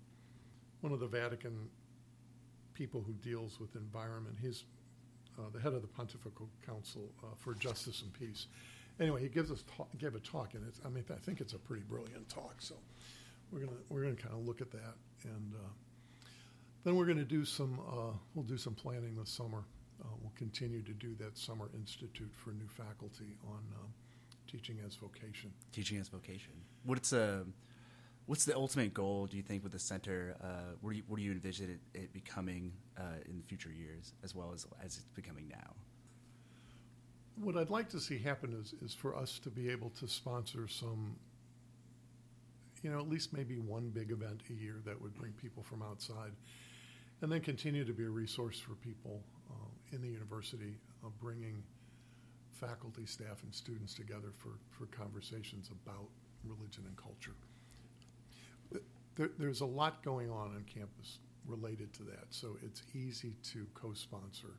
one 0.81 0.93
of 0.93 0.99
the 0.99 1.07
Vatican 1.07 1.67
people 2.73 3.03
who 3.05 3.13
deals 3.13 3.59
with 3.59 3.75
environment, 3.75 4.37
he's 4.41 4.63
uh, 5.39 5.43
the 5.53 5.59
head 5.59 5.73
of 5.73 5.81
the 5.81 5.87
Pontifical 5.87 6.47
Council 6.65 7.09
uh, 7.23 7.27
for 7.37 7.53
Justice 7.55 8.01
and 8.03 8.13
Peace. 8.13 8.47
Anyway, 8.99 9.21
he 9.21 9.29
gives 9.29 9.49
us 9.51 9.63
talk, 9.75 9.89
gave 9.97 10.13
a 10.15 10.19
talk, 10.19 10.53
and 10.53 10.63
it's, 10.67 10.79
I 10.85 10.89
mean, 10.89 11.03
I 11.09 11.15
think 11.15 11.41
it's 11.41 11.53
a 11.53 11.57
pretty 11.57 11.83
brilliant 11.83 12.29
talk. 12.29 12.55
So 12.59 12.75
we're 13.51 13.59
gonna 13.61 13.77
we're 13.89 14.03
gonna 14.03 14.15
kind 14.15 14.35
of 14.35 14.45
look 14.45 14.61
at 14.61 14.71
that, 14.71 14.95
and 15.23 15.53
uh, 15.55 15.69
then 16.83 16.95
we're 16.95 17.05
gonna 17.05 17.23
do 17.23 17.45
some 17.45 17.79
uh, 17.87 18.17
we'll 18.33 18.45
do 18.45 18.57
some 18.57 18.73
planning 18.73 19.15
this 19.15 19.29
summer. 19.29 19.63
Uh, 20.03 20.07
we'll 20.21 20.33
continue 20.35 20.81
to 20.81 20.93
do 20.93 21.15
that 21.19 21.37
summer 21.37 21.69
institute 21.75 22.31
for 22.33 22.51
new 22.51 22.67
faculty 22.67 23.37
on 23.47 23.59
uh, 23.75 23.85
teaching 24.51 24.77
as 24.85 24.95
vocation. 24.95 25.51
Teaching 25.71 25.99
as 25.99 26.09
vocation. 26.09 26.53
What's 26.83 27.13
uh, 27.13 27.43
what's 28.25 28.45
the 28.45 28.55
ultimate 28.55 28.93
goal? 28.93 29.27
Do 29.27 29.37
you 29.37 29.43
think 29.43 29.63
with 29.63 29.71
the 29.71 29.79
center? 29.79 30.35
Uh, 30.43 30.75
what 30.81 30.91
do 30.91 30.97
you 30.97 31.03
what 31.07 31.17
do 31.17 31.23
you 31.23 31.31
envision 31.31 31.79
it, 31.93 31.99
it 31.99 32.13
becoming 32.13 32.73
uh, 32.97 33.19
in 33.29 33.37
the 33.37 33.43
future 33.43 33.71
years, 33.71 34.13
as 34.23 34.33
well 34.33 34.51
as 34.53 34.65
as 34.83 34.97
it's 34.97 35.07
becoming 35.15 35.47
now? 35.49 35.75
What 37.35 37.57
I'd 37.57 37.69
like 37.69 37.89
to 37.89 37.99
see 37.99 38.19
happen 38.19 38.53
is, 38.53 38.73
is 38.83 38.93
for 38.93 39.15
us 39.15 39.39
to 39.39 39.49
be 39.49 39.69
able 39.69 39.89
to 39.91 40.07
sponsor 40.07 40.67
some, 40.67 41.15
you 42.83 42.91
know, 42.91 42.99
at 42.99 43.09
least 43.09 43.33
maybe 43.33 43.57
one 43.57 43.89
big 43.89 44.11
event 44.11 44.41
a 44.49 44.53
year 44.53 44.81
that 44.85 45.01
would 45.01 45.15
bring 45.15 45.31
people 45.33 45.63
from 45.63 45.81
outside, 45.81 46.33
and 47.21 47.31
then 47.31 47.41
continue 47.41 47.85
to 47.85 47.93
be 47.93 48.03
a 48.03 48.09
resource 48.09 48.59
for 48.59 48.73
people 48.75 49.21
uh, 49.49 49.53
in 49.95 50.01
the 50.01 50.07
university, 50.07 50.75
uh, 51.05 51.09
bringing 51.21 51.63
faculty, 52.51 53.05
staff, 53.05 53.43
and 53.43 53.53
students 53.53 53.93
together 53.93 54.31
for, 54.37 54.59
for 54.69 54.85
conversations 54.87 55.69
about 55.71 56.07
religion 56.43 56.83
and 56.87 56.95
culture. 56.97 57.35
There, 59.15 59.29
there's 59.37 59.61
a 59.61 59.65
lot 59.65 60.03
going 60.03 60.29
on 60.31 60.55
on 60.55 60.63
campus 60.73 61.19
related 61.45 61.91
to 61.93 62.03
that, 62.03 62.25
so 62.29 62.57
it's 62.63 62.83
easy 62.95 63.35
to 63.51 63.67
co-sponsor 63.73 64.55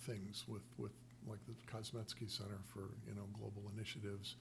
things 0.00 0.44
with, 0.46 0.62
with 0.76 0.92
like 1.26 1.38
the 1.46 1.54
Kozmetsky 1.70 2.30
Center 2.30 2.58
for 2.72 2.90
you 3.08 3.14
know 3.14 3.24
global 3.38 3.62
initiatives, 3.74 4.36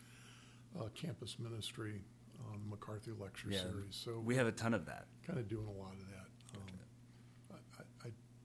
uh, 0.80 0.90
campus 0.94 1.38
ministry, 1.40 2.02
um, 2.48 2.62
MacArthur 2.70 3.12
Lecture 3.20 3.48
Yeah, 3.50 3.62
Series. 3.62 3.96
So 4.04 4.20
We 4.24 4.36
have 4.36 4.48
a 4.48 4.52
ton 4.52 4.74
of 4.74 4.86
that. 4.88 5.06
kind 5.26 5.40
of 5.40 5.48
doing 5.48 5.68
a 5.68 5.72
lot 5.72 5.94
of 5.94 6.08
that. 6.10 6.28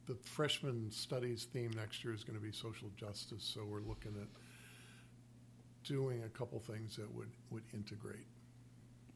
The 0.06 0.14
freshman 0.14 0.90
studies 0.90 1.44
theme 1.44 1.70
next 1.74 2.04
year 2.04 2.12
is 2.12 2.24
going 2.24 2.38
to 2.38 2.44
be 2.44 2.52
social 2.52 2.90
justice, 2.96 3.42
so 3.42 3.64
we're 3.64 3.80
looking 3.80 4.14
at 4.20 4.28
doing 5.84 6.22
a 6.24 6.28
couple 6.28 6.60
things 6.60 6.96
that 6.96 7.12
would, 7.14 7.30
would 7.50 7.62
integrate. 7.72 8.26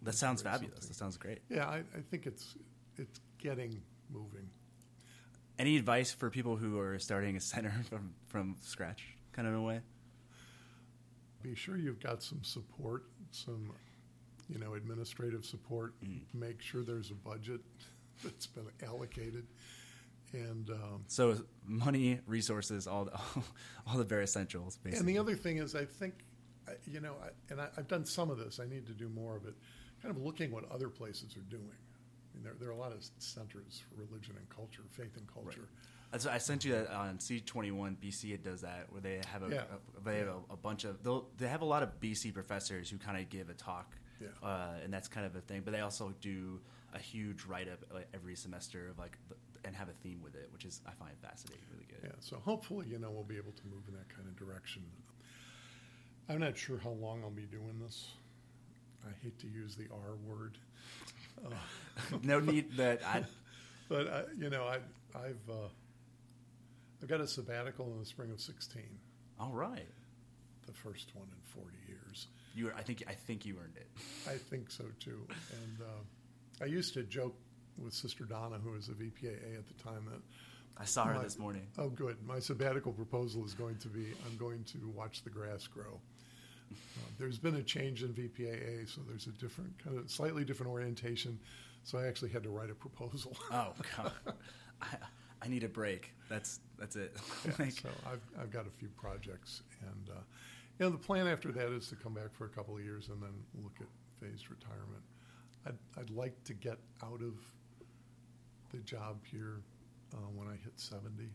That 0.03 0.15
sounds 0.15 0.41
integrate 0.41 0.55
fabulous. 0.55 0.75
something. 0.77 0.89
That 0.89 0.95
sounds 0.95 1.17
great. 1.17 1.39
Yeah, 1.51 1.67
I, 1.67 1.79
I 1.79 2.01
think 2.11 2.27
it's 2.27 2.55
it's 2.97 3.21
getting 3.39 3.81
moving. 4.11 4.49
Any 5.59 5.77
advice 5.77 6.13
for 6.13 6.31
people 6.31 6.57
who 6.57 6.79
are 6.79 6.99
starting 6.99 7.37
a 7.37 7.41
center 7.41 7.75
from 7.89 8.15
from 8.29 8.57
scratch, 8.61 9.17
kind 9.33 9.49
of 9.49 9.55
in 9.55 9.61
a 9.61 9.63
way? 9.63 9.81
Be 11.43 11.55
sure 11.55 11.77
you've 11.77 12.01
got 12.01 12.23
some 12.23 12.43
support, 12.43 13.05
some 13.31 13.73
you 14.49 14.59
know 14.59 14.75
administrative 14.75 15.45
support. 15.45 15.95
Mm. 16.03 16.21
Make 16.33 16.61
sure 16.63 16.83
there's 16.83 17.11
a 17.11 17.15
budget 17.15 17.61
that's 18.25 18.47
been 18.47 18.67
allocated, 18.87 19.47
and 20.33 20.71
um, 20.71 21.05
So 21.07 21.37
money, 21.65 22.21
resources, 22.27 22.87
all 22.87 23.05
the, 23.07 23.13
all 23.87 23.97
the 23.97 24.05
bare 24.05 24.23
essentials. 24.23 24.77
Basically. 24.77 24.99
And 25.01 25.09
the 25.09 25.19
other 25.21 25.35
thing 25.37 25.59
is, 25.59 25.75
I 25.75 25.85
think, 25.85 26.25
you 26.87 27.01
know, 27.01 27.15
I, 27.23 27.29
and 27.53 27.61
I, 27.61 27.69
I've 27.77 27.89
done 27.89 28.05
some 28.05 28.31
of 28.31 28.39
this. 28.39 28.61
I 28.61 28.67
need 28.67 28.87
to 28.87 28.93
do 28.93 29.09
more 29.09 29.37
of 29.37 29.47
it. 29.47 29.55
Kind 30.03 30.15
of 30.15 30.23
looking 30.23 30.51
what 30.51 30.71
other 30.71 30.89
places 30.89 31.37
are 31.37 31.41
doing. 31.51 31.63
I 31.73 32.35
mean, 32.35 32.45
there, 32.45 32.55
there 32.61 32.69
are 32.69 32.73
a 32.73 32.77
lot 32.77 32.93
of 32.93 33.05
centers 33.19 33.83
for 33.89 34.01
religion 34.01 34.35
and 34.39 34.49
culture, 34.49 34.83
faith 34.91 35.17
and 35.17 35.27
culture. 35.33 35.69
That's 36.13 36.25
I 36.27 36.39
sent 36.39 36.65
you 36.65 36.73
that 36.73 36.91
on 36.91 37.19
C21 37.19 37.97
BC. 37.97 38.33
It 38.33 38.43
does 38.43 38.63
that 38.63 38.87
where 38.91 39.01
they 39.03 39.21
have 39.31 39.43
a, 39.43 39.49
Yeah. 39.55 39.63
a 39.97 40.01
they 40.05 40.19
have 40.21 40.29
a, 40.29 40.53
a 40.53 40.57
bunch 40.57 40.85
of 40.85 40.97
they 41.37 41.49
have 41.49 41.61
a 41.61 41.67
lot 41.67 41.83
of 41.83 42.01
BC 42.01 42.33
professors 42.33 42.89
who 42.89 42.97
kind 42.97 43.19
of 43.21 43.29
give 43.29 43.51
a 43.51 43.55
talk, 43.55 43.95
Yeah. 44.21 44.29
uh, 44.43 44.75
and 44.83 44.91
that's 44.93 45.07
kind 45.09 45.27
of 45.27 45.37
a 45.37 45.41
thing. 45.43 45.61
But 45.65 45.73
they 45.75 45.81
also 45.81 46.15
do 46.23 46.61
a 46.95 46.99
huge 46.99 47.45
write 47.45 47.69
up 47.69 47.81
like, 47.93 48.09
every 48.15 48.37
semester 48.37 48.89
of 48.89 48.99
like 48.99 49.19
the, 49.29 49.35
and 49.65 49.75
have 49.75 49.89
a 49.89 49.93
theme 50.03 50.21
with 50.23 50.35
it, 50.35 50.49
which 50.53 50.65
is 50.65 50.81
I 50.87 50.93
find 50.93 51.13
fascinating, 51.23 51.65
really 51.73 51.87
good. 51.89 52.01
Yeah, 52.03 52.17
so 52.21 52.37
hopefully, 52.37 52.87
you 52.89 52.99
know, 52.99 53.11
we'll 53.11 53.25
be 53.25 53.37
able 53.37 53.53
to 53.53 53.67
move 53.67 53.83
in 53.89 53.95
that 53.95 54.09
kind 54.09 54.29
of 54.29 54.37
direction. 54.37 54.83
I'm 56.29 56.41
not 56.41 56.57
sure 56.57 56.79
how 56.79 56.91
long 56.91 57.23
I'll 57.25 57.31
be 57.31 57.47
doing 57.47 57.81
this. 57.81 58.09
I 59.07 59.13
hate 59.23 59.39
to 59.41 59.47
use 59.47 59.77
the 59.77 59.87
R 59.93 60.17
word, 60.27 60.59
no 62.23 62.41
need 62.41 62.77
that 62.77 63.01
I 63.07 63.25
but 63.89 64.09
I, 64.09 64.23
you 64.39 64.51
know, 64.51 64.65
I, 64.65 64.77
I've 65.19 65.51
uh, 65.51 65.69
I've 67.03 67.09
got 67.09 67.21
a 67.21 67.27
sabbatical 67.27 67.87
in 67.93 67.99
the 68.01 68.07
spring 68.07 68.31
of 68.31 68.41
'16, 68.41 68.83
all 69.41 69.53
right. 69.53 69.87
the 70.67 70.73
first 70.73 71.11
one 71.15 71.29
in 71.29 71.63
40 71.63 71.77
years. 71.89 72.27
You 72.55 72.73
I 72.77 72.83
think 72.83 73.05
I 73.09 73.13
think 73.13 73.47
you 73.47 73.57
earned 73.63 73.77
it. 73.77 73.89
I 74.27 74.37
think 74.37 74.71
so 74.71 74.85
too. 75.01 75.27
And 75.29 75.81
uh, 75.81 76.65
I 76.65 76.67
used 76.67 76.95
to 76.95 77.03
joke 77.03 77.37
with 77.83 77.95
Sister 77.95 78.25
Donna, 78.25 78.59
who 78.63 78.71
was 78.73 78.89
a 78.89 78.93
VPAA 78.93 79.57
at 79.57 79.67
the 79.67 79.75
time, 79.83 80.05
that 80.11 80.21
I 80.77 80.85
saw 80.85 81.05
her 81.05 81.15
My- 81.15 81.23
this 81.23 81.39
morning. 81.39 81.67
oh, 81.79 81.89
good, 81.89 82.17
my 82.27 82.39
sabbatical 82.39 82.93
proposal 82.93 83.45
is 83.45 83.55
going 83.55 83.77
to 83.79 83.89
be 83.89 84.13
I'm 84.27 84.37
going 84.37 84.65
to 84.65 84.89
watch 84.95 85.23
the 85.23 85.31
grass 85.31 85.67
grow. 85.67 86.01
Uh, 86.71 86.75
there's 87.19 87.39
been 87.39 87.55
a 87.57 87.63
change 87.63 88.03
in 88.03 88.13
VPAA, 88.13 88.89
so 88.89 89.01
there's 89.09 89.27
a 89.27 89.31
different 89.33 89.73
kind 89.83 89.99
of 89.99 90.11
slightly 90.11 90.45
different 90.45 90.71
orientation. 90.71 91.39
So 91.83 91.99
I 91.99 92.07
actually 92.07 92.31
had 92.31 92.43
to 92.43 92.51
write 92.51 92.71
a 92.71 92.75
proposal. 92.75 93.37
Oh 93.51 93.73
god, 93.97 94.13
I, 94.83 94.87
I 95.41 95.49
need 95.49 95.65
a 95.65 95.69
break. 95.69 96.13
That's 96.29 96.61
that's 96.79 96.97
it. 96.97 97.17
Yeah, 97.47 97.53
Like, 97.59 97.73
so 97.73 97.89
I've, 98.07 98.21
I've 98.39 98.51
got 98.51 98.67
a 98.67 98.71
few 98.71 98.89
projects, 98.89 99.63
and 99.81 100.11
uh, 100.11 100.21
you 100.79 100.85
know 100.85 100.91
the 100.91 100.99
plan 100.99 101.27
after 101.27 101.51
that 101.53 101.73
is 101.73 101.89
to 101.89 101.97
come 101.97 102.13
back 102.15 102.35
for 102.35 102.45
a 102.45 102.51
couple 102.51 102.77
of 102.77 102.85
years 102.85 103.09
and 103.09 103.23
then 103.23 103.33
look 103.63 103.77
at 103.81 103.87
phased 104.21 104.51
retirement. 104.51 105.03
I'd, 105.67 105.79
I'd 105.99 106.11
like 106.11 106.43
to 106.45 106.53
get 106.55 106.79
out 107.03 107.23
of 107.23 107.35
the 108.71 108.79
job 108.79 109.19
here 109.31 109.61
uh, 110.15 110.19
when 110.35 110.49
I 110.49 110.53
hit 110.53 110.73
seventy, 110.77 111.31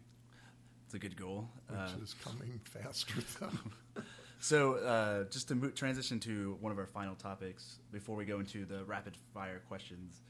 it's 0.85 0.93
a 0.93 0.99
good 0.99 1.15
goal. 1.15 1.49
which 1.67 1.79
Uh, 1.79 2.03
is 2.03 2.15
coming 2.23 2.59
faster 2.65 3.15
than. 3.39 3.57
So, 4.39 4.73
uh, 4.75 5.23
just 5.29 5.47
to 5.47 5.55
mo- 5.55 5.69
transition 5.69 6.19
to 6.21 6.57
one 6.59 6.73
of 6.73 6.77
our 6.77 6.85
final 6.85 7.15
topics 7.15 7.77
before 7.93 8.17
we 8.17 8.25
go 8.25 8.39
into 8.39 8.65
the 8.65 8.83
rapid 8.83 9.15
fire 9.33 9.61
questions, 9.69 10.21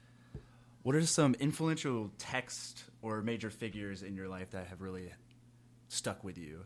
what 0.83 0.93
are 0.95 1.03
some 1.03 1.33
influential 1.39 2.11
text 2.19 2.83
or 3.01 3.23
major 3.23 3.49
figures 3.49 4.03
in 4.03 4.15
your 4.15 4.27
life 4.27 4.51
that 4.51 4.67
have 4.67 4.81
really 4.81 5.11
stuck 5.87 6.23
with 6.23 6.37
you? 6.37 6.63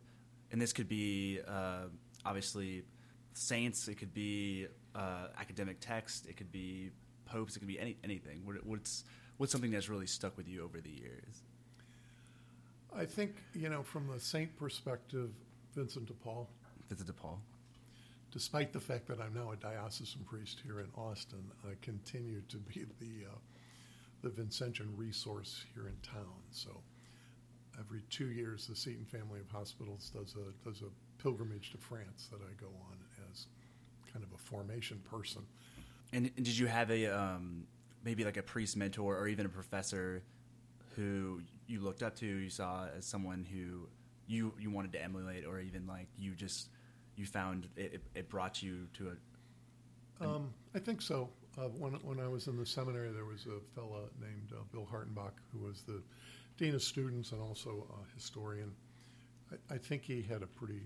And 0.51 0.59
this 0.61 0.73
could 0.73 0.89
be 0.89 1.39
uh, 1.47 1.83
obviously 2.25 2.83
saints, 3.31 3.88
it 3.88 3.95
could 3.95 4.13
be 4.13 4.67
uh, 4.93 5.27
academic 5.39 5.77
text, 5.79 6.27
it 6.27 6.35
could 6.35 6.51
be 6.51 6.91
popes, 7.23 7.55
it 7.55 7.59
could 7.59 7.67
be 7.69 7.79
any, 7.79 7.95
anything. 8.03 8.41
What, 8.43 8.57
what's 8.65 9.05
what's 9.38 9.51
something 9.51 9.71
that's 9.71 9.89
really 9.89 10.07
stuck 10.07 10.35
with 10.38 10.47
you 10.47 10.63
over 10.63 10.79
the 10.81 10.89
years? 10.89 11.41
I 12.95 13.05
think 13.05 13.35
you 13.53 13.69
know 13.69 13.83
from 13.83 14.07
the 14.07 14.19
saint 14.19 14.55
perspective, 14.57 15.31
Vincent 15.75 16.07
de 16.07 16.13
Paul. 16.13 16.49
Vincent 16.89 17.07
de 17.07 17.13
Paul. 17.13 17.39
despite 18.31 18.73
the 18.73 18.79
fact 18.79 19.07
that 19.07 19.19
I'm 19.19 19.33
now 19.33 19.51
a 19.51 19.55
diocesan 19.55 20.23
priest 20.23 20.61
here 20.63 20.79
in 20.79 20.88
Austin, 20.95 21.43
I 21.65 21.73
continue 21.81 22.41
to 22.49 22.57
be 22.57 22.85
the 22.99 23.27
uh, 23.29 23.35
the 24.23 24.29
Vincentian 24.29 24.88
resource 24.95 25.65
here 25.73 25.88
in 25.88 25.95
town. 26.01 26.41
So 26.51 26.81
every 27.79 28.01
two 28.09 28.27
years, 28.31 28.67
the 28.67 28.75
Seton 28.75 29.05
Family 29.05 29.39
of 29.39 29.49
Hospitals 29.51 30.11
does 30.13 30.35
a 30.35 30.67
does 30.67 30.81
a 30.81 31.21
pilgrimage 31.21 31.71
to 31.71 31.77
France 31.77 32.27
that 32.31 32.41
I 32.41 32.53
go 32.59 32.67
on 32.67 32.97
as 33.31 33.47
kind 34.11 34.23
of 34.23 34.31
a 34.33 34.38
formation 34.38 35.01
person. 35.09 35.43
And 36.13 36.33
did 36.35 36.57
you 36.57 36.67
have 36.67 36.89
a 36.89 37.07
um, 37.07 37.67
maybe 38.03 38.23
like 38.23 38.37
a 38.37 38.43
priest 38.43 38.77
mentor 38.77 39.17
or 39.17 39.27
even 39.27 39.45
a 39.45 39.49
professor 39.49 40.23
who 40.95 41.41
you 41.67 41.81
looked 41.81 42.03
up 42.03 42.15
to, 42.15 42.25
you 42.25 42.49
saw 42.49 42.87
as 42.97 43.05
someone 43.05 43.45
who 43.45 43.87
you 44.27 44.53
you 44.59 44.71
wanted 44.71 44.91
to 44.93 45.03
emulate, 45.03 45.45
or 45.45 45.59
even 45.59 45.85
like 45.87 46.07
you 46.17 46.33
just 46.33 46.69
you 47.15 47.25
found 47.25 47.67
it, 47.75 48.01
it 48.15 48.29
brought 48.29 48.61
you 48.61 48.87
to 48.93 49.11
a. 49.11 50.25
Um, 50.25 50.53
I 50.73 50.79
think 50.79 51.01
so. 51.01 51.29
Uh, 51.57 51.69
when 51.69 51.93
when 52.03 52.19
I 52.19 52.27
was 52.27 52.47
in 52.47 52.57
the 52.57 52.65
seminary, 52.65 53.11
there 53.11 53.25
was 53.25 53.45
a 53.45 53.59
fellow 53.75 54.09
named 54.19 54.51
uh, 54.51 54.63
Bill 54.71 54.87
Hartenbach 54.91 55.33
who 55.51 55.59
was 55.65 55.81
the 55.81 56.01
dean 56.57 56.75
of 56.75 56.83
students 56.83 57.31
and 57.31 57.41
also 57.41 57.87
a 57.91 58.15
historian. 58.15 58.71
I, 59.51 59.75
I 59.75 59.77
think 59.77 60.03
he 60.03 60.21
had 60.21 60.41
a 60.41 60.47
pretty 60.47 60.81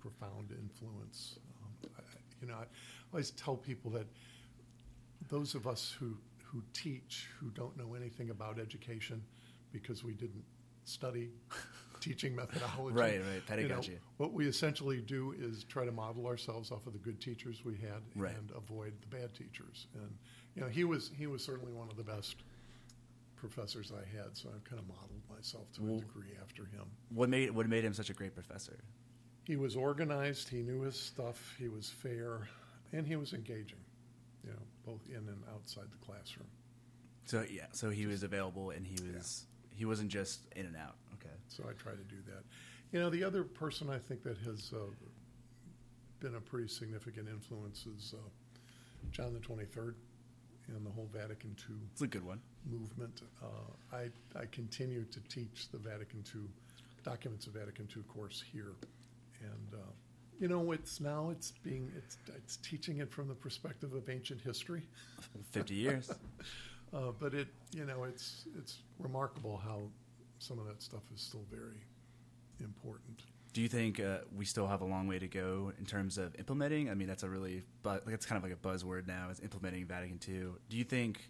profound 0.00 0.52
influence. 0.52 1.38
Um, 1.62 1.90
I, 1.98 2.02
you 2.40 2.48
know, 2.48 2.54
I 2.54 2.64
always 3.12 3.32
tell 3.32 3.56
people 3.56 3.90
that 3.92 4.06
those 5.28 5.54
of 5.54 5.66
us 5.66 5.94
who 5.98 6.16
who 6.50 6.62
teach 6.72 7.28
who 7.38 7.50
don't 7.50 7.76
know 7.76 7.94
anything 7.94 8.30
about 8.30 8.58
education 8.58 9.22
because 9.70 10.02
we 10.02 10.14
didn't 10.14 10.44
study 10.84 11.30
teaching 12.00 12.34
methodology. 12.34 12.96
Right, 12.96 13.20
right, 13.20 13.46
pedagogy. 13.46 13.92
You 13.92 13.96
know, 13.96 14.02
what 14.16 14.32
we 14.32 14.48
essentially 14.48 15.00
do 15.00 15.34
is 15.38 15.64
try 15.64 15.84
to 15.84 15.92
model 15.92 16.26
ourselves 16.26 16.70
off 16.70 16.86
of 16.86 16.92
the 16.92 16.98
good 16.98 17.20
teachers 17.20 17.64
we 17.64 17.74
had 17.74 18.02
right. 18.16 18.34
and 18.36 18.50
avoid 18.56 18.94
the 19.00 19.16
bad 19.16 19.34
teachers. 19.34 19.86
And 19.94 20.10
you 20.54 20.62
know, 20.62 20.68
he 20.68 20.84
was 20.84 21.10
he 21.16 21.26
was 21.26 21.44
certainly 21.44 21.72
one 21.72 21.88
of 21.90 21.96
the 21.96 22.02
best 22.02 22.36
professors 23.36 23.92
I 23.92 24.16
had, 24.16 24.36
so 24.36 24.48
I've 24.54 24.64
kind 24.64 24.80
of 24.80 24.88
modeled 24.88 25.22
myself 25.30 25.70
to 25.74 25.82
well, 25.82 25.96
a 25.96 26.00
degree 26.00 26.32
after 26.42 26.64
him. 26.64 26.86
What 27.10 27.28
made 27.28 27.50
what 27.50 27.68
made 27.68 27.84
him 27.84 27.92
such 27.92 28.10
a 28.10 28.14
great 28.14 28.34
professor? 28.34 28.78
He 29.44 29.56
was 29.56 29.76
organized. 29.76 30.48
He 30.48 30.62
knew 30.62 30.82
his 30.82 30.98
stuff. 30.98 31.54
He 31.58 31.68
was 31.68 31.88
fair, 31.88 32.48
and 32.92 33.06
he 33.06 33.16
was 33.16 33.32
engaging. 33.32 33.78
You 34.44 34.50
know, 34.50 34.62
both 34.84 35.00
in 35.08 35.16
and 35.16 35.42
outside 35.52 35.86
the 35.90 36.04
classroom. 36.04 36.48
So 37.24 37.44
yeah, 37.50 37.66
so 37.72 37.90
he 37.90 38.06
was 38.06 38.22
available, 38.22 38.70
and 38.70 38.86
he 38.86 38.94
was 39.02 39.44
yeah. 39.70 39.76
he 39.78 39.84
wasn't 39.84 40.10
just 40.10 40.46
in 40.56 40.66
and 40.66 40.76
out. 40.76 40.96
Okay. 41.14 41.34
So 41.48 41.64
I 41.68 41.72
try 41.72 41.92
to 41.92 42.04
do 42.04 42.16
that. 42.26 42.44
You 42.92 43.00
know, 43.00 43.10
the 43.10 43.22
other 43.22 43.44
person 43.44 43.90
I 43.90 43.98
think 43.98 44.22
that 44.22 44.38
has 44.38 44.72
uh, 44.74 44.78
been 46.20 46.36
a 46.36 46.40
pretty 46.40 46.68
significant 46.68 47.28
influence 47.28 47.86
is 47.86 48.14
uh, 48.14 48.28
John 49.10 49.34
the 49.34 49.40
Twenty 49.40 49.66
Third 49.66 49.96
and 50.68 50.84
the 50.84 50.90
whole 50.90 51.08
Vatican 51.12 51.56
II. 51.68 51.76
It's 51.92 52.02
a 52.02 52.06
good 52.06 52.24
one. 52.24 52.40
Movement. 52.70 53.22
Uh, 53.42 53.96
I 53.96 54.08
I 54.38 54.46
continue 54.50 55.04
to 55.04 55.20
teach 55.28 55.68
the 55.70 55.78
Vatican 55.78 56.24
II 56.34 56.42
documents 57.04 57.46
of 57.46 57.54
Vatican 57.54 57.88
II 57.94 58.02
course 58.04 58.42
here, 58.52 58.74
and 59.42 59.74
uh, 59.74 59.92
you 60.38 60.48
know 60.48 60.72
it's 60.72 61.00
now 61.00 61.30
it's 61.30 61.52
being 61.62 61.90
it's 61.96 62.16
it's 62.36 62.56
teaching 62.56 62.98
it 62.98 63.10
from 63.10 63.28
the 63.28 63.34
perspective 63.34 63.92
of 63.94 64.08
ancient 64.08 64.40
history. 64.40 64.82
Fifty 65.50 65.74
years. 65.74 66.10
uh, 66.94 67.12
but 67.18 67.34
it 67.34 67.48
you 67.74 67.84
know 67.84 68.04
it's 68.04 68.44
it's 68.56 68.78
remarkable 68.98 69.60
how 69.62 69.80
some 70.38 70.58
of 70.58 70.66
that 70.66 70.82
stuff 70.82 71.02
is 71.14 71.20
still 71.20 71.44
very 71.50 71.82
important. 72.60 73.22
Do 73.52 73.62
you 73.62 73.68
think 73.68 73.98
uh, 73.98 74.18
we 74.36 74.44
still 74.44 74.66
have 74.66 74.82
a 74.82 74.84
long 74.84 75.08
way 75.08 75.18
to 75.18 75.26
go 75.26 75.72
in 75.78 75.86
terms 75.86 76.18
of 76.18 76.34
implementing? 76.38 76.90
I 76.90 76.94
mean, 76.94 77.08
that's 77.08 77.22
a 77.22 77.28
really, 77.28 77.64
but 77.82 78.04
it's 78.06 78.26
kind 78.26 78.36
of 78.36 78.48
like 78.48 78.52
a 78.52 78.68
buzzword 78.68 79.06
now 79.06 79.30
is 79.30 79.40
implementing 79.40 79.86
Vatican 79.86 80.20
II. 80.28 80.50
Do 80.68 80.76
you 80.76 80.84
think 80.84 81.28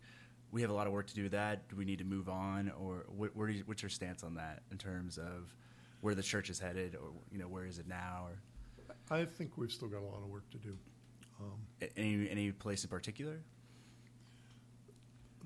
we 0.50 0.60
have 0.62 0.70
a 0.70 0.74
lot 0.74 0.86
of 0.86 0.92
work 0.92 1.06
to 1.06 1.14
do 1.14 1.22
with 1.22 1.32
that? 1.32 1.68
Do 1.68 1.76
we 1.76 1.84
need 1.84 1.98
to 1.98 2.04
move 2.04 2.28
on, 2.28 2.72
or 2.78 3.06
what, 3.08 3.34
where 3.36 3.48
you, 3.48 3.62
what's 3.66 3.82
your 3.82 3.88
stance 3.88 4.22
on 4.24 4.34
that 4.34 4.62
in 4.72 4.78
terms 4.78 5.16
of 5.16 5.54
where 6.00 6.14
the 6.14 6.22
church 6.22 6.50
is 6.50 6.58
headed, 6.58 6.96
or 6.96 7.12
you 7.30 7.38
know, 7.38 7.48
where 7.48 7.66
is 7.66 7.78
it 7.78 7.86
now? 7.88 8.26
Or 8.26 8.40
I 9.10 9.24
think 9.24 9.56
we've 9.56 9.72
still 9.72 9.88
got 9.88 10.02
a 10.02 10.06
lot 10.06 10.22
of 10.22 10.28
work 10.28 10.48
to 10.50 10.58
do. 10.58 10.76
Um, 11.40 11.88
any 11.96 12.28
any 12.28 12.52
place 12.52 12.84
in 12.84 12.90
particular? 12.90 13.40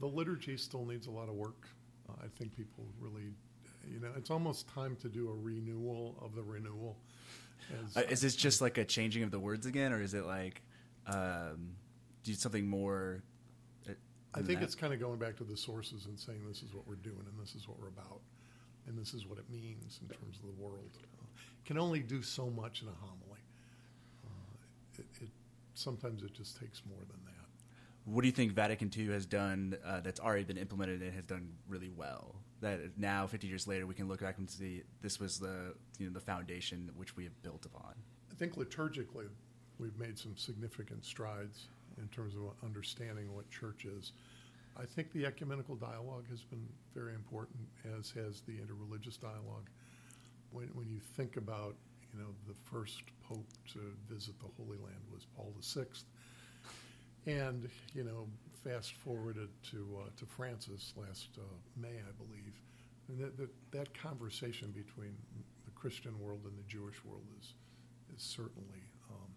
The 0.01 0.07
liturgy 0.07 0.57
still 0.57 0.85
needs 0.85 1.07
a 1.07 1.11
lot 1.11 1.29
of 1.29 1.35
work. 1.35 1.69
Uh, 2.09 2.15
I 2.25 2.29
think 2.39 2.57
people 2.57 2.85
really 2.99 3.31
you 3.91 4.01
know, 4.01 4.11
it's 4.17 4.31
almost 4.31 4.69
time 4.69 4.97
to 4.97 5.09
do 5.09 5.29
a 5.29 5.35
renewal 5.35 6.17
of 6.21 6.35
the 6.35 6.43
renewal. 6.43 6.97
As, 7.85 7.97
uh, 7.97 8.01
is 8.09 8.21
this 8.21 8.37
just 8.37 8.61
like 8.61 8.79
a 8.79 8.85
changing 8.85 9.23
of 9.23 9.31
the 9.31 9.39
words 9.39 9.67
again, 9.67 9.93
or 9.93 10.01
is 10.01 10.15
it 10.15 10.27
like 10.27 10.63
um, 11.07 11.77
do 12.23 12.35
something 12.35 12.67
more? 12.67 13.23
Uh, 13.89 13.93
I 14.35 14.43
think 14.43 14.61
that? 14.61 14.65
it's 14.65 14.75
kind 14.75 14.93
of 14.93 15.01
going 15.01 15.19
back 15.19 15.37
to 15.37 15.45
the 15.45 15.57
sources 15.57 16.07
and 16.07 16.19
saying 16.19 16.41
this 16.47 16.63
is 16.63 16.75
what 16.75 16.87
we're 16.87 16.97
doing 16.97 17.25
and 17.27 17.41
this 17.41 17.55
is 17.55 17.69
what 17.69 17.79
we're 17.81 17.89
about, 17.89 18.21
and 18.87 18.99
this 18.99 19.15
is 19.15 19.27
what 19.27 19.39
it 19.39 19.49
means 19.51 20.01
in 20.03 20.09
terms 20.09 20.39
of 20.39 20.47
the 20.47 20.63
world. 20.63 20.91
Uh, 21.21 21.27
can 21.65 21.79
only 21.79 22.01
do 22.01 22.23
so 22.23 22.51
much 22.51 22.83
in 22.83 22.89
a 22.89 22.95
homily. 23.01 23.41
It, 24.99 25.07
it, 25.21 25.29
sometimes 25.75 26.23
it 26.23 26.35
just 26.35 26.61
takes 26.61 26.83
more 26.89 27.01
than 27.01 27.25
that. 27.27 27.33
What 28.05 28.23
do 28.23 28.27
you 28.27 28.33
think 28.33 28.53
Vatican 28.53 28.91
II 28.97 29.09
has 29.09 29.27
done 29.27 29.77
uh, 29.85 30.01
that's 30.01 30.19
already 30.19 30.45
been 30.45 30.59
implemented 30.59 31.03
and 31.03 31.15
has 31.15 31.27
done 31.27 31.53
really 31.69 31.91
well? 31.95 32.35
that 32.63 32.97
now 32.97 33.27
50 33.27 33.47
years 33.47 33.67
later 33.67 33.87
we 33.87 33.95
can 33.95 34.09
look 34.09 34.21
back 34.21 34.39
and 34.39 34.49
see 34.49 34.83
this 35.03 35.21
was 35.21 35.39
the 35.39 35.75
you 35.99 36.07
know 36.07 36.13
the 36.13 36.21
foundation 36.21 36.91
which 36.97 37.17
we 37.17 37.25
have 37.25 37.43
built 37.43 37.67
upon 37.67 37.93
i 38.31 38.35
think 38.35 38.55
liturgically 38.55 39.27
we've 39.79 39.99
made 39.99 40.19
some 40.19 40.37
significant 40.37 41.05
strides 41.05 41.67
in 41.99 42.09
terms 42.09 42.35
of 42.35 42.43
understanding 42.65 43.35
what 43.35 43.51
church 43.51 43.85
is 43.85 44.13
i 44.77 44.85
think 44.85 45.13
the 45.13 45.27
ecumenical 45.27 45.75
dialogue 45.75 46.25
has 46.31 46.43
been 46.43 46.67
very 46.95 47.15
important 47.15 47.61
as 47.99 48.11
has 48.11 48.41
the 48.43 48.53
interreligious 48.53 49.21
dialogue 49.21 49.69
when, 50.53 50.69
when 50.69 50.89
you 50.89 51.01
think 51.17 51.37
about 51.37 51.75
you 52.13 52.21
know 52.21 52.29
the 52.47 52.55
first 52.65 53.03
pope 53.29 53.49
to 53.73 53.81
visit 54.09 54.39
the 54.41 54.49
holy 54.57 54.79
land 54.79 55.03
was 55.13 55.27
paul 55.37 55.53
vi 55.57 55.85
and 57.27 57.69
you 57.95 58.05
know 58.05 58.27
fast 58.65 58.95
forwarded 58.95 59.49
to 59.71 59.87
uh, 60.01 60.09
to 60.17 60.27
Francis 60.27 60.93
last 60.97 61.29
uh, 61.39 61.43
May, 61.77 61.89
I 61.89 62.13
believe, 62.17 62.55
and 63.09 63.19
that, 63.19 63.37
that, 63.37 63.51
that 63.73 63.99
conversation 63.99 64.71
between 64.71 65.17
the 65.65 65.71
Christian 65.75 66.19
world 66.21 66.43
and 66.45 66.57
the 66.57 66.69
Jewish 66.69 67.05
world 67.05 67.25
is 67.41 67.55
is 68.17 68.23
certainly 68.23 68.85
um, 69.11 69.31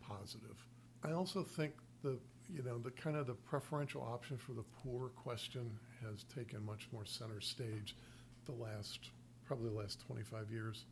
positive. 0.00 0.56
I 1.04 1.12
also 1.12 1.42
think 1.42 1.74
the 2.02 2.18
you 2.48 2.62
know 2.62 2.78
the 2.78 2.90
kind 2.90 3.16
of 3.16 3.26
the 3.26 3.34
preferential 3.34 4.02
option 4.02 4.36
for 4.38 4.52
the 4.52 4.64
poor 4.82 5.08
question 5.10 5.70
has 6.04 6.24
taken 6.24 6.64
much 6.64 6.88
more 6.92 7.04
center 7.04 7.40
stage 7.40 7.96
the 8.46 8.52
last 8.52 9.10
probably 9.44 9.70
the 9.70 9.76
last 9.76 10.00
25 10.06 10.50
years, 10.50 10.84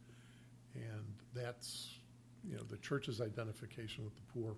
and 0.77 1.05
that's 1.35 1.99
you 2.49 2.57
know 2.57 2.63
the 2.65 2.77
church's 2.79 3.21
identification 3.21 4.05
with 4.05 4.15
the 4.15 4.23
poor 4.33 4.57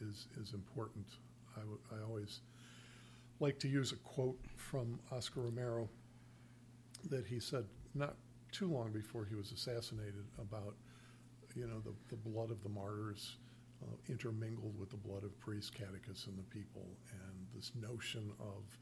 is 0.00 0.26
is 0.40 0.52
important. 0.54 1.06
I, 1.56 1.60
w- 1.60 1.80
I 1.92 2.04
always 2.06 2.40
like 3.40 3.58
to 3.60 3.68
use 3.68 3.92
a 3.92 3.96
quote 3.96 4.38
from 4.56 5.00
Oscar 5.10 5.40
Romero 5.42 5.88
that 7.08 7.26
he 7.26 7.40
said 7.40 7.64
not 7.94 8.16
too 8.52 8.68
long 8.68 8.92
before 8.92 9.24
he 9.24 9.34
was 9.34 9.52
assassinated 9.52 10.26
about 10.38 10.74
you 11.54 11.66
know 11.66 11.80
the, 11.80 11.94
the 12.08 12.16
blood 12.16 12.50
of 12.50 12.62
the 12.62 12.68
martyrs 12.68 13.36
uh, 13.82 13.96
intermingled 14.08 14.78
with 14.78 14.90
the 14.90 14.96
blood 14.96 15.24
of 15.24 15.38
priests, 15.40 15.70
catechists, 15.70 16.26
and 16.26 16.38
the 16.38 16.42
people, 16.44 16.86
and 17.12 17.46
this 17.54 17.72
notion 17.80 18.30
of 18.38 18.78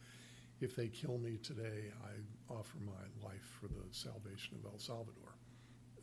if 0.61 0.75
they 0.75 0.89
kill 0.89 1.19
me 1.19 1.37
today, 1.37 1.93
I 2.03 2.53
offer 2.53 2.79
my 2.85 3.27
life 3.27 3.49
for 3.61 3.69
the 3.69 3.85
salvation 3.93 4.57
of 4.59 4.73
El 4.73 4.79
Salvador. 4.79 5.37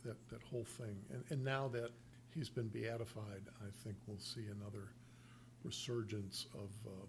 That 0.06 0.28
that 0.28 0.42
whole 0.50 0.64
thing, 0.64 0.96
and, 1.12 1.24
and 1.30 1.44
now 1.44 1.68
that 1.68 1.90
he's 2.34 2.48
been 2.48 2.68
beatified, 2.68 3.42
I 3.60 3.70
think 3.82 3.96
we'll 4.06 4.18
see 4.18 4.46
another 4.46 4.88
resurgence 5.64 6.46
of 6.54 6.70
uh, 6.86 7.06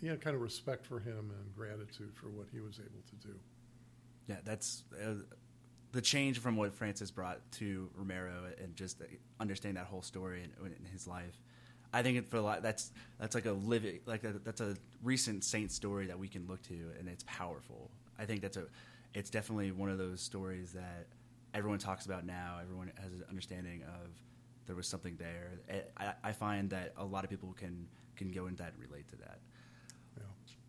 you 0.00 0.10
know 0.10 0.16
kind 0.16 0.34
of 0.34 0.42
respect 0.42 0.86
for 0.86 0.98
him 0.98 1.30
and 1.30 1.54
gratitude 1.54 2.12
for 2.14 2.28
what 2.28 2.48
he 2.52 2.60
was 2.60 2.80
able 2.80 3.02
to 3.08 3.26
do. 3.28 3.34
Yeah, 4.26 4.36
that's 4.44 4.82
uh, 5.00 5.14
the 5.92 6.00
change 6.00 6.38
from 6.38 6.56
what 6.56 6.74
Francis 6.74 7.10
brought 7.10 7.38
to 7.52 7.90
Romero 7.94 8.44
and 8.60 8.74
just 8.74 9.02
understanding 9.38 9.76
that 9.76 9.88
whole 9.88 10.02
story 10.02 10.42
in, 10.42 10.66
in 10.66 10.84
his 10.92 11.06
life. 11.06 11.40
I 11.92 12.02
think 12.02 12.28
for 12.30 12.38
a 12.38 12.42
lot, 12.42 12.62
that's 12.62 12.90
that's 13.18 13.34
like 13.34 13.46
a 13.46 13.52
living 13.52 14.00
like 14.06 14.24
a, 14.24 14.32
that's 14.44 14.60
a 14.60 14.76
recent 15.02 15.44
saint 15.44 15.70
story 15.70 16.06
that 16.06 16.18
we 16.18 16.28
can 16.28 16.46
look 16.46 16.62
to, 16.62 16.90
and 16.98 17.08
it's 17.08 17.24
powerful. 17.26 17.90
I 18.18 18.24
think 18.24 18.40
that's 18.40 18.56
a 18.56 18.64
it's 19.14 19.28
definitely 19.30 19.72
one 19.72 19.90
of 19.90 19.98
those 19.98 20.20
stories 20.20 20.72
that 20.72 21.06
everyone 21.54 21.78
talks 21.78 22.06
about 22.06 22.24
now. 22.24 22.58
Everyone 22.62 22.90
has 23.00 23.12
an 23.12 23.24
understanding 23.28 23.82
of 23.82 24.10
there 24.66 24.76
was 24.76 24.86
something 24.86 25.16
there. 25.16 25.50
I, 25.96 26.12
I, 26.22 26.32
find 26.32 26.70
that 26.70 26.94
a 26.96 27.04
lot 27.04 27.24
of 27.24 27.30
people 27.30 27.52
can 27.58 27.86
can 28.16 28.30
go 28.30 28.46
into 28.46 28.62
that 28.62 28.72
and 28.74 28.82
relate 28.82 29.08
to 29.08 29.16
that. 29.16 29.40
Yeah. 30.16 30.24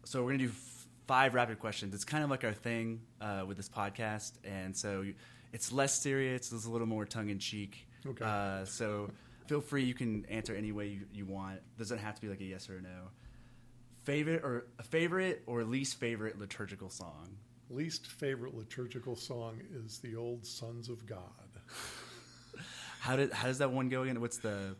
So 0.05 0.23
we're 0.23 0.31
gonna 0.31 0.43
do 0.45 0.49
f- 0.49 0.87
five 1.07 1.33
rapid 1.33 1.59
questions. 1.59 1.93
It's 1.93 2.05
kind 2.05 2.23
of 2.23 2.29
like 2.29 2.43
our 2.43 2.53
thing 2.53 3.01
uh, 3.21 3.43
with 3.47 3.57
this 3.57 3.69
podcast, 3.69 4.33
and 4.43 4.75
so 4.75 5.05
it's 5.51 5.71
less 5.71 5.99
serious. 5.99 6.51
It's 6.51 6.65
a 6.65 6.69
little 6.69 6.87
more 6.87 7.05
tongue 7.05 7.29
in 7.29 7.39
cheek. 7.39 7.87
Okay. 8.05 8.25
Uh, 8.25 8.65
so 8.65 9.11
feel 9.47 9.61
free. 9.61 9.83
You 9.83 9.93
can 9.93 10.25
answer 10.25 10.55
any 10.55 10.71
way 10.71 10.87
you, 10.87 11.01
you 11.13 11.25
want. 11.25 11.59
Doesn't 11.77 11.99
have 11.99 12.15
to 12.15 12.21
be 12.21 12.27
like 12.29 12.41
a 12.41 12.45
yes 12.45 12.69
or 12.69 12.77
a 12.77 12.81
no. 12.81 13.09
Favorite 14.03 14.43
or 14.43 14.65
a 14.79 14.83
favorite 14.83 15.43
or 15.45 15.63
least 15.63 15.99
favorite 15.99 16.37
liturgical 16.39 16.89
song. 16.89 17.37
Least 17.69 18.07
favorite 18.07 18.55
liturgical 18.55 19.15
song 19.15 19.59
is 19.73 19.99
the 19.99 20.15
old 20.15 20.45
Sons 20.45 20.89
of 20.89 21.05
God. 21.05 21.19
How 22.99 23.15
did 23.17 23.33
how 23.33 23.47
does 23.47 23.57
that 23.57 23.71
one 23.71 23.89
go 23.89 24.03
again? 24.03 24.21
What's 24.21 24.37
the 24.37 24.75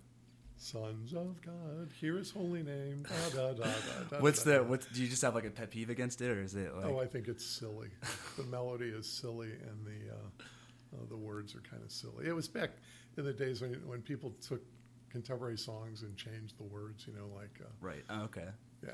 Sons 0.55 1.13
of 1.13 1.41
God, 1.41 1.91
hear 1.99 2.15
His 2.17 2.31
holy 2.31 2.63
name. 2.63 3.05
Da, 3.35 3.51
da, 3.51 3.65
da, 3.65 4.19
what's 4.19 4.43
the 4.43 4.59
da. 4.59 4.63
what's 4.63 4.85
do 4.85 5.01
you 5.01 5.09
just 5.09 5.21
have 5.21 5.35
like 5.35 5.43
a 5.43 5.49
pet 5.49 5.71
peeve 5.71 5.89
against 5.89 6.21
it 6.21 6.29
or 6.31 6.41
is 6.41 6.55
it 6.55 6.73
like 6.73 6.85
Oh, 6.85 6.99
I 6.99 7.05
think 7.05 7.27
it's 7.27 7.45
silly. 7.45 7.89
the 8.37 8.43
melody 8.43 8.85
is 8.85 9.05
silly, 9.09 9.49
and 9.51 9.85
the 9.85 10.13
uh, 10.13 10.95
uh, 10.95 11.05
the 11.09 11.17
words 11.17 11.53
are 11.53 11.59
kind 11.69 11.83
of 11.83 11.91
silly. 11.91 12.27
It 12.27 12.31
was 12.33 12.47
back 12.47 12.69
in 13.17 13.25
the 13.25 13.33
days 13.33 13.61
when 13.61 13.73
when 13.85 14.01
people 14.01 14.33
took 14.39 14.61
contemporary 15.09 15.57
songs 15.57 16.03
and 16.03 16.15
changed 16.15 16.57
the 16.57 16.63
words. 16.63 17.05
You 17.07 17.13
know, 17.13 17.27
like 17.35 17.59
uh, 17.61 17.67
right? 17.81 18.03
Oh, 18.09 18.21
okay. 18.23 18.47
yeah. 18.85 18.91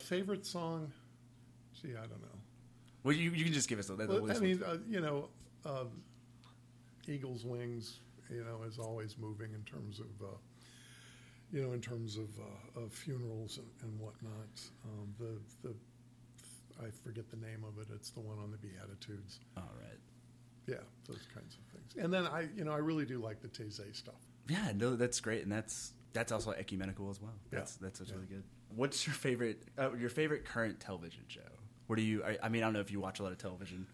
Favorite 0.00 0.44
song? 0.44 0.92
Gee, 1.80 1.92
I 1.92 2.00
don't 2.00 2.20
know. 2.20 2.38
Well, 3.04 3.14
you, 3.14 3.30
you 3.30 3.44
can 3.44 3.52
just 3.52 3.68
give 3.68 3.78
us 3.78 3.88
a. 3.90 3.94
the 3.96 4.06
Well, 4.06 4.30
I 4.34 4.38
mean, 4.40 4.62
uh, 4.62 4.78
you 4.88 5.00
know, 5.00 5.28
um, 5.64 6.02
Eagles' 7.06 7.44
Wings, 7.44 8.00
you 8.30 8.42
know, 8.44 8.62
is 8.66 8.78
always 8.78 9.16
moving 9.18 9.52
in 9.52 9.62
terms 9.64 10.00
of, 10.00 10.06
uh, 10.26 10.32
you 11.52 11.62
know, 11.62 11.72
in 11.72 11.80
terms 11.80 12.16
of, 12.16 12.28
uh, 12.38 12.80
of 12.80 12.92
funerals 12.92 13.58
and, 13.58 13.66
and 13.82 14.00
whatnot. 14.00 14.60
Um, 14.84 15.14
the 15.18 15.68
the 15.68 15.74
I 16.84 16.90
forget 17.04 17.30
the 17.30 17.36
name 17.36 17.62
of 17.64 17.78
it. 17.80 17.88
It's 17.94 18.10
the 18.10 18.20
one 18.20 18.38
on 18.38 18.50
the 18.50 18.56
Beatitudes. 18.56 19.38
all 19.56 19.62
right. 19.80 19.98
Yeah, 20.66 20.76
those 21.06 21.20
kinds 21.32 21.56
of 21.56 21.60
things. 21.72 21.94
And 22.02 22.12
then 22.12 22.26
I, 22.26 22.48
you 22.56 22.64
know, 22.64 22.72
I 22.72 22.78
really 22.78 23.04
do 23.04 23.18
like 23.20 23.40
the 23.42 23.48
Taizé 23.48 23.94
stuff. 23.94 24.14
Yeah, 24.48 24.72
no, 24.74 24.96
that's 24.96 25.20
great, 25.20 25.42
and 25.42 25.52
that's 25.52 25.92
that's 26.14 26.32
also 26.32 26.52
ecumenical 26.52 27.10
as 27.10 27.20
well. 27.20 27.34
Yeah. 27.52 27.58
That's 27.58 27.76
that's 27.76 28.00
Yeah. 28.00 28.14
really 28.14 28.26
good. 28.26 28.44
What's 28.74 29.06
your 29.06 29.12
favorite 29.14 29.62
uh, 29.78 29.92
your 29.92 30.08
favorite 30.08 30.46
current 30.46 30.80
television 30.80 31.24
show? 31.28 31.42
What 31.86 31.96
do 31.96 32.02
you? 32.02 32.24
I, 32.24 32.38
I 32.42 32.48
mean, 32.48 32.62
I 32.62 32.66
don't 32.66 32.72
know 32.74 32.80
if 32.80 32.90
you 32.90 33.00
watch 33.00 33.20
a 33.20 33.22
lot 33.22 33.32
of 33.32 33.38
television. 33.38 33.86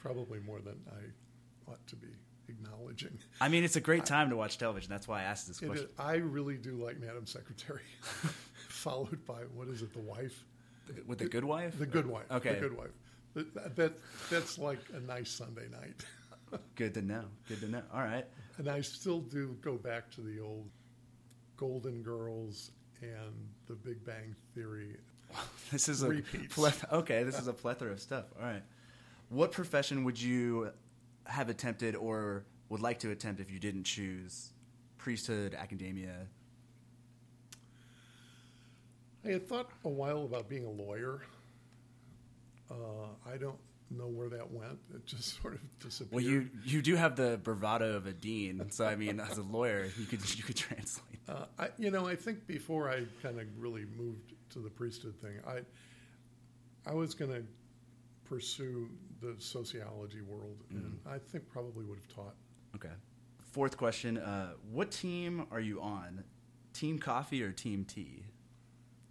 Probably 0.00 0.38
more 0.40 0.60
than 0.60 0.76
I 0.90 1.70
ought 1.70 1.84
to 1.88 1.96
be 1.96 2.08
acknowledging. 2.48 3.18
I 3.40 3.48
mean, 3.48 3.64
it's 3.64 3.74
a 3.76 3.80
great 3.80 4.06
time 4.06 4.30
to 4.30 4.36
watch 4.36 4.56
television. 4.58 4.88
That's 4.90 5.08
why 5.08 5.20
I 5.20 5.24
asked 5.24 5.48
this 5.48 5.58
question. 5.58 5.86
is- 5.86 5.90
I 5.98 6.14
really 6.16 6.56
do 6.56 6.74
like 6.76 7.00
Madam 7.00 7.26
Secretary, 7.26 7.82
followed 8.68 9.24
by 9.26 9.40
what 9.54 9.68
is 9.68 9.82
it, 9.82 9.92
The 9.92 10.00
Wife. 10.00 10.44
With 11.06 11.18
the 11.18 11.24
Good 11.28 11.44
Wife. 11.44 11.76
The 11.78 11.86
Good 11.86 12.06
Wife. 12.06 12.26
Okay. 12.30 12.54
The 12.54 12.60
Good 12.60 12.76
Wife. 12.76 12.90
That, 13.34 13.74
that 13.76 13.92
that's 14.30 14.56
like 14.58 14.78
a 14.94 15.00
nice 15.00 15.30
Sunday 15.30 15.66
night. 15.70 16.04
Good 16.76 16.94
to 16.94 17.02
know. 17.02 17.24
Good 17.48 17.60
to 17.60 17.68
know. 17.68 17.82
All 17.92 18.00
right. 18.02 18.24
and 18.58 18.68
I 18.68 18.80
still 18.80 19.18
do 19.20 19.56
go 19.60 19.74
back 19.74 20.10
to 20.12 20.20
the 20.20 20.38
old 20.40 20.70
Golden 21.56 22.02
Girls 22.02 22.70
and 23.02 23.34
The 23.66 23.74
Big 23.74 24.04
Bang 24.04 24.34
Theory. 24.54 24.96
This 25.72 25.88
is 25.88 26.04
a 26.04 26.10
pleth- 26.10 26.92
okay. 26.92 27.24
This 27.24 27.38
is 27.40 27.48
a 27.48 27.52
plethora 27.52 27.90
of 27.90 28.00
stuff. 28.00 28.26
All 28.38 28.46
right. 28.46 28.62
What 29.30 29.50
profession 29.50 30.04
would 30.04 30.20
you 30.20 30.70
have 31.24 31.48
attempted 31.48 31.96
or 31.96 32.44
would 32.68 32.80
like 32.80 33.00
to 33.00 33.10
attempt 33.10 33.40
if 33.40 33.50
you 33.50 33.58
didn't 33.58 33.82
choose 33.84 34.52
priesthood, 34.98 35.54
academia? 35.54 36.28
I 39.24 39.28
had 39.30 39.48
thought 39.48 39.70
a 39.84 39.88
while 39.88 40.22
about 40.24 40.48
being 40.48 40.64
a 40.66 40.70
lawyer. 40.70 41.22
Uh, 42.70 43.08
I 43.28 43.36
don't 43.36 43.58
know 43.90 44.06
where 44.06 44.28
that 44.28 44.50
went. 44.50 44.78
It 44.94 45.04
just 45.04 45.36
sort 45.42 45.54
of 45.54 45.78
disappeared. 45.80 46.12
Well, 46.12 46.24
you 46.24 46.48
you 46.64 46.82
do 46.82 46.94
have 46.94 47.16
the 47.16 47.38
bravado 47.42 47.96
of 47.96 48.06
a 48.06 48.12
dean, 48.12 48.70
so 48.70 48.86
I 48.86 48.96
mean, 48.96 49.20
as 49.20 49.38
a 49.38 49.42
lawyer, 49.42 49.88
you 49.98 50.06
could 50.06 50.36
you 50.36 50.44
could 50.44 50.56
translate. 50.56 51.18
Uh, 51.28 51.46
I, 51.58 51.68
you 51.76 51.90
know, 51.90 52.06
I 52.06 52.14
think 52.14 52.46
before 52.46 52.88
I 52.88 53.02
kind 53.22 53.40
of 53.40 53.46
really 53.58 53.84
moved 53.96 54.32
to 54.56 54.62
the 54.62 54.70
priesthood 54.70 55.14
thing, 55.20 55.38
I, 55.46 55.60
I 56.90 56.94
was 56.94 57.14
going 57.14 57.30
to 57.30 57.44
pursue 58.24 58.88
the 59.20 59.36
sociology 59.38 60.22
world, 60.22 60.64
and 60.70 60.98
I 61.06 61.18
think 61.18 61.48
probably 61.48 61.84
would 61.84 61.98
have 61.98 62.08
taught. 62.08 62.34
Okay. 62.74 62.94
Fourth 63.52 63.76
question: 63.76 64.18
uh, 64.18 64.52
What 64.70 64.90
team 64.90 65.46
are 65.50 65.60
you 65.60 65.80
on? 65.80 66.24
Team 66.72 66.98
coffee 66.98 67.42
or 67.42 67.52
team 67.52 67.84
tea? 67.84 68.24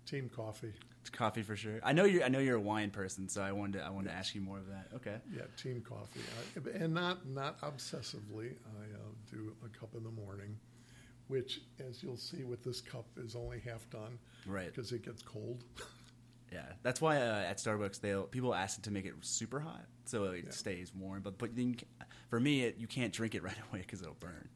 Team 0.05 0.29
coffee, 0.29 0.73
It's 1.01 1.09
coffee 1.09 1.41
for 1.41 1.55
sure. 1.55 1.79
I 1.83 1.91
know 1.91 2.05
you're 2.05 2.23
I 2.23 2.27
know 2.27 2.37
you're 2.39 2.57
a 2.57 2.61
wine 2.61 2.91
person, 2.91 3.27
so 3.27 3.41
I 3.41 3.51
wanted 3.51 3.79
to, 3.79 3.85
I 3.85 3.89
wanted 3.89 4.09
to 4.09 4.15
ask 4.15 4.35
you 4.35 4.41
more 4.41 4.59
of 4.59 4.67
that. 4.67 4.89
Okay. 4.95 5.15
yeah, 5.35 5.43
team 5.57 5.81
coffee, 5.81 6.19
I, 6.57 6.83
and 6.83 6.93
not 6.93 7.27
not 7.27 7.59
obsessively. 7.61 8.53
I 8.79 8.83
uh, 8.93 9.13
do 9.31 9.55
a 9.65 9.69
cup 9.79 9.95
in 9.95 10.03
the 10.03 10.11
morning, 10.11 10.57
which, 11.27 11.61
as 11.87 12.01
you'll 12.03 12.17
see 12.17 12.43
with 12.43 12.63
this 12.63 12.81
cup, 12.81 13.05
is 13.17 13.35
only 13.35 13.59
half 13.59 13.89
done 13.89 14.19
Right. 14.45 14.67
because 14.67 14.91
it 14.91 15.03
gets 15.03 15.21
cold. 15.21 15.63
Yeah, 16.51 16.61
that's 16.83 17.01
why 17.01 17.17
uh, 17.17 17.39
at 17.41 17.57
Starbucks 17.57 17.99
they 17.99 18.15
people 18.31 18.53
ask 18.53 18.81
to 18.83 18.91
make 18.91 19.03
it 19.05 19.13
super 19.21 19.59
hot 19.59 19.83
so 20.05 20.25
it 20.25 20.43
Yeah. 20.45 20.51
stays 20.51 20.93
warm. 20.95 21.21
But 21.23 21.37
but 21.37 21.53
then 21.55 21.75
for 22.29 22.39
me, 22.39 22.61
it, 22.61 22.77
you 22.77 22.87
can't 22.87 23.11
drink 23.11 23.35
it 23.35 23.43
right 23.49 23.57
away 23.69 23.81
because 23.81 24.01
it'll 24.01 24.13
burn. 24.21 24.47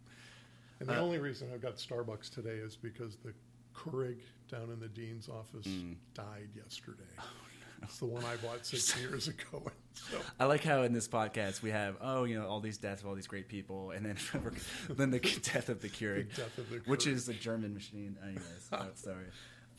And 0.79 0.87
the 0.87 0.97
Uh, 0.97 1.01
only 1.01 1.17
reason 1.17 1.49
I've 1.51 1.61
got 1.61 1.75
Starbucks 1.75 2.29
today 2.29 2.57
is 2.57 2.75
because 2.77 3.17
the 3.17 3.33
Keurig 3.75 4.19
down 4.49 4.69
in 4.69 4.79
the 4.79 4.87
dean's 4.87 5.27
office 5.27 5.65
Mm. 5.67 5.95
died 6.13 6.49
yesterday. 6.55 7.03
It's 7.83 7.97
the 7.99 8.05
one 8.05 8.23
I 8.25 8.35
bought 8.37 8.65
six 8.65 8.97
years 9.01 9.27
ago. 9.27 9.63
So 9.93 10.17
I 10.39 10.45
like 10.45 10.63
how 10.63 10.83
in 10.83 10.93
this 10.93 11.07
podcast 11.07 11.61
we 11.61 11.71
have 11.71 11.97
oh 12.01 12.23
you 12.23 12.39
know 12.39 12.47
all 12.47 12.59
these 12.59 12.77
deaths 12.77 13.01
of 13.01 13.07
all 13.07 13.15
these 13.15 13.27
great 13.27 13.47
people, 13.47 13.91
and 13.91 14.05
then 14.05 14.17
then 14.89 15.11
the 15.11 15.19
death 15.19 15.69
of 15.69 15.81
the 15.81 15.89
Keurig, 15.89 16.33
The 16.35 16.43
of 16.43 16.55
the 16.69 16.81
which 16.85 17.05
Keurig. 17.05 17.13
is 17.13 17.29
a 17.29 17.33
German 17.33 17.73
machine. 17.73 18.17
Anyways, 18.23 18.69
oh, 18.71 18.87
sorry. 18.95 19.25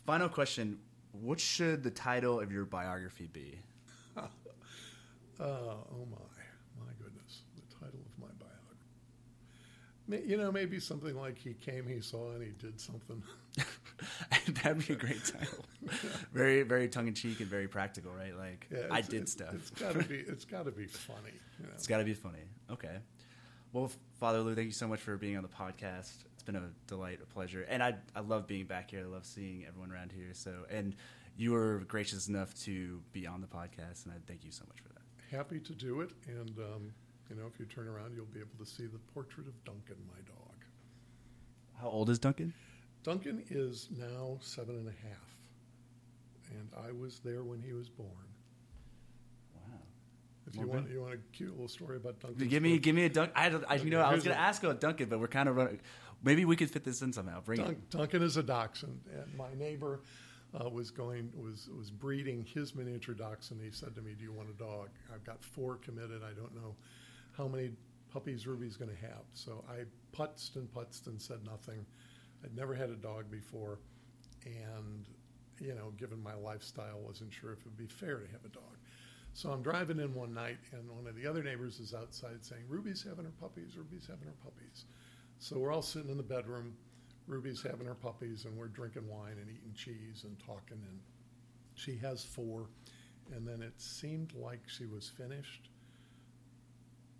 Final 0.05 0.29
question: 0.29 0.79
What 1.11 1.39
should 1.39 1.83
the 1.83 1.91
title 1.91 2.39
of 2.39 2.51
your 2.51 2.65
biography 2.65 3.27
be? 3.31 3.59
Uh, 4.15 4.23
oh 5.43 6.05
my, 6.11 6.17
my 6.85 6.91
goodness, 7.01 7.41
the 7.55 7.61
title 7.73 7.99
of 8.05 8.19
my 8.21 8.27
biography. 8.37 10.29
You 10.29 10.37
know, 10.37 10.51
maybe 10.51 10.79
something 10.79 11.15
like 11.15 11.37
he 11.37 11.53
came, 11.53 11.87
he 11.87 11.99
saw, 12.01 12.31
and 12.31 12.43
he 12.43 12.51
did 12.59 12.79
something. 12.79 13.23
That'd 14.63 14.87
be 14.87 14.93
a 14.93 14.95
great 14.95 15.23
title. 15.25 15.65
very 16.33 16.63
very 16.63 16.87
tongue 16.87 17.07
in 17.07 17.13
cheek 17.13 17.39
and 17.39 17.49
very 17.49 17.67
practical, 17.67 18.11
right? 18.11 18.35
Like 18.37 18.67
Yeah, 18.71 18.87
I 18.91 19.01
did 19.01 19.13
it's- 19.23 19.31
stuff. 19.31 19.53
It's 19.53 19.69
got 19.71 19.93
to 19.93 20.03
be. 20.03 20.15
It's 20.27 20.45
got 20.45 20.65
to 20.65 20.71
be 20.71 20.85
funny. 20.85 21.33
You 21.59 21.65
know? 21.65 21.71
It's 21.75 21.87
got 21.87 21.97
to 21.97 22.03
be 22.03 22.13
funny. 22.13 22.43
Okay. 22.71 22.97
Well, 23.73 23.91
Father 24.19 24.39
Lou, 24.41 24.53
thank 24.53 24.65
you 24.65 24.73
so 24.73 24.87
much 24.87 24.99
for 24.99 25.15
being 25.17 25.37
on 25.37 25.43
the 25.43 25.49
podcast. 25.49 26.11
It's 26.33 26.43
been 26.43 26.55
a 26.57 26.69
delight, 26.87 27.19
a 27.23 27.25
pleasure, 27.25 27.65
and 27.69 27.81
I 27.81 27.95
I 28.15 28.19
love 28.21 28.47
being 28.47 28.65
back 28.65 28.91
here. 28.91 29.01
I 29.01 29.07
love 29.07 29.25
seeing 29.25 29.65
everyone 29.67 29.91
around 29.91 30.11
here. 30.11 30.29
So, 30.33 30.65
and 30.69 30.95
you 31.37 31.51
were 31.51 31.79
gracious 31.87 32.27
enough 32.27 32.53
to 32.65 33.01
be 33.13 33.25
on 33.27 33.39
the 33.41 33.47
podcast, 33.47 34.05
and 34.05 34.13
I 34.13 34.17
thank 34.27 34.43
you 34.43 34.51
so 34.51 34.65
much 34.67 34.79
for 34.81 34.89
that. 34.89 35.01
Happy 35.35 35.59
to 35.59 35.73
do 35.73 36.01
it, 36.01 36.11
and 36.27 36.49
um, 36.59 36.93
you 37.29 37.35
know, 37.37 37.43
if 37.51 37.57
you 37.59 37.65
turn 37.65 37.87
around, 37.87 38.13
you'll 38.15 38.25
be 38.25 38.39
able 38.41 38.57
to 38.59 38.69
see 38.69 38.85
the 38.87 38.99
portrait 39.13 39.47
of 39.47 39.63
Duncan, 39.63 39.95
my 40.07 40.19
dog. 40.27 40.55
How 41.79 41.87
old 41.87 42.09
is 42.09 42.19
Duncan? 42.19 42.53
Duncan 43.03 43.43
is 43.49 43.87
now 43.97 44.37
seven 44.41 44.75
and 44.75 44.87
a 44.87 44.91
half, 45.07 45.37
and 46.51 46.69
I 46.87 46.91
was 46.91 47.19
there 47.19 47.43
when 47.43 47.61
he 47.61 47.73
was 47.73 47.89
born. 47.89 48.09
Wow. 49.55 49.79
If 50.47 50.55
you 50.55 50.67
want, 50.67 50.89
you 50.89 51.01
want 51.01 51.13
a 51.15 51.17
cute 51.35 51.51
little 51.51 51.67
story 51.67 51.97
about 51.97 52.19
Duncan. 52.19 52.47
Give 52.47 52.61
me 52.61 52.77
give 52.77 52.95
me 52.95 53.05
a 53.05 53.09
Dunk. 53.09 53.31
I, 53.35 53.49
don't- 53.49 53.65
I 53.67 53.75
you 53.75 53.89
know 53.89 54.01
I 54.01 54.13
was 54.13 54.23
gonna 54.23 54.35
ask 54.35 54.63
about 54.63 54.79
Duncan, 54.79 55.09
but 55.09 55.19
we're 55.19 55.27
kind 55.27 55.49
of 55.49 55.55
running. 55.55 55.79
Maybe 56.23 56.45
we 56.45 56.55
could 56.55 56.69
fit 56.69 56.83
this 56.83 57.01
in 57.01 57.11
somehow. 57.13 57.41
Bring 57.41 57.59
it. 57.61 57.65
Dun- 57.65 57.81
Duncan 58.01 58.21
is 58.21 58.37
a 58.37 58.43
dachshund, 58.43 58.99
and 59.11 59.35
my 59.35 59.51
neighbor 59.57 60.01
uh, 60.53 60.69
was 60.69 60.91
going 60.91 61.31
was 61.35 61.69
was 61.75 61.89
breeding 61.89 62.45
his 62.53 62.75
miniature 62.75 63.15
dachshund. 63.15 63.59
He 63.63 63.71
said 63.71 63.95
to 63.95 64.01
me, 64.03 64.13
"Do 64.15 64.23
you 64.23 64.31
want 64.31 64.49
a 64.49 64.53
dog? 64.53 64.89
I've 65.11 65.23
got 65.23 65.43
four 65.43 65.77
committed. 65.77 66.21
I 66.23 66.33
don't 66.39 66.53
know 66.53 66.75
how 67.31 67.47
many 67.47 67.71
puppies 68.13 68.45
Ruby's 68.45 68.77
going 68.77 68.91
to 68.91 69.01
have." 69.07 69.23
So 69.33 69.63
I 69.67 69.85
putzed 70.15 70.57
and 70.57 70.71
putzed 70.71 71.07
and 71.07 71.19
said 71.19 71.39
nothing. 71.43 71.83
I'd 72.43 72.55
never 72.55 72.73
had 72.73 72.89
a 72.89 72.95
dog 72.95 73.29
before, 73.29 73.79
and 74.45 75.05
you 75.59 75.75
know, 75.75 75.91
given 75.97 76.21
my 76.21 76.33
lifestyle, 76.33 76.99
wasn't 76.99 77.31
sure 77.31 77.53
if 77.53 77.59
it 77.59 77.65
would 77.65 77.77
be 77.77 77.87
fair 77.87 78.17
to 78.17 78.27
have 78.31 78.43
a 78.45 78.49
dog. 78.49 78.77
So 79.33 79.51
I'm 79.51 79.61
driving 79.61 79.99
in 79.99 80.13
one 80.13 80.33
night, 80.33 80.57
and 80.73 80.89
one 80.89 81.07
of 81.07 81.15
the 81.15 81.27
other 81.27 81.43
neighbors 81.43 81.79
is 81.79 81.93
outside 81.93 82.43
saying, 82.43 82.63
"Ruby's 82.67 83.03
having 83.03 83.25
her 83.25 83.31
puppies. 83.39 83.77
Ruby's 83.77 84.07
having 84.07 84.27
her 84.27 84.35
puppies." 84.43 84.85
So 85.39 85.57
we're 85.57 85.71
all 85.71 85.81
sitting 85.81 86.09
in 86.09 86.17
the 86.17 86.23
bedroom. 86.23 86.75
Ruby's 87.27 87.61
having 87.61 87.85
her 87.85 87.95
puppies, 87.95 88.45
and 88.45 88.57
we're 88.57 88.67
drinking 88.67 89.07
wine 89.07 89.37
and 89.39 89.49
eating 89.49 89.73
cheese 89.73 90.23
and 90.23 90.37
talking. 90.39 90.81
And 90.87 90.99
she 91.75 91.95
has 91.97 92.25
four. 92.25 92.67
And 93.33 93.47
then 93.47 93.61
it 93.61 93.79
seemed 93.79 94.33
like 94.33 94.67
she 94.67 94.85
was 94.85 95.07
finished. 95.07 95.69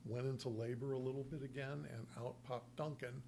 Went 0.06 0.26
into 0.26 0.50
labor 0.50 0.94
a 0.94 1.00
little 1.00 1.24
bit 1.24 1.44
again, 1.44 1.88
and 1.94 2.08
out 2.18 2.44
popped 2.44 2.76
Duncan. 2.76 3.22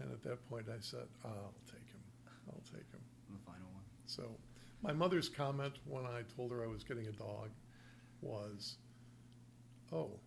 And 0.00 0.10
at 0.12 0.22
that 0.24 0.48
point, 0.48 0.66
I 0.68 0.80
said, 0.80 1.06
"I'll 1.24 1.54
take 1.66 1.86
him. 1.88 2.00
I'll 2.48 2.62
take 2.64 2.90
him." 2.90 3.00
The 3.30 3.38
final 3.44 3.68
one. 3.72 3.82
So, 4.06 4.36
my 4.82 4.92
mother's 4.92 5.28
comment 5.28 5.74
when 5.86 6.04
I 6.04 6.22
told 6.36 6.50
her 6.52 6.62
I 6.64 6.66
was 6.66 6.84
getting 6.84 7.06
a 7.06 7.12
dog 7.12 7.50
was, 8.20 8.76
"Oh, 9.92 10.20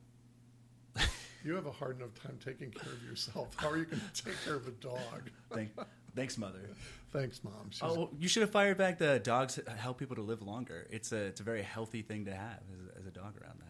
You 1.44 1.54
have 1.56 1.66
a 1.68 1.72
hard 1.72 1.98
enough 1.98 2.14
time 2.22 2.38
taking 2.44 2.72
care 2.72 2.92
of 2.92 3.04
yourself. 3.04 3.54
How 3.56 3.70
are 3.70 3.78
you 3.78 3.86
going 3.86 4.02
to 4.02 4.24
take 4.26 4.34
care 4.44 4.56
of 4.56 4.68
a 4.68 4.72
dog? 4.72 5.30
Thank, 5.54 5.70
thanks, 6.16 6.38
mother. 6.38 6.60
Thanks, 7.14 7.44
mom. 7.44 7.70
She's, 7.70 7.84
Oh, 7.84 8.10
you 8.20 8.28
should 8.28 8.42
have 8.42 8.52
fired 8.52 8.78
back 8.78 8.98
the 8.98 9.20
dogs 9.20 9.60
help 9.78 9.98
people 10.00 10.16
to 10.16 10.22
live 10.24 10.42
longer. 10.42 10.88
It's 10.90 11.12
a 11.12 11.18
it's 11.18 11.40
a 11.40 11.44
very 11.44 11.62
healthy 11.62 12.02
thing 12.02 12.26
to 12.26 12.34
have 12.36 12.60
as, 12.74 13.00
as 13.02 13.06
a 13.06 13.12
dog 13.12 13.36
around 13.42 13.62
house. 13.62 13.67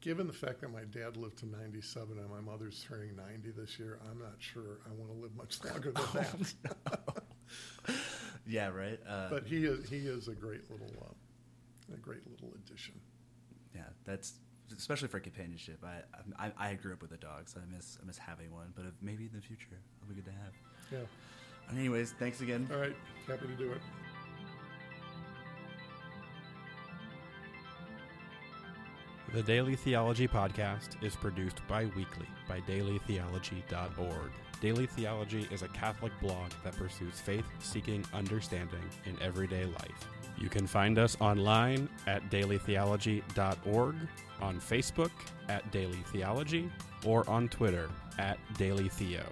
Given 0.00 0.26
the 0.28 0.32
fact 0.32 0.60
that 0.60 0.72
my 0.72 0.84
dad 0.84 1.16
lived 1.16 1.38
to 1.38 1.46
97 1.46 2.18
and 2.18 2.30
my 2.30 2.40
mother's 2.40 2.84
turning 2.88 3.16
90 3.16 3.50
this 3.50 3.78
year, 3.80 3.98
I'm 4.08 4.18
not 4.20 4.34
sure 4.38 4.78
I 4.88 4.92
want 4.94 5.10
to 5.12 5.18
live 5.20 5.34
much 5.36 5.58
longer 5.70 5.92
than 5.92 6.04
that. 6.14 7.22
Yeah, 8.46 8.68
right. 8.68 8.98
Uh, 9.06 9.28
But 9.28 9.46
he 9.46 9.66
is 9.66 9.90
he 9.90 9.98
is 9.98 10.28
a 10.28 10.34
great 10.34 10.70
little 10.70 10.90
uh, 11.02 11.94
a 11.94 11.96
great 11.98 12.26
little 12.30 12.50
addition. 12.54 12.94
yeah, 13.74 13.82
that's 14.06 14.34
especially 14.74 15.08
for 15.08 15.20
companionship. 15.20 15.84
I, 15.84 16.00
I 16.46 16.52
I 16.70 16.74
grew 16.74 16.94
up 16.94 17.02
with 17.02 17.12
a 17.12 17.18
dog, 17.18 17.48
so 17.50 17.60
I 17.60 17.66
miss 17.74 17.98
I 18.02 18.06
miss 18.06 18.16
having 18.16 18.50
one. 18.50 18.72
But 18.74 18.86
if 18.86 18.92
maybe 19.02 19.24
in 19.26 19.32
the 19.34 19.42
future, 19.42 19.78
it'll 20.00 20.08
be 20.08 20.14
good 20.14 20.24
to 20.24 20.30
have. 20.32 20.52
Yeah. 20.90 21.76
Anyways, 21.78 22.12
thanks 22.18 22.40
again. 22.40 22.66
All 22.72 22.78
right. 22.80 22.96
Happy 23.26 23.46
to 23.48 23.54
do 23.54 23.70
it. 23.72 23.82
The 29.30 29.42
Daily 29.42 29.76
Theology 29.76 30.26
Podcast 30.26 31.02
is 31.02 31.14
produced 31.14 31.60
bi 31.68 31.84
weekly 31.94 32.26
by 32.48 32.60
dailytheology.org. 32.60 34.30
Daily 34.62 34.86
Theology 34.86 35.46
is 35.52 35.60
a 35.60 35.68
Catholic 35.68 36.18
blog 36.18 36.50
that 36.64 36.74
pursues 36.74 37.20
faith 37.20 37.44
seeking 37.58 38.06
understanding 38.14 38.82
in 39.04 39.20
everyday 39.20 39.66
life. 39.66 40.08
You 40.38 40.48
can 40.48 40.66
find 40.66 40.98
us 40.98 41.14
online 41.20 41.90
at 42.06 42.30
dailytheology.org, 42.30 43.96
on 44.40 44.60
Facebook 44.60 45.10
at 45.50 45.70
Daily 45.70 46.02
Theology, 46.06 46.70
or 47.04 47.28
on 47.28 47.50
Twitter 47.50 47.90
at 48.18 48.38
Daily 48.56 48.88
Theo. 48.88 49.26